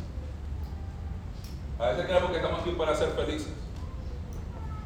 A 1.79 1.89
veces 1.89 2.05
creemos 2.07 2.31
que 2.31 2.37
estamos 2.37 2.61
aquí 2.61 2.71
para 2.73 2.95
ser 2.95 3.09
felices. 3.11 3.53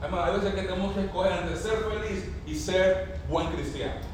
Además, 0.00 0.28
hay 0.28 0.34
veces 0.38 0.54
que 0.54 0.62
tenemos 0.62 0.94
que 0.94 1.00
escoger 1.00 1.32
entre 1.32 1.56
ser 1.56 1.78
feliz 1.78 2.30
y 2.46 2.54
ser 2.54 3.20
buen 3.28 3.48
cristiano. 3.48 4.07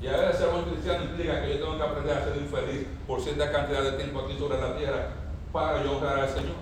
Y 0.00 0.06
a 0.06 0.16
veces 0.16 0.38
ser 0.38 0.50
buen 0.50 0.64
cristiano 0.64 1.04
implica 1.04 1.42
que 1.42 1.54
yo 1.54 1.58
tengo 1.58 1.76
que 1.76 1.82
aprender 1.82 2.16
a 2.16 2.24
ser 2.24 2.36
infeliz 2.36 2.86
por 3.06 3.20
cierta 3.20 3.50
cantidad 3.50 3.82
de 3.82 3.92
tiempo 3.92 4.20
aquí 4.20 4.38
sobre 4.38 4.60
la 4.60 4.76
tierra 4.76 5.08
para 5.52 5.82
yo 5.82 5.96
honrar 5.96 6.20
al 6.20 6.28
Señor. 6.28 6.56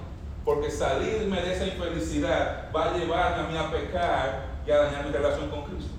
Porque 0.45 0.70
salirme 0.70 1.43
de 1.43 1.55
esa 1.55 1.66
infelicidad 1.66 2.70
va 2.74 2.84
a 2.84 2.97
llevarme 2.97 3.43
a 3.43 3.49
mí 3.49 3.57
a 3.59 3.70
pecar 3.70 4.47
y 4.66 4.70
a 4.70 4.78
dañar 4.78 5.07
mi 5.07 5.12
relación 5.12 5.51
con 5.51 5.64
Cristo. 5.64 5.91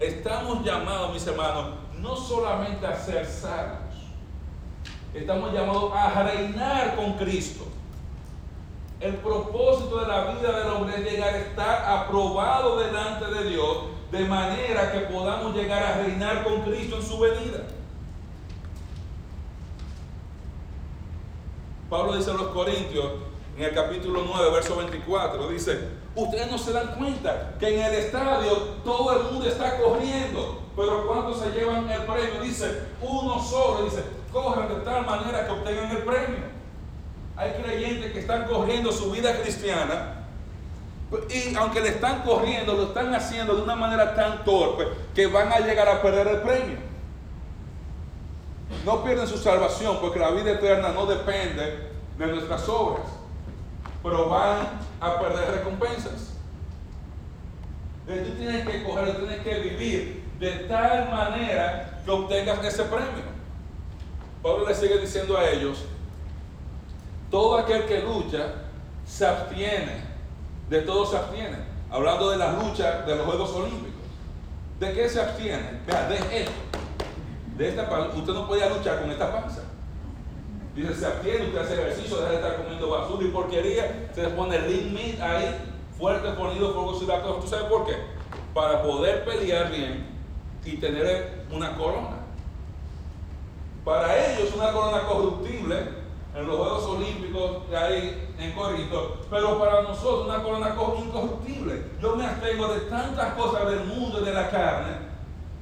Estamos 0.00 0.64
llamados, 0.64 1.12
mis 1.12 1.26
hermanos, 1.26 1.74
no 1.98 2.16
solamente 2.16 2.86
a 2.86 2.96
ser 2.96 3.26
salvos, 3.26 3.94
estamos 5.12 5.52
llamados 5.52 5.92
a 5.94 6.22
reinar 6.22 6.96
con 6.96 7.12
Cristo. 7.18 7.66
El 8.98 9.16
propósito 9.16 10.00
de 10.00 10.08
la 10.08 10.32
vida 10.32 10.58
del 10.58 10.68
hombre 10.68 10.96
es 10.96 11.12
llegar 11.12 11.34
a 11.34 11.38
estar 11.38 11.84
aprobado 11.84 12.78
delante 12.78 13.26
de 13.26 13.50
Dios 13.50 13.99
de 14.10 14.24
manera 14.24 14.92
que 14.92 15.00
podamos 15.00 15.54
llegar 15.54 15.82
a 15.82 16.02
reinar 16.02 16.44
con 16.44 16.62
Cristo 16.62 16.96
en 16.96 17.02
su 17.02 17.18
venida. 17.18 17.60
Pablo 21.88 22.16
dice 22.16 22.30
a 22.30 22.34
los 22.34 22.48
Corintios 22.48 23.12
en 23.56 23.64
el 23.64 23.74
capítulo 23.74 24.24
9, 24.26 24.50
verso 24.52 24.76
24, 24.76 25.48
dice, 25.48 25.88
ustedes 26.14 26.50
no 26.50 26.58
se 26.58 26.72
dan 26.72 26.94
cuenta 26.96 27.54
que 27.58 27.74
en 27.74 27.84
el 27.84 27.94
estadio 27.94 28.52
todo 28.84 29.12
el 29.16 29.32
mundo 29.32 29.46
está 29.46 29.76
corriendo, 29.80 30.62
pero 30.76 31.06
cuando 31.06 31.34
se 31.34 31.50
llevan 31.50 31.90
el 31.90 32.02
premio, 32.02 32.40
dice, 32.42 32.82
uno 33.02 33.42
solo, 33.42 33.84
dice, 33.84 34.04
corran 34.32 34.68
de 34.68 34.76
tal 34.76 35.04
manera 35.04 35.46
que 35.46 35.52
obtengan 35.52 35.90
el 35.90 36.02
premio. 36.04 36.60
Hay 37.36 37.52
creyentes 37.62 38.12
que 38.12 38.20
están 38.20 38.44
corriendo 38.44 38.92
su 38.92 39.10
vida 39.10 39.40
cristiana 39.40 40.19
y 41.28 41.54
aunque 41.56 41.80
le 41.80 41.88
están 41.88 42.22
corriendo, 42.22 42.74
lo 42.74 42.84
están 42.84 43.12
haciendo 43.14 43.56
de 43.56 43.62
una 43.62 43.74
manera 43.74 44.14
tan 44.14 44.44
torpe 44.44 44.86
que 45.14 45.26
van 45.26 45.52
a 45.52 45.58
llegar 45.58 45.88
a 45.88 46.00
perder 46.00 46.28
el 46.28 46.40
premio. 46.40 46.78
No 48.84 49.02
pierden 49.02 49.26
su 49.26 49.36
salvación 49.36 49.98
porque 50.00 50.20
la 50.20 50.30
vida 50.30 50.52
eterna 50.52 50.90
no 50.90 51.06
depende 51.06 51.90
de 52.16 52.26
nuestras 52.26 52.68
obras, 52.68 53.06
pero 54.02 54.28
van 54.28 54.68
a 55.00 55.18
perder 55.18 55.50
recompensas. 55.50 56.34
Tú 58.06 58.32
tienes 58.36 58.66
que 58.66 58.84
coger, 58.84 59.16
tienes 59.16 59.40
que 59.40 59.54
vivir 59.60 60.24
de 60.38 60.50
tal 60.68 61.10
manera 61.10 62.00
que 62.04 62.10
obtengas 62.10 62.64
ese 62.64 62.84
premio. 62.84 63.30
Pablo 64.42 64.66
le 64.66 64.74
sigue 64.74 64.98
diciendo 64.98 65.36
a 65.36 65.48
ellos, 65.48 65.84
todo 67.30 67.58
aquel 67.58 67.84
que 67.84 68.00
lucha 68.00 68.54
se 69.04 69.26
abstiene 69.26 70.09
de 70.70 70.82
todo 70.82 71.04
se 71.04 71.16
abstiene. 71.16 71.58
Hablando 71.90 72.30
de 72.30 72.38
la 72.38 72.52
lucha 72.52 73.02
de 73.02 73.16
los 73.16 73.26
Juegos 73.26 73.50
Olímpicos. 73.50 73.90
¿De 74.78 74.92
qué 74.92 75.08
se 75.08 75.20
abstiene? 75.20 75.80
Vea, 75.86 76.08
de 76.08 76.16
esto. 76.16 76.52
De 77.56 77.68
esta. 77.68 77.82
Usted 78.16 78.32
no 78.32 78.46
podía 78.46 78.70
luchar 78.70 79.00
con 79.00 79.10
esta 79.10 79.32
panza. 79.32 79.62
Dice, 80.74 80.94
se 80.94 81.04
abstiene, 81.04 81.46
usted 81.46 81.58
hace 81.58 81.74
ejercicio, 81.74 82.18
deja 82.18 82.30
de 82.30 82.36
estar 82.36 82.56
comiendo 82.56 82.88
basura 82.88 83.26
y 83.26 83.30
porquería. 83.30 84.10
Se 84.14 84.28
pone 84.28 84.56
el 84.56 84.92
meat 84.92 85.20
ahí, 85.20 85.56
fuerte, 85.98 86.30
ponido, 86.30 86.72
fuego 86.72 86.92
¿Tú 87.40 87.48
sabes 87.48 87.66
por 87.66 87.84
qué? 87.86 87.94
Para 88.54 88.82
poder 88.82 89.24
pelear 89.24 89.70
bien 89.72 90.06
y 90.64 90.76
tener 90.76 91.46
una 91.50 91.76
corona. 91.76 92.20
Para 93.84 94.16
ellos, 94.16 94.54
una 94.54 94.70
corona 94.72 95.02
corruptible 95.02 95.99
en 96.34 96.46
los 96.46 96.56
Juegos 96.56 96.84
Olímpicos 96.84 97.68
de 97.70 97.76
ahí 97.76 98.34
en 98.38 98.52
Corinto, 98.52 99.18
pero 99.28 99.58
para 99.58 99.82
nosotros 99.82 100.26
una 100.26 100.42
corona 100.42 100.76
incorruptible. 101.04 101.84
Yo 102.00 102.16
me 102.16 102.24
abstengo 102.24 102.68
de 102.68 102.80
tantas 102.82 103.34
cosas 103.34 103.68
del 103.68 103.84
mundo 103.84 104.20
y 104.20 104.24
de 104.24 104.32
la 104.32 104.48
carne 104.50 105.10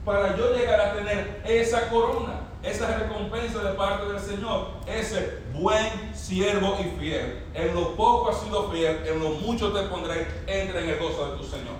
para 0.05 0.37
yo 0.37 0.55
llegar 0.55 0.81
a 0.81 0.95
tener 0.95 1.43
esa 1.45 1.89
corona, 1.91 2.41
esa 2.63 2.99
recompensa 2.99 3.63
de 3.63 3.73
parte 3.75 4.07
del 4.07 4.21
Señor, 4.21 4.69
ese 4.87 5.43
buen 5.55 6.15
siervo 6.15 6.77
y 6.81 6.99
fiel. 6.99 7.45
En 7.55 7.75
lo 7.75 7.95
poco 7.95 8.31
has 8.31 8.41
sido 8.41 8.71
fiel, 8.71 9.07
en 9.07 9.23
lo 9.23 9.31
mucho 9.31 9.73
te 9.73 9.83
pondré, 9.89 10.27
entra 10.47 10.81
en 10.81 10.89
el 10.89 10.99
gozo 10.99 11.31
de 11.31 11.37
tu 11.39 11.45
Señor. 11.45 11.77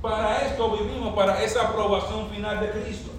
Para 0.00 0.46
esto 0.46 0.70
vivimos, 0.70 1.14
para 1.14 1.42
esa 1.42 1.68
aprobación 1.68 2.28
final 2.30 2.60
de 2.60 2.70
Cristo. 2.70 3.10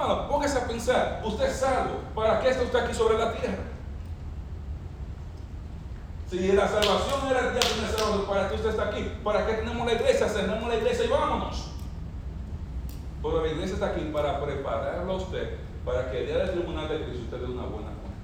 Hermano, 0.00 0.28
póngase 0.28 0.58
a 0.58 0.64
pensar, 0.64 1.20
usted 1.24 1.46
es 1.46 1.56
salvo, 1.56 1.98
¿para 2.14 2.38
qué 2.38 2.50
está 2.50 2.62
usted 2.62 2.78
aquí 2.78 2.94
sobre 2.94 3.18
la 3.18 3.32
tierra? 3.32 3.64
Si 6.30 6.52
la 6.52 6.68
salvación 6.68 7.28
era 7.28 7.40
el 7.40 7.50
día 7.50 7.54
de 7.54 7.96
salvación, 7.96 8.26
¿para 8.28 8.48
qué 8.48 8.54
usted 8.54 8.70
está 8.70 8.90
aquí? 8.90 9.10
¿Para 9.24 9.44
qué 9.44 9.54
tenemos 9.54 9.84
la 9.84 9.94
iglesia? 9.94 10.28
Cerramos 10.28 10.68
la 10.68 10.76
iglesia 10.76 11.04
y 11.04 11.08
vámonos. 11.08 11.72
Pero 13.20 13.42
la 13.42 13.48
iglesia 13.48 13.74
está 13.74 13.86
aquí 13.86 14.02
para 14.12 14.40
prepararlo 14.40 15.12
a 15.14 15.16
usted 15.16 15.56
para 15.84 16.08
que 16.12 16.20
el 16.20 16.26
día 16.26 16.38
del 16.44 16.50
tribunal 16.52 16.88
de 16.88 17.02
Cristo 17.02 17.22
usted 17.24 17.38
dé 17.38 17.46
una 17.46 17.62
buena 17.62 17.88
cuenta. 17.88 18.18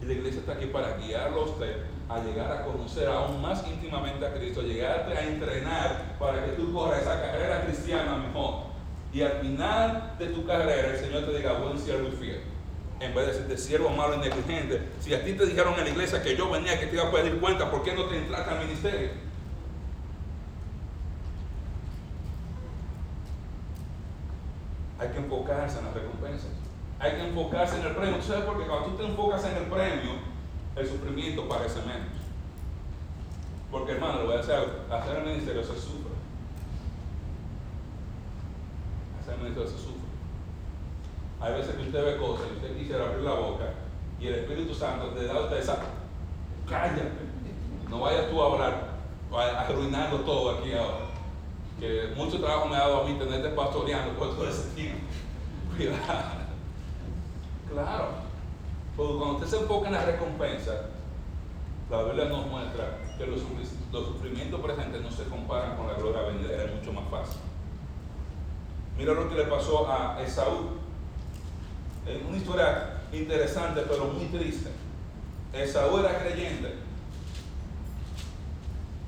Y 0.00 0.04
la 0.04 0.12
iglesia 0.12 0.40
está 0.42 0.52
aquí 0.52 0.66
para 0.66 0.96
guiarlo 0.98 1.40
a 1.40 1.44
usted 1.46 1.86
a 2.08 2.20
llegar 2.20 2.52
a 2.52 2.64
conocer 2.64 3.08
aún 3.08 3.42
más 3.42 3.66
íntimamente 3.66 4.24
a 4.24 4.32
Cristo, 4.32 4.62
llegarte 4.62 5.18
a 5.18 5.26
entrenar 5.26 6.16
para 6.20 6.44
que 6.44 6.52
tú 6.52 6.72
corras 6.72 7.02
esa 7.02 7.20
carrera 7.20 7.64
cristiana 7.64 8.14
mejor 8.14 8.73
y 9.14 9.22
al 9.22 9.40
final 9.40 10.16
de 10.18 10.26
tu 10.26 10.44
carrera 10.44 10.90
el 10.90 10.98
Señor 10.98 11.24
te 11.24 11.36
diga 11.36 11.52
buen 11.52 11.78
siervo 11.78 12.08
y 12.08 12.16
fiel. 12.16 12.40
En 12.98 13.14
vez 13.14 13.26
de 13.26 13.32
decirte 13.32 13.56
siervo 13.56 13.90
malo 13.90 14.16
y 14.16 14.18
negligente. 14.18 14.88
Si 14.98 15.14
a 15.14 15.24
ti 15.24 15.34
te 15.34 15.46
dijeron 15.46 15.74
en 15.74 15.84
la 15.84 15.90
iglesia 15.90 16.20
que 16.20 16.36
yo 16.36 16.50
venía, 16.50 16.80
que 16.80 16.86
te 16.86 16.96
iba 16.96 17.04
a 17.04 17.12
pedir 17.12 17.38
cuenta, 17.38 17.70
¿por 17.70 17.84
qué 17.84 17.94
no 17.94 18.06
te 18.06 18.18
entraste 18.18 18.50
al 18.50 18.66
ministerio? 18.66 19.10
Hay 24.98 25.08
que 25.08 25.18
enfocarse 25.18 25.78
en 25.78 25.84
las 25.84 25.94
recompensas. 25.94 26.50
Hay 26.98 27.12
que 27.12 27.28
enfocarse 27.28 27.78
en 27.78 27.86
el 27.86 27.94
premio. 27.94 28.16
¿Tú 28.16 28.26
sabes 28.26 28.44
por 28.44 28.58
qué? 28.58 28.66
Cuando 28.66 28.88
tú 28.88 28.96
te 28.96 29.06
enfocas 29.06 29.44
en 29.44 29.56
el 29.56 29.64
premio, 29.64 30.12
el 30.74 30.88
sufrimiento 30.88 31.48
parece 31.48 31.80
menos. 31.82 32.08
Porque 33.70 33.92
hermano, 33.92 34.20
lo 34.20 34.26
voy 34.26 34.36
a 34.36 34.40
hacer, 34.40 34.82
hacer 34.90 35.18
el 35.18 35.24
ministerio 35.24 35.62
se 35.62 35.74
sufre. 35.74 36.03
Hay 41.44 41.52
veces 41.52 41.74
que 41.74 41.82
usted 41.82 42.04
ve 42.04 42.16
cosas 42.16 42.46
y 42.50 42.56
usted 42.56 42.78
quisiera 42.78 43.04
abrir 43.04 43.22
la 43.22 43.34
boca 43.34 43.64
y 44.18 44.28
el 44.28 44.34
Espíritu 44.36 44.74
Santo 44.74 45.08
te 45.08 45.26
da 45.26 45.40
usted 45.40 45.58
esa, 45.58 45.78
cállate, 46.66 47.02
no 47.90 48.00
vayas 48.00 48.30
tú 48.30 48.42
a 48.42 48.46
hablar, 48.46 48.94
arruinando 49.30 50.20
todo 50.20 50.52
aquí 50.52 50.72
ahora. 50.72 51.04
Que 51.78 52.14
mucho 52.16 52.40
trabajo 52.40 52.66
me 52.66 52.76
ha 52.76 52.80
dado 52.80 53.02
a 53.02 53.04
mí 53.04 53.18
tenerte 53.18 53.50
pastoreando 53.50 54.14
por 54.18 54.34
todo 54.34 54.48
ese 54.48 54.70
tiempo. 54.70 55.04
Cuidado. 55.76 56.44
Claro. 57.70 58.08
Porque 58.96 59.18
cuando 59.18 59.34
usted 59.34 59.48
se 59.48 59.62
enfoca 59.62 59.88
en 59.88 59.94
la 59.94 60.04
recompensa, 60.06 60.86
la 61.90 62.02
Biblia 62.04 62.24
nos 62.26 62.46
muestra 62.46 63.00
que 63.18 63.26
los 63.26 63.40
sufrimientos 64.06 64.60
presentes 64.60 65.02
no 65.02 65.10
se 65.10 65.24
comparan 65.24 65.76
con 65.76 65.88
la 65.88 65.94
gloria 65.94 66.22
venidera, 66.22 66.64
es 66.64 66.74
mucho 66.74 66.92
más 66.92 67.10
fácil. 67.10 67.40
Mira 68.96 69.12
lo 69.14 69.28
que 69.28 69.34
le 69.34 69.44
pasó 69.44 69.90
a 69.90 70.22
Esaú. 70.22 70.78
Es 72.06 72.22
una 72.28 72.36
historia 72.36 73.00
interesante, 73.12 73.82
pero 73.88 74.06
muy 74.06 74.26
triste. 74.26 74.70
Esaú 75.52 75.98
era 75.98 76.18
creyente, 76.18 76.74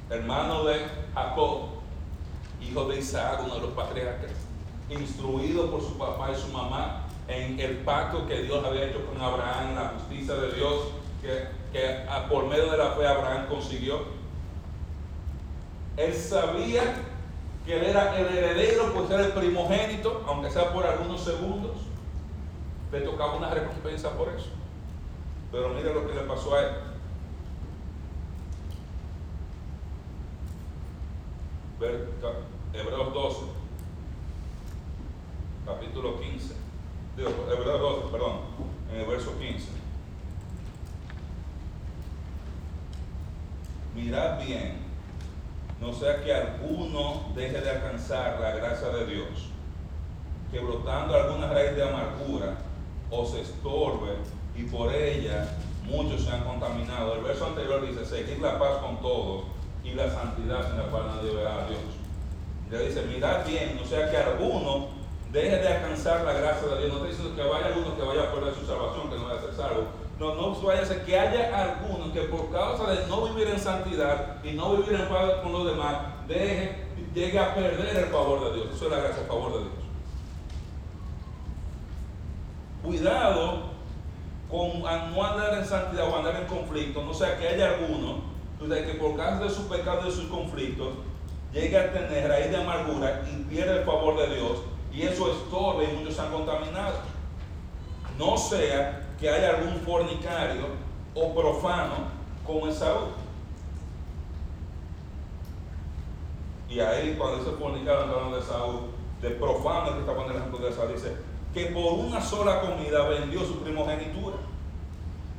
hermano 0.08 0.64
de 0.64 0.86
Jacob, 1.14 1.60
hijo 2.60 2.84
de 2.86 2.98
Isaac, 2.98 3.40
uno 3.44 3.56
de 3.56 3.60
los 3.62 3.70
patriarcas, 3.70 4.30
instruido 4.88 5.70
por 5.70 5.80
su 5.80 5.98
papá 5.98 6.30
y 6.30 6.40
su 6.40 6.48
mamá 6.48 7.06
en 7.28 7.58
el 7.58 7.78
pacto 7.78 8.26
que 8.26 8.42
Dios 8.42 8.64
había 8.64 8.86
hecho 8.86 9.04
con 9.06 9.20
Abraham, 9.20 9.74
la 9.74 9.94
justicia 9.98 10.34
de 10.34 10.52
Dios, 10.52 10.88
que, 11.20 11.48
que 11.72 12.06
por 12.28 12.46
medio 12.46 12.70
de 12.70 12.78
la 12.78 12.92
fe 12.92 13.06
Abraham 13.06 13.46
consiguió. 13.48 14.04
Él 15.96 16.14
sabía 16.14 16.94
que 17.66 17.76
él 17.76 17.84
era 17.84 18.16
el 18.16 18.28
heredero, 18.28 18.92
pues 18.94 19.10
era 19.10 19.26
el 19.26 19.32
primogénito, 19.32 20.24
aunque 20.26 20.50
sea 20.50 20.72
por 20.72 20.86
algunos 20.86 21.20
segundos, 21.20 21.76
le 22.92 23.00
tocaba 23.00 23.34
una 23.34 23.50
recompensa 23.50 24.16
por 24.16 24.28
eso. 24.28 24.50
Pero 25.50 25.70
mira 25.70 25.92
lo 25.92 26.06
que 26.06 26.14
le 26.14 26.20
pasó 26.20 26.54
a 26.54 26.62
él. 26.62 26.68
Hebreos 32.72 33.12
12, 33.12 33.40
capítulo 35.66 36.20
15, 36.20 36.54
digo, 37.16 37.30
Hebreos 37.50 37.80
12, 37.80 38.12
perdón, 38.12 38.32
en 38.92 39.00
el 39.00 39.06
verso 39.06 39.38
15. 39.38 39.68
Mirad 43.94 44.44
bien, 44.44 44.85
no 45.80 45.92
sea 45.92 46.22
que 46.22 46.34
alguno 46.34 47.26
deje 47.34 47.60
de 47.60 47.70
alcanzar 47.70 48.40
la 48.40 48.52
gracia 48.52 48.88
de 48.88 49.06
Dios, 49.06 49.50
que 50.50 50.60
brotando 50.60 51.14
alguna 51.14 51.48
raíz 51.48 51.76
de 51.76 51.82
amargura 51.82 52.54
os 53.10 53.34
estorbe 53.34 54.12
y 54.54 54.62
por 54.64 54.92
ella 54.92 55.48
muchos 55.84 56.22
se 56.22 56.30
han 56.30 56.44
contaminado. 56.44 57.14
El 57.14 57.22
verso 57.22 57.46
anterior 57.46 57.86
dice, 57.86 58.04
seguir 58.04 58.40
la 58.40 58.58
paz 58.58 58.78
con 58.78 59.00
todos 59.00 59.44
y 59.84 59.92
la 59.92 60.10
santidad 60.10 60.66
sin 60.68 60.78
la 60.78 60.84
cual 60.84 61.06
nadie 61.08 61.34
verá 61.34 61.64
a 61.64 61.68
Dios. 61.68 61.80
Le 62.70 62.88
dice, 62.88 63.02
mirad 63.02 63.46
bien, 63.46 63.76
no 63.80 63.86
sea 63.86 64.10
que 64.10 64.16
alguno 64.16 64.88
deje 65.30 65.56
de 65.58 65.68
alcanzar 65.68 66.24
la 66.24 66.32
gracia 66.32 66.68
de 66.68 66.78
Dios. 66.80 66.94
No 66.94 67.00
te 67.00 67.08
dice 67.08 67.22
que 67.36 67.42
vaya 67.42 67.66
alguno 67.66 67.96
que 67.96 68.02
vaya 68.02 68.22
a 68.22 68.32
perder 68.32 68.54
su 68.54 68.66
salvación, 68.66 69.10
que 69.10 69.16
no 69.16 69.24
vaya 69.24 69.38
a 69.38 69.42
ser 69.42 69.54
salvo. 69.54 70.05
No, 70.18 70.34
no 70.34 70.54
vaya 70.62 71.04
que 71.04 71.18
haya 71.18 71.62
alguno 71.62 72.12
que 72.12 72.22
por 72.22 72.50
causa 72.50 72.90
de 72.90 73.06
no 73.06 73.26
vivir 73.26 73.48
en 73.48 73.60
santidad 73.60 74.42
y 74.42 74.52
no 74.52 74.76
vivir 74.76 74.98
en 74.98 75.08
paz 75.08 75.30
con 75.42 75.52
los 75.52 75.66
demás, 75.66 75.96
deje, 76.26 76.86
llegue 77.14 77.38
a 77.38 77.54
perder 77.54 77.96
el 77.96 78.06
favor 78.06 78.44
de 78.44 78.56
Dios. 78.56 78.74
Eso 78.74 78.86
es 78.86 78.90
la 78.92 78.98
gracia, 78.98 79.22
el 79.22 79.28
favor 79.28 79.52
de 79.52 79.58
Dios. 79.58 79.72
Cuidado 82.82 83.76
con 84.50 84.80
no 84.80 85.24
andar 85.24 85.58
en 85.58 85.64
santidad 85.66 86.08
o 86.08 86.16
andar 86.16 86.36
en 86.36 86.46
conflicto, 86.46 87.02
no 87.02 87.12
sea 87.12 87.36
que 87.38 87.48
haya 87.48 87.74
alguno 87.74 88.36
que 88.58 88.94
por 88.94 89.16
causa 89.16 89.44
de 89.44 89.50
sus 89.50 89.64
pecados 89.66 90.04
y 90.04 90.08
de 90.08 90.14
sus 90.14 90.26
conflictos 90.26 90.88
llegue 91.52 91.76
a 91.76 91.92
tener 91.92 92.28
raíz 92.28 92.50
de 92.50 92.56
amargura 92.56 93.22
y 93.30 93.42
pierde 93.44 93.80
el 93.80 93.84
favor 93.84 94.16
de 94.16 94.34
Dios 94.34 94.58
y 94.92 95.02
eso 95.02 95.30
estorbe 95.30 95.84
y 95.84 95.96
muchos 95.96 96.14
se 96.14 96.22
han 96.22 96.32
contaminado. 96.32 96.94
No 98.18 98.36
sea 98.38 99.05
que 99.20 99.30
haya 99.30 99.56
algún 99.56 99.80
fornicario 99.80 100.66
o 101.14 101.34
profano 101.34 101.94
como 102.46 102.68
Esaú. 102.68 103.08
Y 106.68 106.80
ahí 106.80 107.14
cuando 107.16 107.38
dice 107.38 107.56
fornicario, 107.56 108.02
hablando 108.02 108.36
de 108.36 108.42
Esaú, 108.42 108.80
de 109.22 109.30
profano 109.30 109.94
que 109.94 110.00
está 110.00 110.12
poniendo 110.12 110.34
el 110.34 110.38
ejemplo 110.38 110.58
de 110.58 110.70
Esaú, 110.70 110.88
dice 110.92 111.16
que 111.54 111.66
por 111.66 111.94
una 111.94 112.20
sola 112.20 112.60
comida 112.60 113.08
vendió 113.08 113.40
su 113.40 113.60
primogenitura. 113.60 114.36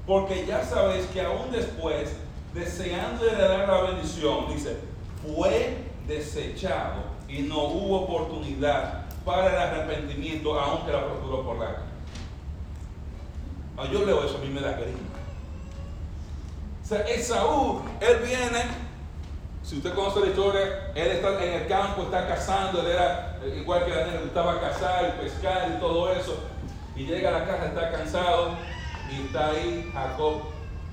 Porque 0.08 0.46
ya 0.46 0.64
sabéis 0.64 1.06
que 1.08 1.22
aún 1.22 1.52
después, 1.52 2.16
deseando 2.54 3.26
heredar 3.26 3.68
la 3.68 3.82
bendición, 3.92 4.48
dice, 4.48 4.78
fue 5.22 5.84
desechado 6.08 7.04
y 7.28 7.42
no 7.42 7.66
hubo 7.66 8.04
oportunidad 8.04 9.06
para 9.26 9.50
el 9.50 9.58
arrepentimiento, 9.58 10.58
aunque 10.58 10.94
la 10.94 11.06
procuró 11.06 11.44
por 11.44 11.58
la 11.58 11.87
yo 13.86 14.06
leo 14.06 14.24
eso, 14.24 14.38
a 14.38 14.42
mí 14.42 14.50
me 14.50 14.62
da 14.62 14.72
grima. 14.74 14.98
O 16.84 16.88
sea, 16.88 17.02
Esaú, 17.02 17.82
él 18.00 18.18
viene, 18.26 18.64
si 19.62 19.78
usted 19.78 19.94
conoce 19.94 20.22
la 20.22 20.28
historia, 20.28 20.92
él 20.96 21.08
está 21.08 21.44
en 21.44 21.62
el 21.62 21.68
campo, 21.68 22.04
está 22.04 22.28
cazando, 22.28 22.82
él 22.82 22.88
era 22.88 23.40
igual 23.56 23.86
que 23.86 23.92
Daniel, 23.92 24.16
le 24.16 24.24
gustaba 24.24 24.60
cazar 24.60 25.16
y 25.16 25.22
pescar 25.22 25.74
y 25.76 25.80
todo 25.80 26.12
eso. 26.12 26.38
Y 26.96 27.06
llega 27.06 27.30
a 27.30 27.40
la 27.40 27.46
casa, 27.46 27.68
está 27.68 27.92
cansado, 27.92 28.58
y 29.12 29.26
está 29.26 29.50
ahí 29.50 29.92
Jacob, 29.94 30.42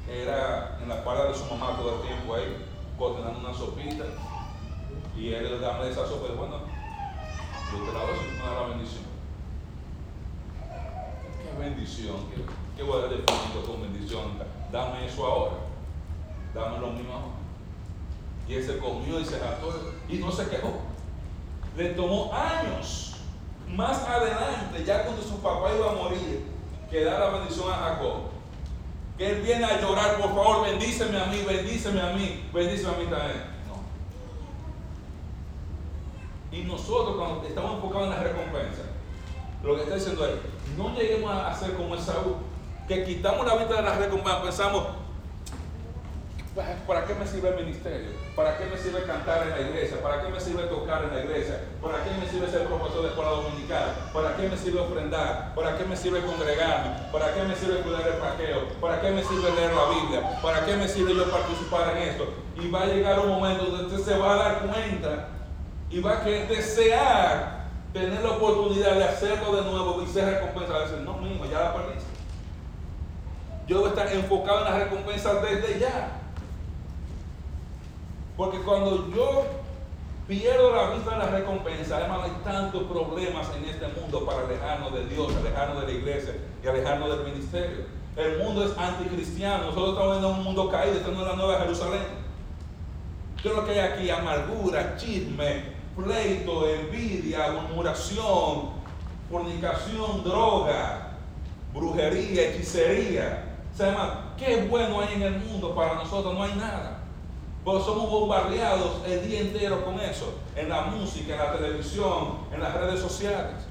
era 0.08 0.78
en 0.82 0.88
la 0.88 1.02
parada 1.02 1.28
de 1.28 1.34
su 1.34 1.44
mamá 1.44 1.76
todo 1.76 2.02
el 2.02 2.08
tiempo 2.08 2.34
ahí, 2.34 2.66
cocinando 2.98 3.38
una 3.38 3.54
sopita. 3.54 4.04
Y 5.16 5.32
él 5.32 5.44
le 5.44 5.58
da 5.60 5.80
esa 5.88 6.06
sopa 6.06 6.32
y 6.32 6.36
bueno, 6.36 6.58
yo 7.72 7.78
te 7.78 7.92
la 7.92 8.00
doy 8.00 8.18
si 8.18 8.36
me 8.36 8.44
da 8.44 8.60
la 8.60 8.68
bendición. 8.68 9.04
Qué 11.40 11.62
bendición, 11.62 12.16
qué, 12.34 12.63
qué 12.76 12.82
voy 12.82 13.02
a 13.02 13.06
definir 13.08 13.64
con 13.66 13.82
bendición. 13.82 14.38
Dame 14.70 15.06
eso 15.06 15.26
ahora. 15.26 15.54
Dame 16.54 16.78
lo 16.78 16.88
mismo 16.88 17.12
ahora. 17.12 17.34
Y 18.48 18.54
él 18.54 18.64
se 18.64 18.78
comió 18.78 19.20
y 19.20 19.24
se 19.24 19.38
jató 19.38 19.92
y 20.08 20.16
no 20.18 20.30
se 20.30 20.48
quejó. 20.48 20.80
Le 21.76 21.90
tomó 21.90 22.32
años. 22.32 23.16
Más 23.68 24.02
adelante, 24.02 24.84
ya 24.84 25.04
cuando 25.04 25.22
su 25.22 25.38
papá 25.40 25.70
iba 25.74 25.90
a 25.90 25.94
morir, 25.94 26.44
que 26.90 27.04
da 27.04 27.18
la 27.18 27.38
bendición 27.38 27.72
a 27.72 27.76
Jacob. 27.76 28.34
Que 29.16 29.30
él 29.30 29.42
viene 29.42 29.64
a 29.64 29.80
llorar, 29.80 30.20
por 30.20 30.34
favor, 30.34 30.66
bendíceme 30.66 31.18
a 31.18 31.26
mí, 31.26 31.42
bendíceme 31.46 32.00
a 32.00 32.12
mí, 32.12 32.44
bendíceme 32.52 32.94
a 32.94 32.98
mí 32.98 33.04
también. 33.06 33.54
Y 36.52 36.62
nosotros 36.62 37.16
cuando 37.16 37.46
estamos 37.46 37.74
enfocados 37.74 38.08
en 38.08 38.14
la 38.14 38.22
recompensa, 38.22 38.82
lo 39.62 39.74
que 39.74 39.82
está 39.82 39.94
diciendo 39.96 40.26
es, 40.26 40.34
no 40.76 40.94
lleguemos 40.94 41.30
a 41.32 41.48
hacer 41.48 41.74
como 41.74 41.96
Esaú, 41.96 42.36
que 42.88 43.04
quitamos 43.04 43.46
la 43.46 43.56
vista 43.56 43.76
de 43.76 43.82
la 43.82 43.94
recompensa, 43.94 44.42
pensamos, 44.42 44.86
¿para 46.86 47.04
qué 47.06 47.14
me 47.14 47.26
sirve 47.26 47.48
el 47.48 47.64
ministerio? 47.64 48.10
¿Para 48.36 48.58
qué 48.58 48.66
me 48.66 48.76
sirve 48.76 49.02
cantar 49.04 49.46
en 49.46 49.50
la 49.50 49.60
iglesia? 49.60 50.02
¿Para 50.02 50.22
qué 50.22 50.28
me 50.28 50.38
sirve 50.38 50.64
tocar 50.64 51.04
en 51.04 51.14
la 51.14 51.24
iglesia? 51.24 51.60
¿Para 51.80 52.04
qué 52.04 52.10
me 52.20 52.28
sirve 52.28 52.48
ser 52.48 52.66
profesor 52.66 53.02
de 53.02 53.08
escuela 53.08 53.30
dominical? 53.30 54.10
¿Para 54.12 54.36
qué 54.36 54.48
me 54.48 54.56
sirve 54.56 54.80
ofrendar? 54.80 55.54
¿Para 55.54 55.78
qué 55.78 55.84
me 55.84 55.96
sirve 55.96 56.20
congregarme? 56.20 56.90
¿Para 57.10 57.34
qué 57.34 57.42
me 57.42 57.54
sirve 57.56 57.80
cuidar 57.80 58.06
el 58.06 58.14
paqueo? 58.14 58.68
¿Para 58.80 59.00
qué 59.00 59.10
me 59.10 59.24
sirve 59.24 59.50
leer 59.54 59.72
la 59.72 59.88
Biblia? 59.88 60.40
¿Para 60.42 60.66
qué 60.66 60.76
me 60.76 60.88
sirve 60.88 61.14
yo 61.14 61.30
participar 61.30 61.96
en 61.96 62.08
esto? 62.08 62.34
Y 62.56 62.70
va 62.70 62.82
a 62.82 62.86
llegar 62.86 63.18
un 63.20 63.28
momento 63.28 63.64
donde 63.64 63.96
usted 63.96 64.12
se 64.12 64.18
va 64.18 64.34
a 64.34 64.36
dar 64.36 64.58
cuenta 64.60 65.28
y 65.90 66.00
va 66.00 66.18
a 66.18 66.24
querer 66.24 66.48
desear 66.48 67.64
tener 67.94 68.20
la 68.22 68.32
oportunidad 68.32 68.96
de 68.96 69.04
hacerlo 69.04 69.54
de 69.54 69.70
nuevo 69.70 70.02
y 70.02 70.06
ser 70.06 70.26
recompensado. 70.26 70.80
Decir, 70.80 70.98
no, 70.98 71.14
mismo, 71.18 71.46
ya 71.46 71.60
la 71.60 71.74
perdiste. 71.74 71.93
Yo 73.66 73.78
debo 73.78 73.88
estar 73.88 74.12
enfocado 74.12 74.58
en 74.58 74.64
las 74.64 74.82
recompensas 74.82 75.42
desde 75.42 75.80
ya. 75.80 76.20
Porque 78.36 78.58
cuando 78.58 79.10
yo 79.14 79.44
pierdo 80.26 80.74
la 80.74 80.90
vista 80.90 81.12
de 81.12 81.18
la 81.18 81.26
recompensa, 81.26 81.96
además 81.96 82.20
hay 82.24 82.32
tantos 82.42 82.82
problemas 82.84 83.48
en 83.56 83.64
este 83.68 83.86
mundo 83.88 84.24
para 84.26 84.40
alejarnos 84.44 84.92
de 84.92 85.06
Dios, 85.06 85.32
alejarnos 85.36 85.80
de 85.82 85.92
la 85.92 85.98
iglesia 85.98 86.34
y 86.62 86.66
alejarnos 86.66 87.10
del 87.10 87.32
ministerio. 87.32 87.86
El 88.16 88.38
mundo 88.38 88.64
es 88.64 88.76
anticristiano. 88.78 89.66
Nosotros 89.66 89.90
estamos 89.90 90.12
viendo 90.12 90.28
un 90.30 90.44
mundo 90.44 90.68
caído, 90.68 90.96
estamos 90.96 91.22
en 91.22 91.28
la 91.28 91.36
Nueva 91.36 91.60
Jerusalén. 91.60 92.24
¿Qué 93.42 93.48
es 93.48 93.54
lo 93.54 93.64
que 93.64 93.72
hay 93.72 93.78
aquí? 93.78 94.10
Amargura, 94.10 94.96
chisme, 94.96 95.64
pleito, 95.96 96.68
envidia, 96.68 97.50
murmuración, 97.52 98.70
fornicación, 99.30 100.24
droga, 100.24 101.12
brujería, 101.72 102.48
hechicería. 102.50 103.43
Se 103.76 103.84
llama, 103.84 104.34
¿qué 104.38 104.66
bueno 104.70 105.00
hay 105.00 105.14
en 105.14 105.22
el 105.22 105.40
mundo 105.40 105.74
para 105.74 105.94
nosotros? 105.94 106.32
No 106.34 106.44
hay 106.44 106.54
nada. 106.54 107.00
Porque 107.64 107.84
somos 107.84 108.08
bombardeados 108.08 109.02
el 109.06 109.26
día 109.26 109.40
entero 109.40 109.84
con 109.84 109.98
eso, 109.98 110.34
en 110.54 110.68
la 110.68 110.82
música, 110.82 111.32
en 111.32 111.38
la 111.38 111.52
televisión, 111.52 112.38
en 112.52 112.60
las 112.60 112.74
redes 112.74 113.00
sociales. 113.00 113.64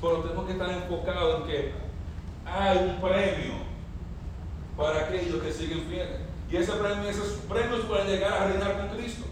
Pero 0.00 0.20
tenemos 0.20 0.46
que 0.46 0.52
estar 0.52 0.70
enfocados 0.70 1.42
en 1.42 1.46
que 1.46 1.72
hay 2.44 2.78
un 2.78 3.00
premio 3.00 3.54
para 4.76 5.00
aquellos 5.00 5.42
que 5.42 5.52
siguen 5.52 5.82
fieles. 5.82 6.20
Y 6.50 6.56
ese 6.56 6.72
premio, 6.72 7.08
esos 7.08 7.38
premios 7.48 7.80
pueden 7.86 8.08
llegar 8.08 8.32
a 8.32 8.46
reinar 8.46 8.78
con 8.78 8.96
Cristo. 8.96 9.26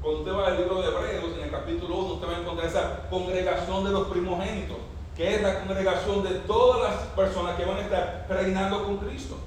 Cuando 0.00 0.20
usted 0.20 0.32
va 0.32 0.46
al 0.48 0.56
libro 0.56 0.82
de 0.82 0.88
Hebreos, 0.88 1.36
en 1.38 1.44
el 1.44 1.50
capítulo 1.50 1.96
1, 1.98 2.14
usted 2.14 2.26
va 2.26 2.36
a 2.36 2.40
encontrar 2.40 2.68
esa 2.68 3.08
congregación 3.08 3.84
de 3.84 3.90
los 3.90 4.08
primogénitos, 4.08 4.78
que 5.16 5.34
es 5.34 5.42
la 5.42 5.60
congregación 5.60 6.22
de 6.22 6.30
todas 6.40 6.90
las 6.90 7.02
personas 7.08 7.56
que 7.56 7.64
van 7.64 7.76
a 7.76 7.80
estar 7.80 8.26
reinando 8.28 8.84
con 8.84 8.98
Cristo. 8.98 9.38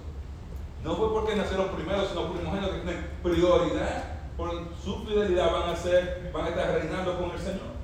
No 0.84 0.96
fue 0.96 1.12
porque 1.12 1.36
nacieron 1.36 1.70
primero, 1.70 2.08
sino 2.08 2.32
primogénitos 2.32 2.76
que 2.76 2.82
tienen 2.82 3.10
prioridad. 3.24 4.04
Por 4.38 4.52
su 4.84 5.06
fidelidad 5.06 5.52
van 5.52 5.70
a, 5.70 5.76
ser, 5.76 6.30
van 6.34 6.46
a 6.46 6.50
estar 6.50 6.74
reinando 6.74 7.18
con 7.18 7.32
el 7.32 7.40
Señor. 7.40 7.76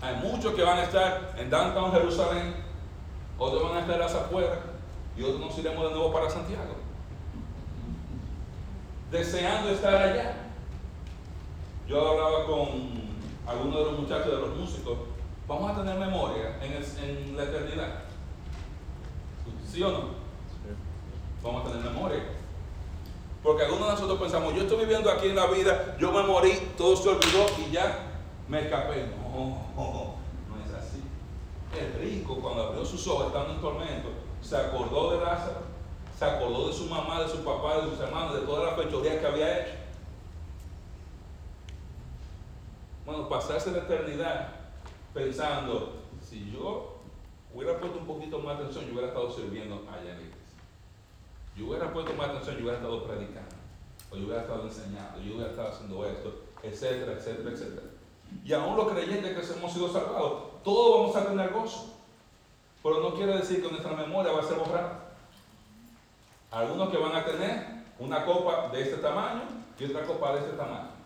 Hay 0.00 0.16
muchos 0.16 0.54
que 0.54 0.62
van 0.62 0.78
a 0.78 0.84
estar 0.84 1.34
en 1.38 1.50
Downtown 1.50 1.92
Jerusalén, 1.92 2.54
otros 3.36 3.62
van 3.62 3.76
a 3.76 3.80
estar 3.80 3.98
las 3.98 4.14
afueras 4.14 4.58
y 5.16 5.22
otros 5.22 5.40
nos 5.40 5.58
iremos 5.58 5.84
de 5.84 5.90
nuevo 5.90 6.12
para 6.12 6.30
Santiago 6.30 6.88
deseando 9.10 9.70
estar 9.70 9.94
allá. 9.94 10.34
Yo 11.88 12.10
hablaba 12.10 12.46
con 12.46 13.07
algunos 13.48 13.76
de 13.76 13.84
los 13.84 13.98
muchachos 14.00 14.26
de 14.26 14.38
los 14.38 14.56
músicos, 14.56 14.98
vamos 15.46 15.70
a 15.70 15.76
tener 15.76 15.98
memoria 15.98 16.58
en, 16.62 17.36
la 17.36 17.44
eternidad. 17.44 18.04
¿Sí 19.70 19.82
o 19.82 19.90
no? 19.90 20.00
Vamos 21.42 21.66
a 21.66 21.70
tener 21.70 21.90
memoria. 21.90 22.22
Porque 23.42 23.64
algunos 23.64 23.86
de 23.86 23.92
nosotros 23.94 24.20
pensamos, 24.20 24.54
yo 24.54 24.62
estoy 24.62 24.78
viviendo 24.78 25.10
aquí 25.10 25.28
en 25.28 25.36
la 25.36 25.46
vida, 25.46 25.96
yo 25.98 26.12
me 26.12 26.22
morí, 26.22 26.52
todo 26.76 26.96
se 26.96 27.08
olvidó 27.08 27.46
y 27.58 27.70
ya 27.72 28.10
me 28.48 28.62
escapé. 28.62 29.06
No, 29.22 29.64
no 29.76 30.64
es 30.64 30.74
así. 30.74 31.02
El 31.78 32.00
rico, 32.00 32.36
cuando 32.40 32.64
abrió 32.64 32.84
sus 32.84 33.06
ojos 33.06 33.28
estando 33.28 33.54
en 33.54 33.60
tormento, 33.60 34.08
se 34.42 34.56
acordó 34.56 35.12
de 35.12 35.24
Lázaro 35.24 35.68
se 36.18 36.24
acordó 36.24 36.66
de 36.66 36.72
su 36.72 36.86
mamá, 36.86 37.22
de 37.22 37.28
su 37.28 37.44
papá, 37.44 37.76
de 37.76 37.90
sus 37.90 38.00
hermanos, 38.00 38.34
de 38.34 38.40
todas 38.40 38.64
las 38.64 38.84
fechorías 38.84 39.18
que 39.18 39.26
había 39.26 39.60
hecho. 39.60 39.72
Bueno, 43.08 43.26
pasarse 43.26 43.70
la 43.70 43.78
eternidad 43.78 44.48
pensando, 45.14 45.94
si 46.22 46.52
yo 46.52 46.98
hubiera 47.54 47.80
puesto 47.80 48.00
un 48.00 48.06
poquito 48.06 48.38
más 48.40 48.56
atención, 48.56 48.84
yo 48.84 48.92
hubiera 48.92 49.08
estado 49.08 49.32
sirviendo 49.32 49.76
allá 49.90 50.12
en. 50.12 50.30
Yo 51.56 51.68
hubiera 51.68 51.90
puesto 51.90 52.12
más 52.12 52.28
atención, 52.28 52.56
yo 52.56 52.62
hubiera 52.64 52.76
estado 52.76 53.04
predicando, 53.04 53.56
o 54.10 54.16
yo 54.16 54.26
hubiera 54.26 54.42
estado 54.42 54.64
enseñando, 54.64 55.20
yo 55.22 55.36
hubiera 55.36 55.52
estado 55.52 55.68
haciendo 55.68 56.04
esto, 56.04 56.34
etcétera, 56.62 57.12
etcétera, 57.12 57.50
etcétera. 57.50 57.86
Y 58.44 58.52
aún 58.52 58.76
los 58.76 58.92
creyentes 58.92 59.48
que 59.48 59.58
hemos 59.58 59.72
sido 59.72 59.90
salvados, 59.90 60.62
todos 60.62 61.00
vamos 61.00 61.16
a 61.16 61.30
tener 61.30 61.50
gozo. 61.50 61.94
Pero 62.82 63.00
no 63.00 63.14
quiere 63.14 63.38
decir 63.38 63.62
que 63.62 63.70
nuestra 63.70 63.96
memoria 63.96 64.32
va 64.32 64.40
a 64.40 64.44
ser 64.44 64.58
borrada. 64.58 65.14
Algunos 66.50 66.90
que 66.90 66.98
van 66.98 67.16
a 67.16 67.24
tener 67.24 67.84
una 67.98 68.26
copa 68.26 68.68
de 68.68 68.82
este 68.82 68.98
tamaño 68.98 69.44
y 69.78 69.84
otra 69.86 70.04
copa 70.04 70.34
de 70.34 70.40
este 70.40 70.52
tamaño. 70.58 70.97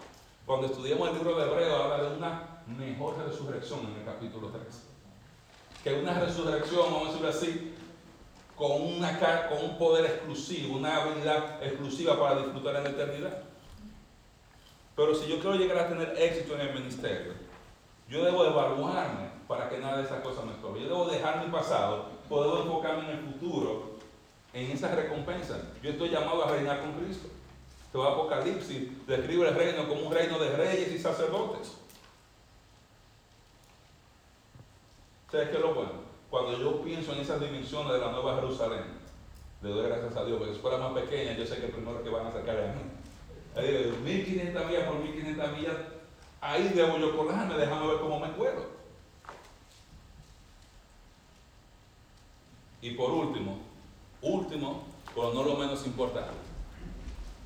Cuando 0.47 0.67
estudiamos 0.67 1.09
el 1.09 1.15
libro 1.15 1.37
de 1.37 1.45
Hebreo 1.45 1.77
habla 1.77 2.03
de 2.03 2.17
una 2.17 2.63
mejor 2.67 3.17
resurrección 3.27 3.81
en 3.81 4.01
el 4.01 4.05
capítulo 4.05 4.49
3. 4.49 4.63
Que 5.85 5.95
una 5.95 6.19
resurrección, 6.19 6.87
vamos 6.87 7.03
a 7.03 7.07
decirlo 7.07 7.29
así, 7.29 7.75
con, 8.57 8.73
un 8.73 9.79
poder 9.79 10.05
exclusivo, 10.07 10.77
una 10.77 11.03
habilidad 11.03 11.63
exclusiva 11.63 12.19
para 12.19 12.43
disfrutar 12.43 12.77
en 12.77 12.85
la 12.85 12.91
eternidad. 12.91 13.43
Pero 14.97 15.15
si 15.15 15.29
yo 15.29 15.41
quiero 15.41 15.57
llegar 15.57 15.79
a 15.79 15.89
tener 15.89 16.15
éxito 16.19 16.55
en 16.55 16.61
el 16.63 16.75
ministerio, 16.75 17.33
yo 18.09 18.25
debo 18.25 18.45
evaluarme 18.45 19.31
para 19.49 19.69
que 19.69 19.79
nada 19.79 19.99
de 19.99 20.05
esas 20.05 20.23
cosas 20.23 20.45
me 20.45 20.53
estorbe. 20.53 20.81
Yo 20.81 20.89
debo 20.89 21.07
dejar 21.07 21.45
mi 21.45 21.51
pasado, 21.51 22.07
puedo 22.29 22.63
enfocarme 22.63 23.05
en 23.05 23.19
el 23.19 23.25
futuro, 23.25 23.93
en 24.53 24.71
esa 24.71 24.95
recompensa. 24.95 25.73
Yo 25.83 25.91
estoy 25.91 26.11
llamado 26.11 26.45
a 26.45 26.51
reinar 26.51 26.81
con 26.81 26.93
Cristo. 26.93 27.29
Todo 27.93 28.09
Apocalipsis 28.09 29.07
describe 29.07 29.49
el 29.49 29.55
reino 29.55 29.87
como 29.87 30.09
un 30.09 30.15
reino 30.15 30.39
de 30.39 30.57
reyes 30.57 30.93
y 30.93 30.99
sacerdotes. 30.99 31.77
¿Sabes 35.31 35.51
qué 35.51 35.57
es 35.57 35.61
lo 35.63 35.75
bueno? 35.75 35.93
Cuando 36.31 36.59
yo 36.59 36.83
pienso 36.83 37.13
en 37.13 37.21
esas 37.21 37.41
dimensiones 37.41 37.93
de 37.93 37.99
la 37.99 38.13
Nueva 38.13 38.37
Jerusalén, 38.37 38.85
le 39.61 39.69
doy 39.69 39.87
gracias 39.87 40.17
a 40.17 40.25
Dios, 40.25 40.39
porque 40.39 40.55
si 40.55 40.61
fuera 40.61 40.79
más 40.79 40.93
pequeña, 40.93 41.35
yo 41.35 41.45
sé 41.47 41.57
que 41.57 41.69
primero 41.69 42.03
que 42.03 42.09
van 42.09 42.27
a 42.27 42.33
sacar 42.33 42.57
a 42.57 42.75
mí. 42.75 42.83
1500 44.03 44.67
millas 44.67 44.85
por 44.85 44.99
1500 44.99 45.53
millas, 45.53 45.77
ahí 46.41 46.73
debo 46.75 46.99
yo 46.99 47.17
colarme, 47.17 47.57
déjame 47.57 47.87
ver 47.87 48.01
cómo 48.01 48.19
me 48.19 48.27
acuerdo. 48.27 48.67
Y 52.81 52.93
por 52.93 53.11
último, 53.11 53.59
último, 54.23 54.85
pero 55.15 55.35
no 55.35 55.45
lo 55.45 55.57
menos 55.57 55.87
importante, 55.87 56.31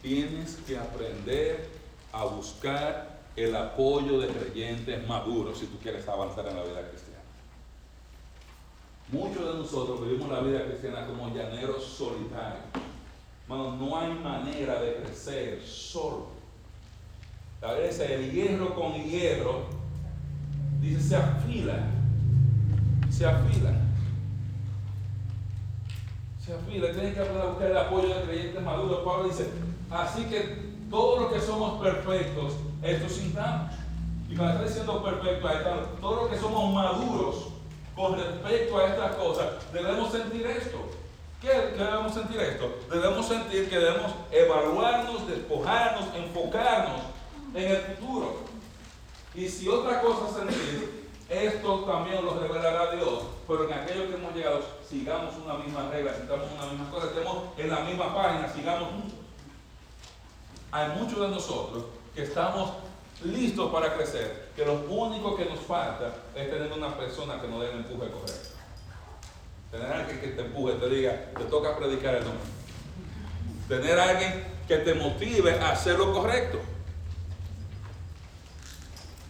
tienes 0.07 0.59
que 0.65 0.79
aprender 0.79 1.69
a 2.13 2.25
buscar 2.27 3.19
el 3.35 3.57
apoyo 3.57 4.21
de 4.21 4.29
creyentes 4.29 5.05
maduros 5.09 5.59
si 5.59 5.67
tú 5.67 5.79
quieres 5.79 6.07
avanzar 6.07 6.47
en 6.47 6.55
la 6.55 6.63
vida 6.63 6.89
cristiana. 6.89 7.23
Muchos 9.11 9.53
de 9.53 9.59
nosotros 9.59 10.01
vivimos 10.07 10.31
la 10.31 10.41
vida 10.41 10.65
cristiana 10.65 11.09
como 11.09 11.35
llaneros 11.35 11.85
solitarios 11.85 12.63
no 13.49 13.99
hay 13.99 14.13
manera 14.15 14.81
de 14.81 14.95
crecer 14.95 15.61
solo. 15.65 16.29
A 17.63 17.73
veces 17.73 18.11
el 18.11 18.31
hierro 18.31 18.75
con 18.77 18.93
hierro, 18.95 19.65
dice, 20.81 21.01
se 21.01 21.17
afila. 21.17 21.91
Se 23.11 23.27
afila. 23.27 23.73
Se 26.45 26.53
afila. 26.53 26.93
Tienes 26.93 27.15
que 27.15 27.21
aprender 27.21 27.43
a 27.43 27.47
buscar 27.47 27.71
el 27.71 27.77
apoyo 27.77 28.09
de 28.09 28.23
creyentes 28.23 28.63
maduros. 28.63 29.01
Pablo 29.05 29.29
dice, 29.29 29.49
así 29.91 30.25
que 30.25 30.77
todos 30.91 31.23
los 31.23 31.33
que 31.33 31.41
somos 31.41 31.83
perfectos, 31.83 32.55
esto 32.83 33.09
sintamos. 33.09 33.73
Y 34.29 34.37
cuando 34.37 34.55
está 34.55 34.67
diciendo 34.67 35.03
perfecto, 35.03 35.49
todos 36.01 36.23
los 36.23 36.31
que 36.31 36.39
somos 36.39 36.75
maduros 36.75 37.49
con 37.95 38.17
respecto 38.17 38.79
a 38.79 38.87
estas 38.87 39.17
cosas, 39.17 39.47
debemos 39.73 40.13
sentir 40.13 40.47
esto. 40.47 40.79
¿Qué, 41.41 41.49
debemos 41.49 42.15
sentir 42.15 42.41
esto? 42.41 42.79
Debemos 42.91 43.27
sentir 43.27 43.69
que 43.69 43.79
debemos 43.79 44.13
evaluarnos, 44.31 45.27
despojarnos, 45.29 46.15
enfocarnos 46.15 47.03
en 47.55 47.71
el 47.71 47.77
futuro. 47.77 48.37
Y 49.35 49.49
si 49.49 49.69
otra 49.69 50.01
cosa 50.01 50.41
sentir, 50.41 51.09
esto 51.29 51.81
también 51.81 52.25
lo 52.25 52.39
revelará 52.39 52.93
Dios. 52.93 53.25
Pero 53.47 53.69
en 53.69 53.73
aquello 53.75 54.09
que 54.09 54.15
hemos 54.15 54.35
llegado, 54.35 54.61
sigamos 54.89 55.35
una 55.45 55.55
misma 55.55 55.89
regla, 55.91 56.15
sigamos 56.15 56.49
una 56.57 56.73
misma 56.73 56.91
cosa, 56.91 57.07
estemos 57.07 57.39
en 57.57 57.71
la 57.71 57.81
misma 57.81 58.15
página, 58.15 58.49
sigamos 58.49 58.89
juntos. 58.91 59.26
Hay 60.73 60.89
muchos 60.99 61.21
de 61.21 61.29
nosotros 61.29 61.85
que 62.15 62.23
estamos 62.23 62.71
listos 63.25 63.73
para 63.73 63.95
crecer, 63.95 64.51
que 64.55 64.65
lo 64.65 64.75
único 64.89 65.37
que 65.37 65.47
nos 65.47 65.61
falta 65.61 66.15
es 66.35 66.51
tener 66.51 66.73
una 66.73 66.97
persona 66.97 67.41
que 67.41 67.49
nos 67.49 67.61
dé 67.61 67.71
el 67.71 67.79
empuje 67.79 68.11
correcto. 68.11 68.49
Tener 69.71 69.93
a 69.93 69.99
alguien 70.01 70.21
que 70.21 70.29
te 70.29 70.41
empuje, 70.43 70.75
te 70.75 70.89
diga, 70.89 71.33
te 71.37 71.45
toca 71.45 71.77
predicar 71.77 72.15
el 72.17 72.25
nombre. 72.25 72.45
Tener 73.69 73.99
a 73.99 74.11
alguien 74.11 74.45
que 74.69 74.77
te 74.79 74.95
motive 74.95 75.59
a 75.61 75.71
hacer 75.71 75.99
lo 75.99 76.13
correcto. 76.13 76.61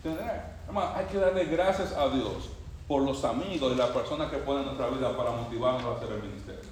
Tener, 0.02 0.42
hermano, 0.66 0.92
hay 0.94 1.06
que 1.06 1.18
darle 1.18 1.44
gracias 1.46 1.92
a 1.92 2.08
Dios 2.08 2.50
por 2.86 3.02
los 3.02 3.24
amigos 3.24 3.72
y 3.72 3.76
las 3.76 3.90
personas 3.90 4.30
que 4.30 4.38
ponen 4.38 4.64
nuestra 4.64 4.88
vida 4.88 5.16
para 5.16 5.30
motivarnos 5.30 5.84
a 5.84 5.96
hacer 5.96 6.12
el 6.12 6.22
ministerio. 6.22 6.70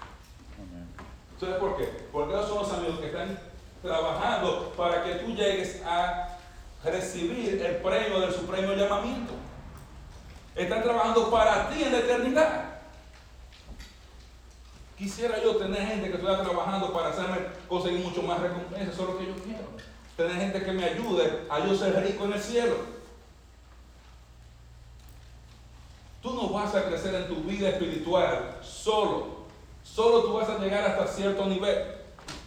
¿Sabes 1.41 1.57
por 1.57 1.77
qué? 1.77 1.85
Porque 2.13 2.33
ellos 2.33 2.49
son 2.49 2.59
los 2.59 2.73
amigos 2.73 3.01
que 3.01 3.07
están 3.07 3.39
trabajando 3.85 4.73
para 4.77 5.05
que 5.05 5.17
tú 5.17 5.35
llegues 5.35 5.83
a 5.85 6.39
recibir 6.83 7.61
el 7.63 7.77
premio 7.77 8.19
del 8.21 8.33
supremo 8.33 8.73
llamamiento. 8.73 9.35
Están 10.57 10.83
trabajando 10.83 11.31
para 11.31 11.69
ti 11.69 11.83
en 11.83 11.93
la 11.93 11.99
eternidad. 11.99 12.65
Quisiera 14.97 15.43
yo 15.43 15.57
tener 15.57 15.87
gente 15.87 16.09
que 16.09 16.15
estuviera 16.15 16.43
trabajando 16.43 16.93
para 16.95 17.09
hacerme 17.09 17.39
conseguir 17.69 18.01
mucho 18.01 18.23
más 18.23 18.41
recompensas, 18.41 18.95
eso 18.95 19.03
es 19.03 19.09
lo 19.09 19.19
que 19.19 19.27
yo 19.27 19.35
quiero. 19.35 19.65
Tener 20.17 20.37
gente 20.37 20.63
que 20.63 20.73
me 20.73 20.85
ayude 20.85 21.41
a 21.51 21.61
yo 21.61 21.77
ser 21.77 22.03
rico 22.03 22.25
en 22.25 22.33
el 22.33 22.41
cielo. 22.41 22.77
Tú 26.23 26.33
no 26.33 26.49
vas 26.49 26.75
a 26.75 26.85
crecer 26.85 27.15
en 27.15 27.29
tu 27.29 27.43
vida 27.43 27.69
espiritual 27.69 28.57
solo. 28.63 29.45
Solo 29.83 30.23
tú 30.23 30.33
vas 30.33 30.49
a 30.49 30.59
llegar 30.59 30.85
hasta 30.85 31.07
cierto 31.07 31.45
nivel. 31.45 31.94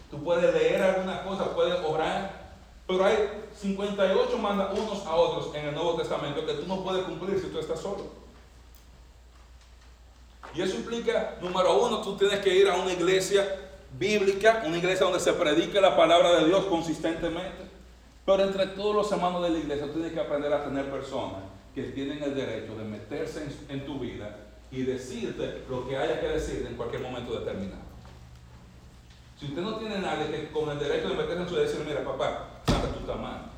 Tú 0.10 0.24
puedes 0.24 0.54
leer 0.54 0.82
algunas 0.82 1.22
cosas, 1.22 1.50
puedes 1.50 1.80
orar, 1.86 2.48
pero 2.88 3.06
hay 3.06 3.18
58 3.56 4.38
manda 4.38 4.72
unos 4.72 5.06
a 5.06 5.16
otros 5.16 5.54
en 5.54 5.68
el 5.68 5.76
Nuevo 5.76 5.96
Testamento 5.96 6.46
que 6.46 6.54
tú 6.54 6.68
no 6.68 6.84
puedes 6.84 7.04
cumplir 7.04 7.40
si 7.40 7.48
tú 7.48 7.60
estás 7.60 7.80
solo. 7.80 8.06
Y 10.56 10.62
eso 10.62 10.76
implica, 10.76 11.36
número 11.42 11.86
uno, 11.86 12.02
tú 12.02 12.16
tienes 12.16 12.40
que 12.40 12.56
ir 12.56 12.68
a 12.68 12.76
una 12.76 12.94
iglesia 12.94 13.46
bíblica, 13.98 14.64
una 14.66 14.78
iglesia 14.78 15.06
donde 15.06 15.20
se 15.20 15.34
predique 15.34 15.80
la 15.82 15.96
palabra 15.96 16.40
de 16.40 16.46
Dios 16.46 16.66
consistentemente. 16.66 17.68
Pero 18.26 18.44
entre 18.44 18.68
todos 18.68 18.96
los 18.96 19.12
hermanos 19.12 19.44
de 19.44 19.52
la 19.52 19.58
iglesia, 19.58 19.88
tú 19.88 19.94
tienes 19.94 20.14
que 20.14 20.20
aprender 20.20 20.52
a 20.54 20.64
tener 20.64 20.90
personas 20.90 21.44
que 21.74 21.84
tienen 21.84 22.24
el 22.24 22.36
derecho 22.36 22.76
de 22.76 22.84
meterse 22.84 23.48
en, 23.70 23.86
tu 23.86 24.00
vida 24.00 24.36
y 24.72 24.82
decirte 24.82 25.64
lo 25.70 25.88
que 25.88 25.96
haya 25.96 26.20
que 26.20 26.28
decirte 26.28 26.68
en 26.68 26.76
cualquier 26.76 27.04
momento 27.04 27.40
determinado. 27.40 27.87
Si 29.40 29.46
usted 29.46 29.62
no 29.62 29.76
tiene 29.76 30.00
nadie 30.00 30.32
que 30.32 30.52
con 30.52 30.70
el 30.70 30.80
derecho 30.80 31.10
de 31.10 31.16
meterse 31.16 31.44
en 31.44 31.50
su 31.50 31.56
y 31.56 31.60
decir, 31.60 31.84
mira 31.86 32.04
papá, 32.04 32.62
Sandra, 32.66 32.92
tú 32.92 33.00
estás 33.00 33.20
mal. 33.20 33.52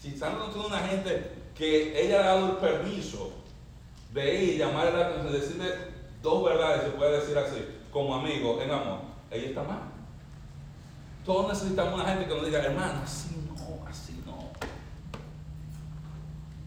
Si 0.00 0.10
Sandra 0.16 0.40
no 0.40 0.52
tiene 0.52 0.66
una 0.66 0.80
gente 0.80 1.32
que 1.56 1.98
ella 1.98 2.20
ha 2.20 2.26
dado 2.26 2.46
el 2.50 2.56
permiso 2.58 3.32
de 4.12 4.44
ir, 4.44 4.58
llamarle 4.58 4.92
la 4.92 5.06
atención, 5.06 5.32
decirle 5.32 5.66
dos 6.22 6.44
verdades, 6.44 6.82
se 6.82 6.90
puede 6.90 7.20
decir 7.20 7.38
así, 7.38 7.64
como 7.90 8.14
amigo, 8.14 8.60
en 8.60 8.70
amor, 8.70 8.98
ella 9.30 9.48
está 9.48 9.62
mal. 9.62 9.80
Todos 11.24 11.48
necesitamos 11.48 11.94
una 11.94 12.04
gente 12.04 12.26
que 12.26 12.34
nos 12.34 12.44
diga, 12.44 12.62
hermano, 12.62 13.00
así 13.02 13.34
no, 13.48 13.88
así 13.88 14.22
no. 14.26 14.50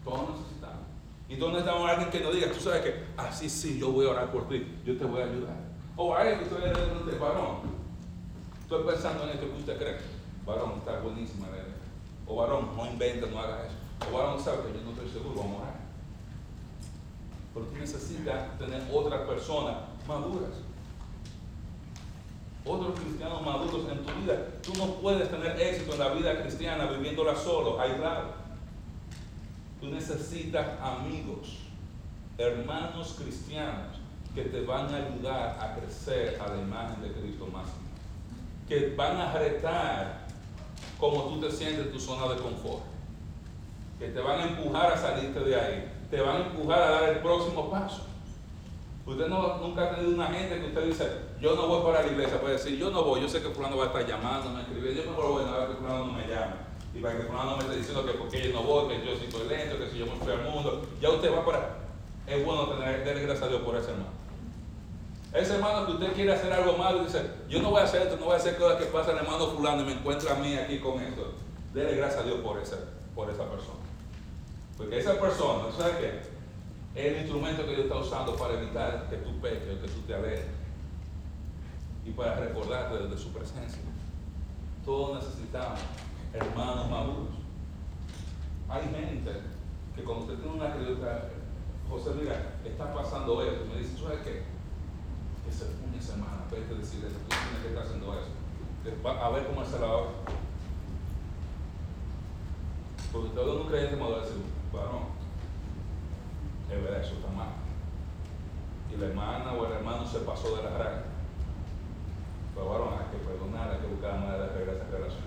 Todos 0.02 0.30
necesitamos. 0.30 0.82
Y 1.28 1.36
todos 1.36 1.52
necesitamos 1.52 1.88
alguien 1.88 2.10
que 2.10 2.20
nos 2.20 2.34
diga, 2.34 2.50
tú 2.50 2.58
sabes 2.58 2.82
que 2.82 3.04
así 3.16 3.48
sí, 3.48 3.78
yo 3.78 3.92
voy 3.92 4.06
a 4.06 4.10
orar 4.10 4.32
por 4.32 4.48
ti, 4.48 4.80
yo 4.84 4.96
te 4.96 5.04
voy 5.04 5.20
a 5.20 5.26
ayudar. 5.26 5.67
O 6.00 6.14
alguien 6.14 6.38
que 6.38 6.44
usted 6.44 7.06
le 7.06 7.18
varón, 7.18 7.56
estoy 8.62 8.84
pensando 8.84 9.24
en 9.24 9.30
esto 9.30 9.46
que 9.50 9.58
usted 9.58 9.78
cree. 9.78 9.98
Varón, 10.46 10.74
está 10.78 11.00
buenísima 11.00 11.48
la 11.48 11.56
idea. 11.56 11.74
O 12.24 12.36
varón, 12.36 12.68
no 12.76 12.86
invente, 12.86 13.28
no 13.28 13.40
haga 13.40 13.66
eso. 13.66 13.74
O 14.08 14.16
varón, 14.16 14.40
sabe 14.40 14.58
que 14.58 14.78
yo 14.78 14.84
no 14.84 14.92
estoy 14.92 15.08
seguro, 15.08 15.40
vamos 15.40 15.58
a 15.58 15.62
orar. 15.62 15.74
Pero 17.52 17.66
tú 17.66 17.76
necesitas 17.78 18.58
tener 18.58 18.80
otras 18.94 19.22
personas 19.22 19.76
maduras. 20.06 20.52
Otros 22.64 23.00
cristianos 23.00 23.42
maduros 23.44 23.90
en 23.90 24.06
tu 24.06 24.20
vida. 24.20 24.46
Tú 24.62 24.74
no 24.78 24.94
puedes 25.00 25.28
tener 25.28 25.60
éxito 25.60 25.94
en 25.94 25.98
la 25.98 26.10
vida 26.10 26.40
cristiana 26.42 26.86
viviéndola 26.86 27.34
solo, 27.34 27.80
aislado. 27.80 28.34
Tú 29.80 29.88
necesitas 29.88 30.80
amigos, 30.80 31.58
hermanos 32.38 33.16
cristianos 33.18 33.98
que 34.34 34.42
te 34.42 34.60
van 34.62 34.92
a 34.94 34.96
ayudar 34.96 35.58
a 35.60 35.76
crecer 35.76 36.40
a 36.40 36.48
la 36.48 36.62
imagen 36.62 37.02
de 37.02 37.12
Cristo 37.12 37.46
máximo. 37.46 37.88
Que 38.68 38.94
van 38.96 39.16
a 39.16 39.32
retar 39.32 40.26
como 40.98 41.24
tú 41.24 41.40
te 41.40 41.50
sientes 41.50 41.86
en 41.86 41.92
tu 41.92 42.00
zona 42.00 42.34
de 42.34 42.40
confort 42.40 42.82
que 43.98 44.08
te 44.08 44.20
van 44.20 44.40
a 44.40 44.44
empujar 44.44 44.92
a 44.92 44.96
salirte 44.96 45.40
de 45.40 45.60
ahí, 45.60 45.92
te 46.10 46.20
van 46.20 46.36
a 46.36 46.46
empujar 46.46 46.82
a 46.82 46.90
dar 46.90 47.08
el 47.08 47.18
próximo 47.18 47.68
paso. 47.68 48.02
Usted 49.04 49.26
no, 49.26 49.56
nunca 49.58 49.84
ha 49.84 49.94
tenido 49.94 50.14
una 50.14 50.26
gente 50.26 50.60
que 50.60 50.66
usted 50.66 50.84
dice, 50.84 51.10
yo 51.40 51.56
no 51.56 51.66
voy 51.66 51.82
para 51.82 52.04
la 52.04 52.12
iglesia, 52.12 52.40
puede 52.40 52.54
decir, 52.54 52.78
yo 52.78 52.90
no 52.90 53.02
voy, 53.02 53.22
yo 53.22 53.28
sé 53.28 53.42
que 53.42 53.48
fulano 53.48 53.76
va 53.76 53.84
a 53.84 53.86
estar 53.88 54.06
llamando, 54.06 54.50
me 54.50 54.60
escribiendo, 54.60 55.02
yo 55.02 55.10
mejor 55.10 55.30
voy 55.30 55.44
a 55.44 55.58
ver 55.58 55.68
que 55.68 55.74
fulano 55.76 56.06
no 56.06 56.12
me 56.12 56.26
llame. 56.28 56.68
Y 56.94 57.00
para 57.00 57.16
que 57.16 57.22
fulano 57.24 57.52
no 57.52 57.56
me 57.56 57.62
esté 57.64 57.76
diciendo 57.76 58.06
que 58.06 58.12
porque 58.12 58.48
yo 58.48 58.52
no 58.52 58.62
voy, 58.62 58.88
que 58.88 59.06
yo 59.06 59.16
soy 59.16 59.48
lento, 59.48 59.78
que 59.78 59.90
si 59.90 59.98
yo 59.98 60.06
me 60.06 60.12
fui 60.12 60.32
al 60.32 60.42
mundo, 60.42 60.86
ya 61.00 61.10
usted 61.10 61.32
va 61.32 61.44
para... 61.44 61.87
Es 62.28 62.44
bueno 62.44 62.68
tener, 62.68 63.02
gracias 63.04 63.42
a 63.42 63.48
Dios 63.48 63.62
por 63.62 63.74
ese 63.76 63.90
hermano. 63.90 64.10
Ese 65.32 65.54
hermano 65.54 65.86
que 65.86 65.92
usted 65.92 66.12
quiere 66.12 66.34
hacer 66.34 66.52
algo 66.52 66.76
malo 66.76 67.00
y 67.00 67.04
dice, 67.06 67.22
yo 67.48 67.62
no 67.62 67.70
voy 67.70 67.80
a 67.80 67.84
hacer 67.84 68.02
esto, 68.02 68.16
no 68.16 68.26
voy 68.26 68.34
a 68.34 68.36
hacer 68.36 68.56
cosas 68.58 68.78
que 68.78 68.86
pasa 68.86 69.12
el 69.12 69.18
hermano 69.18 69.46
fulano 69.48 69.82
y 69.82 69.86
me 69.86 69.92
encuentra 69.92 70.34
a 70.34 70.38
mí 70.38 70.54
aquí 70.54 70.78
con 70.78 71.00
esto. 71.00 71.32
Dele 71.72 71.96
gracias 71.96 72.22
a 72.22 72.26
Dios 72.26 72.40
por, 72.40 72.58
ese, 72.58 72.76
por 73.14 73.30
esa 73.30 73.44
persona. 73.48 73.78
Porque 74.76 74.98
esa 74.98 75.18
persona, 75.18 75.72
¿sabes 75.76 75.96
qué? 75.96 76.20
Es 77.00 77.12
el 77.12 77.22
instrumento 77.22 77.64
que 77.64 77.72
Dios 77.72 77.84
está 77.84 77.96
usando 77.96 78.36
para 78.36 78.54
evitar 78.54 79.08
que 79.08 79.16
tú 79.16 79.40
peques 79.40 79.80
que 79.80 79.88
tú 79.88 80.00
te 80.06 80.14
alejes. 80.14 80.46
Y 82.04 82.10
para 82.10 82.36
recordarte 82.36 83.06
de 83.06 83.18
su 83.18 83.32
presencia. 83.32 83.80
Todos 84.84 85.22
necesitamos 85.22 85.80
hermanos 86.32 86.90
maduros. 86.90 87.34
Hay 88.68 88.82
gente 88.82 89.32
que 89.94 90.02
cuando 90.02 90.24
usted 90.24 90.38
tiene 90.38 90.56
una 90.56 90.74
José, 91.90 92.10
mira, 92.20 92.56
está 92.64 92.92
pasando 92.92 93.42
esto, 93.42 93.64
me 93.64 93.80
dice, 93.80 93.96
¿sabes 93.96 94.20
qué? 94.20 94.42
Que 95.44 95.52
se 95.52 95.64
pone 95.64 95.96
esa 95.98 96.12
hermana, 96.12 96.44
vete 96.50 96.74
a 96.74 96.78
decir 96.78 97.04
eso, 97.04 97.16
tú 97.16 97.28
tienes 97.28 97.62
que 97.62 97.68
estar 97.68 97.84
haciendo 97.84 98.12
eso. 98.12 98.30
A 99.08 99.30
ver 99.30 99.46
cómo 99.46 99.64
se 99.64 99.78
la 99.78 99.86
va. 99.86 100.02
Porque 103.10 103.28
es 103.28 103.48
un 103.48 103.68
creyente 103.68 103.96
maduro, 103.96 104.20
decir, 104.20 104.36
varón, 104.72 105.08
es 106.70 106.82
verdad, 106.82 107.00
eso 107.00 107.14
está 107.14 107.28
mal. 107.32 107.48
Y 108.92 108.96
la 108.96 109.06
hermana 109.06 109.52
o 109.54 109.66
el 109.66 109.72
hermano 109.72 110.06
se 110.06 110.18
pasó 110.20 110.56
de 110.56 110.62
la 110.64 110.76
raya. 110.76 111.04
Pero 112.54 112.68
varón, 112.68 112.94
hay 113.00 113.08
que 113.10 113.24
perdonar, 113.24 113.70
hay 113.70 113.80
que 113.80 113.86
buscar 113.86 114.20
manera 114.20 114.38
de 114.38 114.50
arreglar 114.50 114.76
esa 114.76 114.90
relación. 114.90 115.24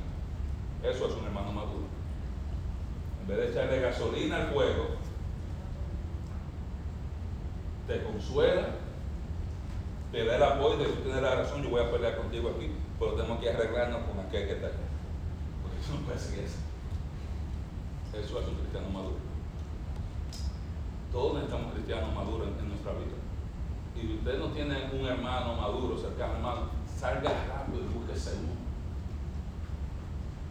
Eso 0.83 1.07
es 1.07 1.13
un 1.15 1.25
hermano 1.25 1.51
maduro. 1.53 1.85
En 3.21 3.27
vez 3.27 3.37
de 3.37 3.49
echarle 3.49 3.79
gasolina 3.81 4.37
al 4.37 4.47
fuego, 4.53 5.00
te 7.87 8.03
consuela, 8.03 8.67
te 10.11 10.25
da 10.25 10.35
el 10.35 10.43
apoyo 10.43 10.77
de 10.77 10.85
tú 10.85 11.01
tienes 11.03 11.21
la 11.21 11.35
razón, 11.35 11.63
yo 11.63 11.69
voy 11.69 11.81
a 11.81 11.91
pelear 11.91 12.17
contigo 12.17 12.51
aquí, 12.55 12.71
pero 12.99 13.13
tenemos 13.13 13.39
que 13.39 13.49
arreglarnos 13.49 14.01
con 14.03 14.19
aquel 14.19 14.47
que 14.47 14.53
está 14.53 14.67
aquí. 14.67 14.83
Porque 15.61 15.79
eso 15.79 15.93
no 15.93 16.05
puede 16.05 16.19
ser 16.19 16.39
eso. 16.39 16.57
Eso 18.13 18.39
es 18.39 18.47
un 18.47 18.55
cristiano 18.55 18.89
maduro. 18.89 19.15
Todos 21.11 21.33
necesitamos 21.35 21.73
cristianos 21.73 22.13
maduros 22.13 22.47
en, 22.59 22.69
nuestra 22.69 22.91
vida. 22.93 23.15
Y 23.95 24.07
si 24.07 24.13
usted 24.15 24.39
no 24.39 24.47
tiene 24.47 24.89
un 24.93 25.05
hermano 25.05 25.55
maduro, 25.55 25.97
cercano 25.97 26.35
hermano, 26.35 26.61
salga 26.97 27.31
rápido 27.47 27.83
y 27.83 27.93
búsquese 27.93 28.31
uno. 28.39 28.61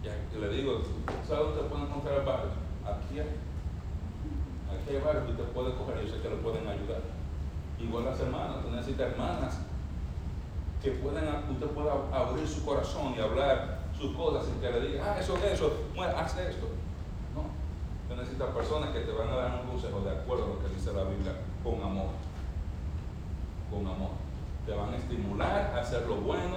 Y 0.02 0.40
le 0.40 0.48
digo, 0.48 0.82
¿sabe 1.28 1.44
dónde 1.44 1.62
pueden 1.68 1.86
encontrar 1.86 2.24
barrios? 2.24 2.54
Aquí 2.84 3.18
hay. 3.18 3.36
Aquí 4.72 4.96
hay 4.96 5.02
barrios 5.02 5.24
que 5.24 5.32
usted 5.32 5.52
puede 5.52 5.74
coger 5.74 6.04
yo 6.04 6.14
sé 6.14 6.22
que 6.22 6.30
le 6.30 6.36
pueden 6.36 6.66
ayudar. 6.66 7.19
Igual 7.82 8.04
las 8.04 8.20
hermanas, 8.20 8.56
usted 8.58 8.70
necesita 8.72 9.04
hermanas 9.04 9.58
que 10.82 10.90
pueden, 10.92 11.24
usted 11.50 11.66
pueda 11.68 11.92
abrir 12.12 12.46
su 12.46 12.64
corazón 12.64 13.14
y 13.16 13.20
hablar 13.20 13.80
sus 13.98 14.14
cosas 14.16 14.46
sin 14.46 14.60
que 14.60 14.70
le 14.70 14.88
diga, 14.88 15.04
ah, 15.12 15.18
eso 15.18 15.36
es 15.36 15.44
eso, 15.44 15.72
bueno, 15.94 16.16
haz 16.16 16.36
esto. 16.38 16.66
Tú 18.08 18.16
necesitas 18.16 18.48
personas 18.48 18.90
que 18.90 19.00
te 19.00 19.12
van 19.12 19.28
a 19.28 19.36
dar 19.36 19.60
un 19.62 19.70
consejo 19.70 20.00
de 20.00 20.10
acuerdo 20.10 20.44
a 20.44 20.48
lo 20.48 20.58
que 20.58 20.74
dice 20.74 20.92
la 20.92 21.04
Biblia, 21.04 21.32
con 21.62 21.80
amor. 21.80 22.10
Con 23.70 23.86
amor. 23.86 24.10
Te 24.66 24.74
van 24.74 24.92
a 24.92 24.96
estimular 24.96 25.72
a 25.72 25.80
hacer 25.80 26.06
lo 26.08 26.16
bueno 26.16 26.56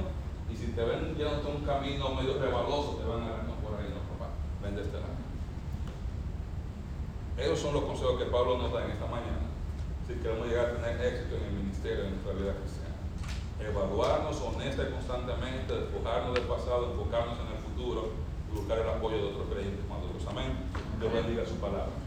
y 0.52 0.56
si 0.56 0.68
te 0.72 0.84
ven 0.84 1.16
yendo 1.16 1.50
un 1.56 1.64
camino 1.64 2.10
medio 2.16 2.42
rebaloso, 2.42 2.96
te 2.96 3.08
van 3.08 3.22
a 3.22 3.30
dar, 3.30 3.44
no 3.44 3.54
por 3.62 3.80
ahí, 3.80 3.86
no 3.90 4.02
papá, 4.18 4.32
ven 4.64 4.76
de 4.76 4.82
este 4.82 4.98
lado. 5.00 5.14
Esos 7.38 7.60
son 7.60 7.76
los 7.76 7.84
consejos 7.84 8.18
que 8.18 8.26
Pablo 8.26 8.58
nos 8.58 8.74
da 8.74 8.86
en 8.86 8.92
esta 8.92 9.06
mañana. 9.06 9.53
Si 10.08 10.14
queremos 10.16 10.48
llegar 10.48 10.66
a 10.66 10.76
tener 10.76 11.14
éxito 11.14 11.38
en 11.38 11.44
el 11.44 11.54
ministerio, 11.64 12.04
en 12.06 12.12
nuestra 12.12 12.34
vida 12.34 12.54
cristiana. 12.60 12.96
Evaluarnos 13.60 14.42
honesta 14.42 14.84
y 14.84 14.92
constantemente, 14.92 15.74
despojarnos 15.74 16.34
del 16.36 16.44
pasado, 16.44 16.92
enfocarnos 16.92 17.40
en 17.40 17.56
el 17.56 17.64
futuro 17.64 18.24
buscar 18.54 18.80
el 18.80 18.90
apoyo 18.90 19.18
de 19.18 19.24
otros 19.24 19.48
creyentes 19.52 19.88
maduros. 19.88 20.24
Amén. 20.28 20.54
Dios 21.00 21.12
bendiga 21.12 21.46
su 21.46 21.56
palabra. 21.56 22.03